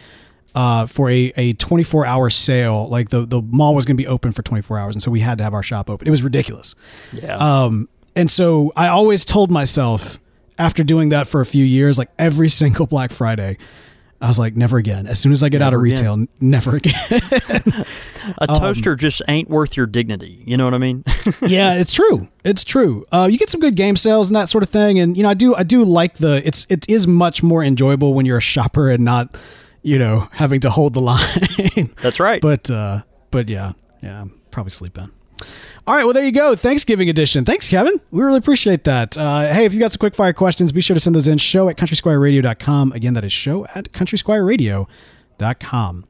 uh, 0.57 0.87
for 0.87 1.09
a, 1.09 1.33
a 1.37 1.53
twenty 1.53 1.85
four 1.85 2.05
hour 2.05 2.31
sale. 2.31 2.89
Like 2.89 3.11
the 3.11 3.25
the 3.27 3.41
mall 3.43 3.75
was 3.77 3.85
going 3.85 3.97
to 3.97 4.03
be 4.03 4.09
open 4.09 4.33
for 4.33 4.43
twenty 4.43 4.63
four 4.63 4.77
hours, 4.79 4.97
and 4.97 5.03
so 5.03 5.11
we 5.11 5.21
had 5.21 5.39
to 5.39 5.45
have 5.45 5.55
our 5.55 5.63
shop 5.63 5.89
open. 5.89 6.09
It 6.09 6.11
was 6.11 6.25
ridiculous. 6.25 6.75
Yeah. 7.13 7.37
Um, 7.37 7.89
and 8.17 8.29
so 8.29 8.73
I 8.75 8.89
always 8.89 9.25
told 9.25 9.51
myself 9.53 10.19
after 10.59 10.83
doing 10.83 11.11
that 11.11 11.29
for 11.29 11.41
a 11.41 11.47
few 11.47 11.65
years, 11.65 11.99
like 11.99 12.09
every 12.19 12.49
single 12.49 12.87
Black 12.89 13.13
Friday, 13.13 13.59
I 14.21 14.27
was 14.27 14.39
like, 14.39 14.57
never 14.57 14.79
again. 14.79 15.07
As 15.07 15.21
soon 15.21 15.31
as 15.31 15.43
I 15.45 15.49
get 15.49 15.63
out 15.63 15.73
of 15.73 15.81
Never 15.81 15.87
again. 15.87 15.97
retail, 15.97 16.13
n- 16.15 16.29
never 16.41 16.77
again. 16.77 16.95
a 18.39 18.51
um, 18.51 18.59
toaster 18.59 18.97
just 18.97 19.23
ain't 19.29 19.49
worth 19.49 19.77
your 19.77 19.87
dignity. 19.87 20.43
You 20.45 20.57
know 20.57 20.65
what 20.65 20.75
I 20.75 20.79
mean? 20.79 21.05
yeah, 21.47 21.75
it's 21.75 21.93
true. 21.93 22.27
It's 22.45 22.65
true. 22.65 23.07
Uh, 23.13 23.29
you 23.31 23.39
get 23.39 23.49
some 23.49 23.61
good 23.61 23.77
game 23.77 23.95
sales 23.95 24.29
and 24.29 24.35
that 24.37 24.49
sort 24.49 24.65
of 24.65 24.71
thing, 24.71 24.99
and 24.99 25.17
you 25.17 25.23
know, 25.23 25.29
I 25.29 25.35
do. 25.35 25.55
I 25.55 25.63
do 25.63 25.85
like 25.85 26.15
the. 26.15 26.43
It's 26.45 26.67
it 26.69 26.89
is 26.89 27.07
much 27.07 27.43
more 27.45 27.63
enjoyable 27.63 28.13
when 28.15 28.27
you're 28.27 28.39
a 28.39 28.41
shopper 28.41 28.91
and 28.91 29.05
not, 29.05 29.37
you 29.83 29.99
know, 30.01 30.29
having 30.33 30.61
to 30.61 30.71
hold 30.71 30.95
the 30.95 31.01
line. 31.81 31.95
That's 32.03 32.19
right. 32.19 32.41
but 32.43 32.69
uh, 32.71 33.03
but 33.31 33.49
yeah, 33.49 33.73
yeah, 34.03 34.23
I'm 34.23 34.41
probably 34.51 34.71
sleeping. 34.71 35.11
All 35.89 35.95
right, 35.95 36.05
well 36.05 36.13
there 36.13 36.23
you 36.23 36.33
go, 36.33 36.55
Thanksgiving 36.55 37.09
edition. 37.09 37.47
Thanks, 37.47 37.71
Kevin. 37.71 37.99
We 38.11 38.23
really 38.23 38.37
appreciate 38.37 38.85
that. 38.85 39.17
Uh, 39.17 39.55
hey, 39.55 39.65
if 39.65 39.73
you 39.73 39.81
got 39.81 39.91
some 39.91 39.99
quick 39.99 40.15
fire 40.15 40.35
questions, 40.35 40.71
be 40.71 40.83
sure 40.83 40.93
to 40.93 41.01
send 41.01 41.17
those 41.17 41.29
in. 41.29 41.39
Show 41.39 41.71
at 41.71 41.79
countrysquireradio.com. 41.79 42.93
Again, 42.93 43.15
that 43.15 43.25
is 43.25 43.33
show 43.33 43.65
at 43.75 43.91
countrysquireradio.com. 43.93 46.07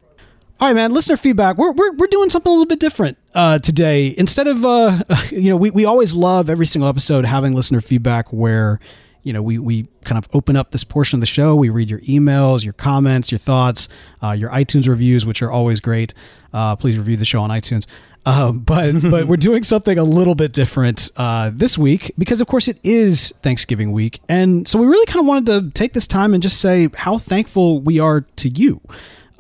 All 0.59 0.69
right, 0.69 0.75
man. 0.75 0.93
Listener 0.93 1.17
feedback. 1.17 1.59
We're, 1.59 1.71
we're, 1.71 1.93
we're 1.93 2.09
doing 2.09 2.29
something 2.29 2.51
a 2.51 2.53
little 2.53 2.67
bit 2.67 2.81
different 2.81 3.19
uh, 3.37 3.61
today. 3.61 4.17
Instead 4.19 4.49
of, 4.49 4.65
uh, 4.65 5.05
you 5.31 5.51
know, 5.51 5.57
we, 5.57 5.71
we 5.71 5.85
always 5.85 6.13
love 6.13 6.51
every 6.51 6.67
single 6.67 6.89
episode 6.89 7.25
having 7.25 7.53
listener 7.53 7.81
feedback 7.81 8.33
where, 8.33 8.81
you 9.23 9.33
know, 9.33 9.43
we, 9.43 9.59
we 9.59 9.87
kind 10.03 10.19
of 10.19 10.29
open 10.35 10.57
up 10.57 10.73
this 10.73 10.83
portion 10.83 11.19
of 11.19 11.21
the 11.21 11.27
show. 11.27 11.55
We 11.55 11.69
read 11.69 11.89
your 11.89 12.01
emails, 12.01 12.65
your 12.65 12.73
comments, 12.73 13.31
your 13.31 13.39
thoughts, 13.39 13.89
uh, 14.25 14.33
your 14.33 14.51
iTunes 14.51 14.89
reviews, 14.89 15.25
which 15.25 15.41
are 15.41 15.53
always 15.53 15.79
great. 15.79 16.15
Uh, 16.53 16.75
please 16.75 16.99
review 16.99 17.17
the 17.17 17.25
show 17.25 17.43
on 17.43 17.51
iTunes. 17.51 17.87
Uh, 18.29 18.53
but 18.53 18.93
but 19.11 19.27
we're 19.27 19.37
doing 19.37 19.63
something 19.63 19.97
a 19.97 20.05
little 20.05 20.35
bit 20.35 20.53
different 20.53 21.11
uh, 21.17 21.51
this 21.55 21.79
week 21.79 22.13
because, 22.19 22.43
of 22.43 22.47
course, 22.47 22.69
it 22.69 22.79
is 22.83 23.33
Thanksgiving 23.43 23.91
week, 23.91 24.21
and 24.29 24.69
so 24.69 24.79
we 24.79 24.87
really 24.87 25.07
kind 25.07 25.21
of 25.21 25.27
wanted 25.27 25.47
to 25.47 25.71
take 25.71 25.95
this 25.95 26.07
time 26.07 26.35
and 26.35 26.43
just 26.43 26.61
say 26.61 26.91
how 26.95 27.17
thankful 27.17 27.81
we 27.81 27.99
are 27.99 28.21
to 28.37 28.51
you. 28.51 28.83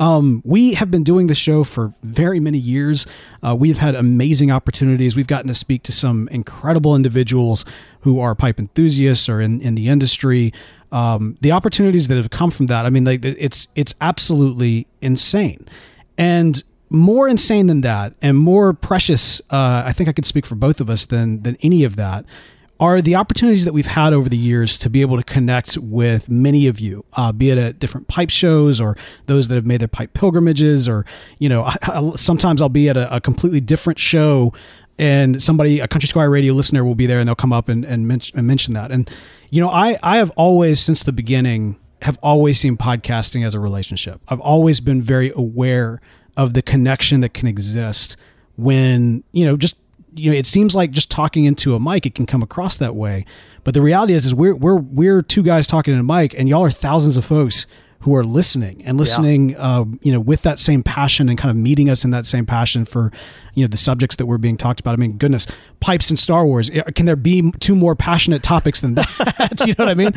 Um, 0.00 0.42
we 0.44 0.74
have 0.74 0.90
been 0.90 1.02
doing 1.02 1.26
this 1.26 1.36
show 1.36 1.64
for 1.64 1.92
very 2.02 2.40
many 2.40 2.56
years. 2.56 3.06
Uh, 3.42 3.54
we've 3.58 3.78
had 3.78 3.94
amazing 3.94 4.50
opportunities. 4.50 5.16
We've 5.16 5.26
gotten 5.26 5.48
to 5.48 5.54
speak 5.54 5.82
to 5.82 5.92
some 5.92 6.28
incredible 6.28 6.94
individuals 6.94 7.64
who 8.02 8.20
are 8.20 8.34
pipe 8.36 8.58
enthusiasts 8.58 9.28
or 9.28 9.40
in, 9.40 9.60
in 9.60 9.74
the 9.74 9.88
industry. 9.88 10.52
Um, 10.92 11.36
the 11.40 11.50
opportunities 11.52 12.08
that 12.08 12.16
have 12.16 12.30
come 12.30 12.50
from 12.50 12.66
that, 12.66 12.86
I 12.86 12.90
mean, 12.90 13.04
like 13.04 13.24
it's 13.24 13.68
it's 13.74 13.94
absolutely 14.00 14.86
insane. 15.02 15.66
And 16.16 16.62
more 16.90 17.28
insane 17.28 17.66
than 17.66 17.82
that, 17.82 18.14
and 18.22 18.36
more 18.36 18.72
precious, 18.72 19.40
uh, 19.50 19.82
I 19.84 19.92
think 19.92 20.08
I 20.08 20.12
could 20.12 20.26
speak 20.26 20.46
for 20.46 20.54
both 20.54 20.80
of 20.80 20.88
us 20.88 21.06
than 21.06 21.42
than 21.42 21.56
any 21.62 21.84
of 21.84 21.96
that 21.96 22.24
are 22.80 23.02
the 23.02 23.16
opportunities 23.16 23.64
that 23.64 23.72
we've 23.72 23.86
had 23.88 24.12
over 24.12 24.28
the 24.28 24.36
years 24.36 24.78
to 24.78 24.88
be 24.88 25.00
able 25.00 25.16
to 25.16 25.22
connect 25.22 25.76
with 25.78 26.28
many 26.28 26.66
of 26.68 26.78
you, 26.78 27.04
uh, 27.14 27.32
be 27.32 27.50
it 27.50 27.58
at 27.58 27.78
different 27.80 28.06
pipe 28.06 28.30
shows 28.30 28.80
or 28.80 28.96
those 29.26 29.48
that 29.48 29.56
have 29.56 29.66
made 29.66 29.80
their 29.80 29.88
pipe 29.88 30.14
pilgrimages, 30.14 30.88
or 30.88 31.04
you 31.38 31.48
know, 31.48 31.62
I, 31.66 31.76
I, 31.82 32.12
sometimes 32.16 32.62
I'll 32.62 32.68
be 32.68 32.88
at 32.88 32.96
a, 32.96 33.16
a 33.16 33.20
completely 33.20 33.60
different 33.60 33.98
show, 33.98 34.52
and 34.98 35.42
somebody, 35.42 35.80
a 35.80 35.88
Country 35.88 36.08
Squire 36.08 36.30
Radio 36.30 36.52
listener, 36.52 36.84
will 36.84 36.94
be 36.94 37.06
there, 37.06 37.18
and 37.18 37.28
they'll 37.28 37.34
come 37.34 37.52
up 37.52 37.68
and 37.68 37.84
and, 37.84 38.06
mention, 38.06 38.38
and 38.38 38.46
mention 38.46 38.74
that. 38.74 38.92
And 38.92 39.10
you 39.50 39.60
know, 39.60 39.70
I 39.70 39.98
I 40.02 40.18
have 40.18 40.30
always 40.30 40.78
since 40.78 41.02
the 41.02 41.12
beginning 41.12 41.76
have 42.02 42.16
always 42.22 42.60
seen 42.60 42.76
podcasting 42.76 43.44
as 43.44 43.54
a 43.54 43.60
relationship. 43.60 44.20
I've 44.28 44.40
always 44.40 44.78
been 44.78 45.02
very 45.02 45.32
aware 45.34 46.00
of 46.38 46.54
the 46.54 46.62
connection 46.62 47.20
that 47.20 47.34
can 47.34 47.48
exist 47.48 48.16
when 48.56 49.22
you 49.32 49.44
know 49.44 49.56
just 49.56 49.76
you 50.14 50.30
know 50.30 50.38
it 50.38 50.46
seems 50.46 50.74
like 50.74 50.92
just 50.92 51.10
talking 51.10 51.44
into 51.44 51.74
a 51.74 51.80
mic 51.80 52.06
it 52.06 52.14
can 52.14 52.24
come 52.24 52.42
across 52.42 52.78
that 52.78 52.94
way. 52.94 53.26
But 53.64 53.74
the 53.74 53.82
reality 53.82 54.14
is 54.14 54.24
is 54.24 54.34
we're 54.34 54.54
we're 54.54 54.76
we're 54.76 55.20
two 55.20 55.42
guys 55.42 55.66
talking 55.66 55.92
in 55.92 56.00
a 56.00 56.04
mic 56.04 56.32
and 56.38 56.48
y'all 56.48 56.64
are 56.64 56.70
thousands 56.70 57.18
of 57.18 57.24
folks 57.26 57.66
who 58.00 58.14
are 58.14 58.22
listening 58.22 58.80
and 58.84 58.96
listening 58.96 59.56
uh, 59.56 59.84
you 60.02 60.12
know 60.12 60.20
with 60.20 60.42
that 60.42 60.58
same 60.58 60.82
passion 60.82 61.28
and 61.28 61.36
kind 61.36 61.50
of 61.50 61.56
meeting 61.56 61.90
us 61.90 62.04
in 62.04 62.10
that 62.12 62.26
same 62.26 62.46
passion 62.46 62.84
for 62.84 63.10
you 63.54 63.64
know 63.64 63.68
the 63.68 63.76
subjects 63.76 64.16
that 64.16 64.26
were 64.26 64.38
being 64.38 64.56
talked 64.56 64.78
about. 64.78 64.92
I 64.92 64.96
mean 64.96 65.18
goodness 65.18 65.46
pipes 65.80 66.08
and 66.10 66.18
star 66.18 66.44
wars 66.46 66.70
Eh, 66.70 66.82
can 66.94 67.06
there 67.06 67.16
be 67.16 67.50
two 67.60 67.74
more 67.74 67.96
passionate 67.96 68.42
topics 68.42 68.80
than 68.80 68.94
that? 68.94 69.62
You 69.66 69.74
know 69.78 69.84
what 69.84 69.88
i 69.88 69.94
mean? 69.94 70.12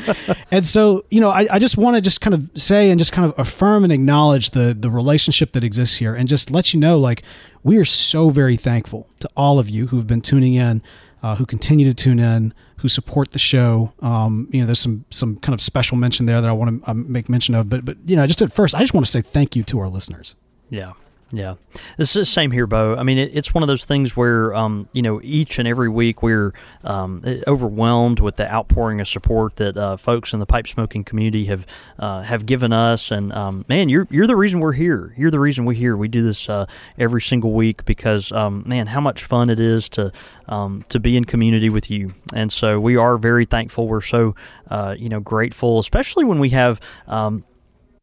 And 0.52 0.66
so 0.66 1.06
you 1.10 1.20
know 1.20 1.30
i, 1.30 1.48
I 1.50 1.60
just 1.60 1.78
want 1.78 1.96
to 1.96 2.02
just 2.02 2.22
kind 2.22 2.34
of 2.34 2.50
say 2.56 2.90
and 2.92 3.00
just 3.00 3.12
kind 3.12 3.26
of 3.26 3.38
affirm 3.40 3.84
and 3.84 3.92
acknowledge 3.92 4.52
the 4.52 4.76
the 4.80 4.90
relationship 4.90 5.54
that 5.54 5.64
exists 5.64 5.98
here 5.98 6.14
and 6.14 6.28
just 6.30 6.52
let 6.52 6.74
you 6.74 6.80
know 6.80 7.00
like 7.00 7.24
we 7.64 7.78
are 7.78 7.86
so 7.86 8.30
very 8.30 8.58
thankful 8.58 9.08
to 9.20 9.30
all 9.36 9.60
of 9.60 9.70
you 9.70 9.88
who've 9.88 10.08
been 10.08 10.22
tuning 10.22 10.54
in 10.54 10.82
uh, 11.24 11.36
who 11.36 11.46
continue 11.46 11.86
to 11.88 11.94
tune 11.94 12.20
in 12.20 12.54
who 12.82 12.90
support 12.90 13.32
the 13.32 13.40
show. 13.40 13.94
Um, 14.02 14.48
you 14.52 14.60
know 14.60 14.66
there's 14.66 14.80
some 14.80 15.06
some 15.10 15.38
kind 15.38 15.54
of 15.54 15.62
special 15.62 15.98
mention 15.98 16.26
there 16.26 16.42
that 16.42 16.50
i 16.50 16.52
want 16.52 16.84
to 16.84 16.94
make 16.94 17.30
mention 17.30 17.56
of 17.56 17.70
but 17.70 17.86
but 17.86 17.98
you 18.06 18.16
know 18.16 18.26
just 18.26 18.42
at 18.42 18.52
first 18.52 18.74
i 18.76 18.80
just 18.80 18.94
want 18.94 19.06
to 19.06 19.12
say 19.12 19.22
thank 19.22 19.56
you 19.56 19.64
to 19.64 19.80
our 19.80 19.88
listeners. 19.88 20.36
Yeah, 20.70 20.94
yeah. 21.34 21.56
This 21.98 22.10
is 22.10 22.14
the 22.14 22.26
same 22.26 22.52
here, 22.52 22.68
Bo. 22.68 22.96
I 22.96 23.04
mean, 23.04 23.18
it, 23.18 23.32
it's 23.34 23.54
one 23.54 23.64
of 23.64 23.68
those 23.68 23.86
things 23.86 24.18
where, 24.18 24.54
um, 24.54 24.90
you 24.92 25.02
know, 25.02 25.22
each 25.24 25.60
and 25.60 25.68
every 25.68 25.88
week 25.88 26.22
we're 26.22 26.54
um, 26.84 27.24
overwhelmed 27.48 28.20
with 28.20 28.36
the 28.36 28.52
outpouring 28.52 29.00
of 29.00 29.08
support 29.08 29.56
that 29.56 29.78
uh, 29.78 29.96
folks 29.96 30.34
in 30.34 30.40
the 30.40 30.46
pipe 30.46 30.68
smoking 30.68 31.04
community 31.04 31.46
have 31.46 31.66
uh, 32.00 32.22
have 32.24 32.46
given 32.46 32.74
us. 32.74 33.12
And 33.12 33.32
um, 33.32 33.66
man, 33.70 33.88
you're 33.88 34.08
you're 34.10 34.28
the 34.28 34.36
reason 34.36 34.60
we're 34.60 34.74
here. 34.74 35.14
You're 35.18 35.32
the 35.32 35.40
reason 35.40 35.64
we're 35.64 35.74
here. 35.74 35.96
We 35.96 36.10
do 36.10 36.22
this 36.22 36.50
uh, 36.50 36.66
every 36.98 37.22
single 37.22 37.54
week 37.54 37.86
because, 37.86 38.32
um, 38.34 38.64
man, 38.66 38.88
how 38.88 39.02
much 39.02 39.24
fun 39.24 39.50
it 39.50 39.60
is 39.60 39.88
to 39.90 40.12
um, 40.50 40.84
to 40.90 41.00
be 41.00 41.16
in 41.16 41.24
community 41.24 41.70
with 41.70 41.90
you. 41.90 42.14
And 42.34 42.52
so 42.52 42.80
we 42.80 42.98
are 42.98 43.18
very 43.18 43.46
thankful. 43.46 43.88
We're 43.88 44.02
so 44.02 44.36
uh, 44.70 44.96
you 44.98 45.08
know 45.08 45.22
grateful, 45.22 45.80
especially 45.80 46.26
when 46.26 46.40
we 46.40 46.50
have. 46.50 46.82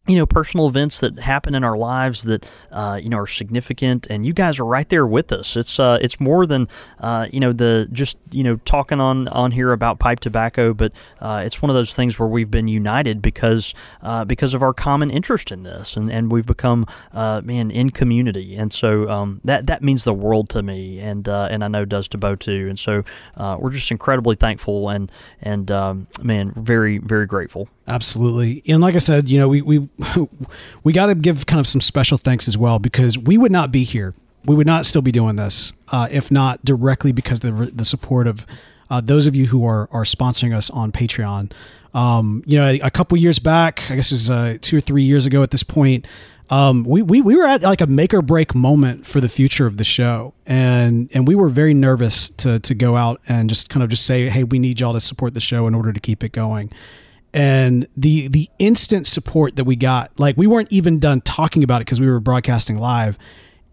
You 0.09 0.17
know 0.17 0.25
personal 0.25 0.67
events 0.69 1.01
that 1.01 1.19
happen 1.19 1.55
in 1.55 1.63
our 1.63 1.77
lives 1.77 2.23
that 2.23 2.47
uh, 2.73 2.99
you 3.01 3.11
know 3.11 3.19
are 3.19 3.27
significant 3.27 4.07
and 4.09 4.25
you 4.25 4.33
guys 4.33 4.59
are 4.59 4.65
right 4.65 4.89
there 4.89 5.07
with 5.07 5.31
us. 5.33 5.55
It's 5.55 5.79
uh, 5.79 5.99
it's 6.01 6.19
more 6.19 6.47
than 6.47 6.67
uh, 6.99 7.27
you 7.31 7.41
know 7.41 7.53
the 7.53 7.87
just 7.93 8.17
you 8.31 8.43
know 8.43 8.57
talking 8.65 9.01
on 9.01 9.29
on 9.29 9.53
here 9.53 9.71
about 9.71 9.99
pipe 9.99 10.21
tobacco 10.21 10.73
but 10.73 10.93
uh, 11.21 11.43
it's 11.45 11.61
one 11.61 11.69
of 11.69 11.75
those 11.77 11.95
things 11.95 12.19
where 12.19 12.27
we've 12.27 12.51
been 12.51 12.69
united 12.69 13.21
because 13.21 13.75
uh, 14.01 14.25
because 14.25 14.55
of 14.55 14.63
our 14.63 14.73
common 14.73 15.11
interest 15.11 15.53
in 15.53 15.63
this 15.63 15.95
and, 15.95 16.11
and 16.11 16.33
we've 16.33 16.47
become 16.47 16.87
uh, 17.13 17.43
man 17.45 17.71
in 17.71 17.91
community. 17.91 18.57
And 18.57 18.73
so 18.73 19.11
um, 19.11 19.43
that 19.45 19.67
that 19.67 19.83
means 19.83 20.05
the 20.05 20.15
world 20.15 20.49
to 20.51 20.63
me 20.63 21.01
and 21.01 21.29
and 21.29 21.63
I 21.63 21.69
know 21.69 21.85
does 21.85 22.09
to 22.09 22.19
Bo 22.19 22.35
too. 22.35 22.67
And 22.71 22.79
so 22.79 23.05
we're 23.37 23.71
just 23.71 23.91
incredibly 23.91 24.37
thankful 24.37 24.89
and 24.89 25.13
and 25.43 25.71
um, 25.71 26.07
man 26.23 26.53
very 26.57 26.97
very 26.97 27.27
grateful 27.27 27.69
Absolutely. 27.89 28.63
And 28.69 28.83
like 28.83 28.95
I 28.95 28.99
said, 28.99 29.29
you 29.29 29.39
know, 29.39 29.49
we 29.49 29.63
we 29.63 29.89
we 30.85 30.93
got 30.93 31.07
to 31.07 31.15
give 31.15 31.47
kind 31.47 31.59
of 31.59 31.67
some 31.67 31.81
special 31.81 32.19
thanks 32.19 32.47
as 32.47 32.59
well 32.59 32.79
because 32.79 33.17
we 33.17 33.39
would 33.39 33.51
not 33.51 33.73
be 33.73 33.83
here. 33.83 34.15
We 34.45 34.55
would 34.55 34.67
not 34.67 34.87
still 34.87 35.03
be 35.03 35.11
doing 35.11 35.37
this 35.37 35.73
uh, 35.89 36.07
if 36.11 36.31
not 36.31 36.65
directly 36.65 37.13
because 37.13 37.43
of 37.43 37.59
the, 37.59 37.67
the 37.67 37.85
support 37.85 38.27
of 38.27 38.47
uh, 38.91 39.01
those 39.01 39.27
of 39.27 39.35
you 39.35 39.47
who 39.47 39.65
are 39.65 39.89
are 39.91 40.05
sponsoring 40.05 40.55
us 40.55 40.69
on 40.71 40.93
Patreon. 40.93 41.51
Um, 41.95 42.43
you 42.47 42.59
know, 42.59 42.67
a, 42.67 42.79
a 42.81 42.91
couple 42.91 43.17
years 43.17 43.39
back, 43.39 43.91
I 43.91 43.97
guess 43.97 44.13
it 44.13 44.15
was 44.15 44.31
uh, 44.31 44.59
two 44.61 44.77
or 44.77 44.81
three 44.81 45.03
years 45.03 45.25
ago 45.25 45.43
at 45.43 45.51
this 45.51 45.63
point, 45.63 46.07
um, 46.51 46.85
we, 46.85 47.01
we, 47.01 47.23
we 47.23 47.35
were 47.35 47.45
at 47.45 47.63
like 47.63 47.81
a 47.81 47.87
make 47.87 48.13
or 48.13 48.21
break 48.21 48.55
moment 48.55 49.07
for 49.07 49.23
the 49.23 49.29
future 49.29 49.67
of 49.67 49.79
the 49.79 49.85
show. 49.85 50.35
And, 50.47 51.09
and 51.13 51.27
we 51.27 51.35
were 51.35 51.49
very 51.49 51.75
nervous 51.75 52.29
to, 52.31 52.61
to 52.61 52.75
go 52.75 52.97
out 52.97 53.21
and 53.27 53.49
just 53.49 53.71
kind 53.71 53.83
of 53.83 53.89
just 53.89 54.05
say, 54.05 54.29
Hey, 54.29 54.45
we 54.45 54.59
need 54.59 54.81
y'all 54.81 54.93
to 54.93 55.01
support 55.01 55.33
the 55.33 55.41
show 55.41 55.67
in 55.67 55.75
order 55.75 55.93
to 55.93 56.01
keep 56.01 56.23
it 56.23 56.33
going 56.33 56.71
and 57.39 57.87
the 57.97 58.27
the 58.29 58.51
instant 58.59 59.07
support 59.07 59.57
that 59.57 59.65
we 59.65 59.77
got 59.77 60.11
like 60.19 60.37
we 60.37 60.47
weren't 60.47 60.71
even 60.73 60.99
done 60.99 61.21
talking 61.21 61.63
about 61.63 61.81
it 61.81 61.85
because 61.85 62.01
we 62.01 62.09
were 62.11 62.21
broadcasting 62.21 62.77
live 62.79 63.17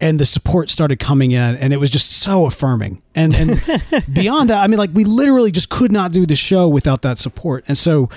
and 0.00 0.20
the 0.20 0.24
support 0.26 0.68
started 0.70 0.98
coming 1.00 1.32
in 1.32 1.56
and 1.56 1.72
it 1.72 1.78
was 1.78 1.90
just 1.90 2.12
so 2.12 2.46
affirming 2.46 3.02
and 3.14 3.34
and 3.34 3.62
beyond 4.12 4.50
that 4.50 4.62
i 4.62 4.66
mean 4.68 4.78
like 4.78 4.90
we 4.94 5.04
literally 5.04 5.50
just 5.50 5.68
could 5.68 5.90
not 5.90 6.12
do 6.12 6.24
the 6.26 6.36
show 6.36 6.68
without 6.68 7.02
that 7.02 7.18
support 7.18 7.64
and 7.66 7.76
so 7.76 8.08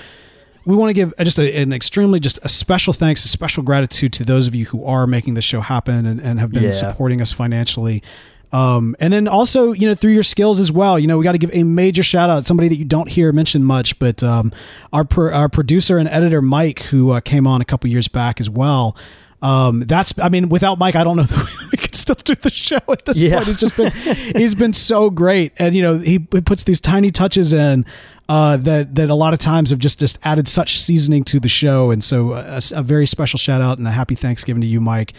we 0.66 0.76
want 0.76 0.90
to 0.90 0.94
give 0.94 1.14
uh, 1.18 1.24
just 1.24 1.40
a, 1.40 1.56
an 1.62 1.74
extremely 1.74 2.20
just 2.20 2.38
a 2.44 2.50
special 2.50 2.94
thanks, 2.94 3.26
a 3.26 3.28
special 3.28 3.64
gratitude 3.64 4.14
to 4.14 4.24
those 4.24 4.46
of 4.46 4.54
you 4.54 4.66
who 4.66 4.84
are 4.84 5.08
making 5.08 5.34
this 5.34 5.46
show 5.46 5.62
happen 5.62 6.06
and, 6.06 6.20
and 6.20 6.40
have 6.40 6.52
been 6.52 6.64
Yeah. 6.64 6.70
supporting 6.72 7.22
us 7.22 7.32
financially. 7.34 8.04
Um, 8.52 8.96
and 9.00 9.14
then 9.14 9.28
also, 9.28 9.74
you 9.74 9.88
know, 9.88 9.94
through 9.96 10.14
your 10.14 10.24
skills 10.24 10.60
as 10.60 10.72
well. 10.72 10.98
You 10.98 11.06
know, 11.08 11.18
we 11.18 11.24
got 11.24 11.34
to 11.34 11.38
give 11.38 11.52
a 11.54 11.64
major 11.64 12.02
shout 12.02 12.30
out 12.32 12.46
somebody 12.48 12.68
that 12.70 12.78
you 12.78 12.86
don't 12.86 13.08
hear 13.08 13.32
mentioned 13.32 13.66
much, 13.66 13.98
but 14.00 14.24
um, 14.24 14.52
our 14.92 15.04
pro- 15.04 15.32
our 15.32 15.50
producer 15.50 15.98
and 16.00 16.10
editor 16.10 16.42
Mike, 16.42 16.80
who 16.84 17.12
uh, 17.12 17.20
came 17.22 17.46
on 17.46 17.62
a 17.62 17.66
couple 17.66 17.90
years 17.90 18.08
back 18.08 18.40
as 18.40 18.50
well. 18.50 18.96
Um, 19.42 19.82
that's 19.82 20.18
I 20.20 20.30
mean, 20.30 20.50
without 20.50 20.80
Mike, 20.80 20.96
I 20.96 21.04
don't 21.04 21.16
know 21.18 21.24
that 21.32 21.70
we 21.72 21.78
could 21.78 21.96
still 21.96 22.16
do 22.16 22.36
the 22.36 22.50
show 22.50 22.80
at 22.90 23.06
this 23.06 23.22
Yeah. 23.22 23.36
point. 23.36 23.48
He's 23.48 23.58
just 23.58 23.78
been 23.78 23.92
he's 24.36 24.56
been 24.56 24.74
so 24.74 25.10
great, 25.12 25.54
and 25.58 25.76
you 25.76 25.82
know, 25.84 26.00
he, 26.00 26.14
he 26.32 26.42
puts 26.42 26.64
these 26.64 26.82
tiny 26.82 27.12
touches 27.12 27.54
in. 27.54 27.86
Uh, 28.28 28.58
that 28.58 28.94
that 28.94 29.10
a 29.10 29.16
lot 29.16 29.34
of 29.34 29.40
times 29.40 29.72
have 29.72 29.80
just 29.80 30.00
just 30.00 30.20
added 30.24 30.48
such 30.48 30.80
seasoning 30.80 31.24
to 31.24 31.40
the 31.40 31.48
show, 31.48 31.90
and 31.90 32.04
so 32.04 32.32
uh, 32.34 32.60
a, 32.74 32.80
a 32.80 32.84
very 32.84 33.08
special 33.08 33.38
shout 33.40 33.60
out 33.62 33.78
and 33.80 33.88
a 33.88 33.92
happy 33.92 34.14
Thanksgiving 34.14 34.62
to 34.62 34.68
you, 34.68 34.80
Mike, 34.82 35.14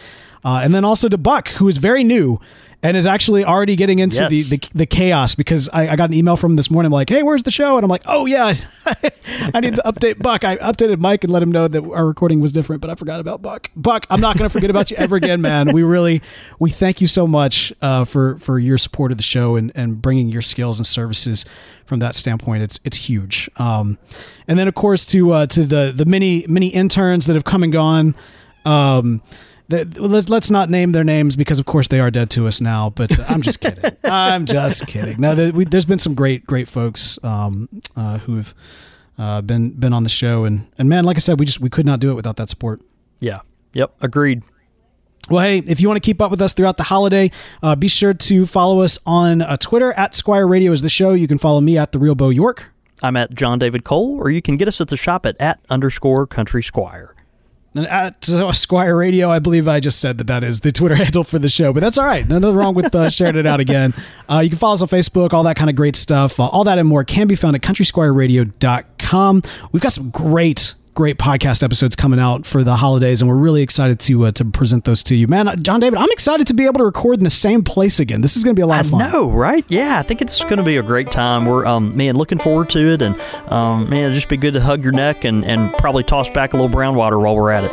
uh, 0.45 0.61
and 0.63 0.73
then 0.73 0.85
also 0.85 1.09
to 1.09 1.19
Buck, 1.19 1.49
who 1.49 1.67
is 1.67 1.79
very 1.79 2.05
new 2.05 2.39
and 2.83 2.97
is 2.97 3.07
actually 3.07 3.45
already 3.45 3.77
getting 3.77 3.99
into 3.99 4.23
Yes. 4.23 4.31
the, 4.31 4.57
the 4.57 4.69
the 4.75 4.87
chaos 4.87 5.35
because 5.35 5.69
I, 5.71 5.89
I 5.89 5.97
got 5.97 6.09
an 6.09 6.15
email 6.15 6.37
from 6.37 6.53
him 6.53 6.57
this 6.57 6.71
morning 6.71 6.91
like, 6.91 7.11
hey, 7.11 7.23
where's 7.23 7.43
the 7.43 7.51
show? 7.51 7.77
And 7.77 7.85
I'm 7.85 7.91
like, 7.91 8.03
oh 8.07 8.25
yeah, 8.27 8.55
I 9.55 9.61
need 9.61 9.77
to 9.77 9.83
update 9.85 10.19
Buck. 10.23 10.45
I 10.45 10.57
updated 10.57 10.99
Mike 10.99 11.23
and 11.25 11.33
let 11.33 11.43
him 11.43 11.53
know 11.53 11.69
that 11.69 11.85
our 11.85 12.07
recording 12.07 12.41
was 12.41 12.53
different, 12.53 12.81
but 12.81 12.91
I 12.91 12.95
forgot 12.95 13.21
about 13.21 13.43
Buck. 13.43 13.71
Buck, 13.77 14.07
I'm 14.09 14.21
not 14.21 14.39
going 14.39 14.49
to 14.49 14.53
forget 14.53 14.71
about 14.71 14.91
you 14.91 14.97
ever 14.97 15.17
again, 15.17 15.41
man. 15.43 15.73
We 15.73 15.83
really 15.83 16.23
we 16.59 16.71
thank 16.71 17.01
you 17.01 17.07
so 17.07 17.27
much 17.27 17.73
uh, 17.83 18.05
for 18.05 18.39
for 18.39 18.59
your 18.59 18.79
support 18.79 19.11
of 19.13 19.19
the 19.19 19.23
show 19.25 19.57
and 19.57 19.71
and 19.75 20.01
bringing 20.01 20.29
your 20.31 20.43
skills 20.43 20.79
and 20.79 20.87
services 20.87 21.45
from 21.85 21.99
that 21.99 22.15
standpoint. 22.15 22.63
It's 22.63 22.81
it's 22.85 22.97
huge. 22.97 23.51
Um, 23.57 23.99
and 24.49 24.59
then 24.59 24.69
of 24.69 24.75
course 24.75 25.05
to 25.07 25.33
uh, 25.33 25.47
to 25.49 25.65
the 25.65 25.93
the 25.95 26.07
many 26.07 26.47
many 26.49 26.69
interns 26.69 27.27
that 27.27 27.35
have 27.35 27.45
come 27.45 27.63
and 27.63 27.73
gone. 27.73 28.15
Um, 28.65 29.23
let's, 29.71 30.29
let's 30.29 30.51
not 30.51 30.69
name 30.71 30.93
their 30.93 31.05
names 31.05 31.37
because 31.37 31.59
of 31.59 31.67
course 31.67 31.89
they 31.89 32.01
are 32.01 32.11
dead 32.11 32.31
to 32.31 32.47
us 32.47 32.61
now 32.61 32.91
but 32.91 33.11
i'm 33.31 33.43
just 33.43 33.61
kidding 33.61 33.85
i'm 34.05 34.47
just 34.47 34.87
kidding 34.87 35.21
no 35.21 35.35
there, 35.35 35.53
we, 35.53 35.65
there's 35.65 35.85
been 35.87 35.99
some 35.99 36.15
great 36.15 36.47
great 36.47 36.69
folks 36.69 37.19
um, 37.23 37.69
uh, 37.97 38.19
who 38.19 38.37
have 38.37 38.55
uh, 39.19 39.41
been 39.43 39.71
been 39.71 39.93
on 39.93 40.03
the 40.03 40.09
show 40.09 40.45
and 40.45 40.67
and 40.79 40.89
man 40.89 41.05
like 41.05 41.17
i 41.17 41.21
said 41.21 41.39
we 41.39 41.47
just 41.47 41.61
we 41.61 41.69
could 41.71 41.87
not 41.87 42.01
do 42.01 42.11
it 42.11 42.15
without 42.15 42.37
that 42.37 42.49
support 42.51 42.81
Yeah. 43.21 43.41
Yep. 43.75 43.95
Agreed. 44.01 44.43
well, 45.29 45.45
hey, 45.45 45.59
if 45.59 45.81
you 45.81 45.87
want 45.89 45.97
to 45.97 46.05
keep 46.05 46.21
up 46.21 46.31
with 46.33 46.41
us 46.41 46.53
throughout 46.55 46.77
the 46.77 46.83
holiday, 46.83 47.31
uh, 47.63 47.77
be 47.77 47.87
sure 47.87 48.13
to 48.15 48.47
follow 48.47 48.81
us 48.81 48.99
on 49.07 49.43
uh, 49.43 49.57
Twitter 49.59 49.93
at 49.93 50.13
Squire 50.15 50.49
Radio 50.49 50.73
is 50.73 50.83
the 50.83 50.89
show. 50.89 51.13
You 51.13 51.29
can 51.29 51.39
follow 51.39 51.61
me 51.61 51.79
at 51.79 51.93
the 51.93 52.01
Real 52.01 52.17
Bo 52.17 52.31
York. 52.31 52.73
I'm 53.03 53.17
at 53.17 53.33
John 53.33 53.61
David 53.61 53.85
Cole, 53.85 54.17
or 54.19 54.29
you 54.31 54.43
can 54.43 54.57
get 54.57 54.67
us 54.67 54.81
at 54.81 54.89
the 54.89 54.97
shop 54.97 55.25
at 55.25 55.37
at 55.41 55.61
underscore 55.71 56.27
Country 56.27 56.63
Squire. 56.65 57.15
And 57.75 57.87
at 57.87 58.25
Squire 58.25 58.97
Radio, 58.97 59.31
I 59.31 59.39
believe 59.39 59.69
I 59.69 59.79
just 59.79 60.01
said 60.01 60.19
that 60.19 60.27
that 60.27 60.43
is 60.43 60.61
the 60.61 60.73
Twitter 60.73 60.95
handle 60.97 61.23
for 61.23 61.39
the 61.39 61.49
show, 61.49 61.73
but 61.73 61.81
that's 61.81 61.99
all 61.99 62.05
right. 62.05 62.27
Nothing 62.27 62.55
wrong 62.55 62.75
with 62.75 62.93
uh, 62.95 63.09
sharing 63.09 63.37
it 63.37 63.47
out 63.47 63.61
again. 63.61 63.95
Uh, 64.29 64.41
you 64.41 64.49
can 64.51 64.59
follow 64.59 64.75
us 64.75 64.83
on 64.83 64.89
Facebook, 64.89 65.33
all 65.33 65.45
that 65.45 65.57
kind 65.57 65.71
of 65.71 65.77
great 65.77 65.95
stuff. 65.95 66.41
Uh, 66.41 66.47
all 66.47 66.65
that 66.65 66.79
and 66.79 66.89
more 66.89 67.05
can 67.05 67.29
be 67.29 67.37
found 67.37 67.55
at 67.55 67.63
countrysquireradio.com. 67.63 69.43
We've 69.71 69.83
got 69.83 69.93
some 69.93 70.11
great, 70.11 70.75
great 71.01 71.17
podcast 71.17 71.63
episodes 71.63 71.97
coming 71.97 72.21
out 72.21 72.45
for 72.45 72.63
the 72.63 72.77
holidays, 72.77 73.23
and 73.23 73.31
we're 73.31 73.35
really 73.35 73.63
excited 73.63 73.99
to 73.99 74.27
uh, 74.27 74.31
to 74.33 74.45
present 74.45 74.85
those 74.85 75.03
to 75.03 75.17
you. 75.17 75.27
Man, 75.27 75.49
uh, 75.49 75.57
John 75.57 75.81
David, 75.81 75.99
I'm 75.99 76.11
excited 76.11 76.47
to 76.49 76.53
be 76.53 76.67
able 76.67 76.77
to 76.77 76.85
record 76.85 77.17
in 77.17 77.25
the 77.25 77.31
same 77.31 77.65
place 77.65 78.01
again. 78.01 78.21
This 78.21 78.37
is 78.37 78.45
going 78.45 78.55
to 78.55 78.61
be 78.61 78.63
a 78.63 78.67
lot 78.67 78.77
I 78.77 78.81
of 78.81 78.91
fun. 78.91 79.11
know, 79.11 79.31
right? 79.31 79.65
Yeah, 79.69 79.99
I 79.99 80.03
think 80.03 80.21
it's 80.21 80.41
going 80.43 80.59
to 80.59 80.63
be 80.63 80.77
a 80.77 80.83
great 80.83 81.11
time. 81.11 81.47
We're, 81.47 81.65
um, 81.65 81.97
man, 81.97 82.17
looking 82.17 82.37
forward 82.37 82.69
to 82.71 82.93
it, 82.93 83.01
and 83.01 83.19
um, 83.51 83.89
man, 83.89 84.01
it'll 84.05 84.15
just 84.15 84.29
be 84.29 84.37
good 84.37 84.53
to 84.53 84.61
hug 84.61 84.85
your 84.85 84.93
neck 84.93 85.25
and, 85.25 85.43
and 85.47 85.73
probably 85.79 86.05
toss 86.05 86.29
back 86.29 86.53
a 86.53 86.57
little 86.57 86.69
brown 86.69 86.95
water 86.97 87.19
while 87.19 87.35
we're 87.35 87.51
at 87.51 87.65
it. 87.65 87.71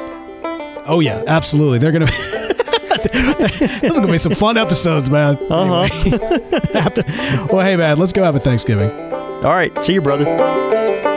Oh 0.87 1.01
yeah, 1.01 1.21
absolutely. 1.27 1.79
They're 1.79 1.91
gonna. 1.91 2.05
Those 3.81 3.97
are 3.97 4.01
gonna 4.01 4.13
be 4.13 4.17
some 4.17 4.35
fun 4.35 4.55
episodes, 4.55 5.09
man. 5.09 5.37
Uh 5.49 5.89
huh. 5.89 7.47
Well, 7.51 7.65
hey 7.65 7.75
man, 7.75 7.97
let's 7.97 8.13
go 8.13 8.23
have 8.23 8.37
a 8.37 8.39
Thanksgiving. 8.39 8.89
All 9.11 9.53
right, 9.53 9.77
see 9.83 9.95
you, 9.95 10.01
brother. 10.01 11.16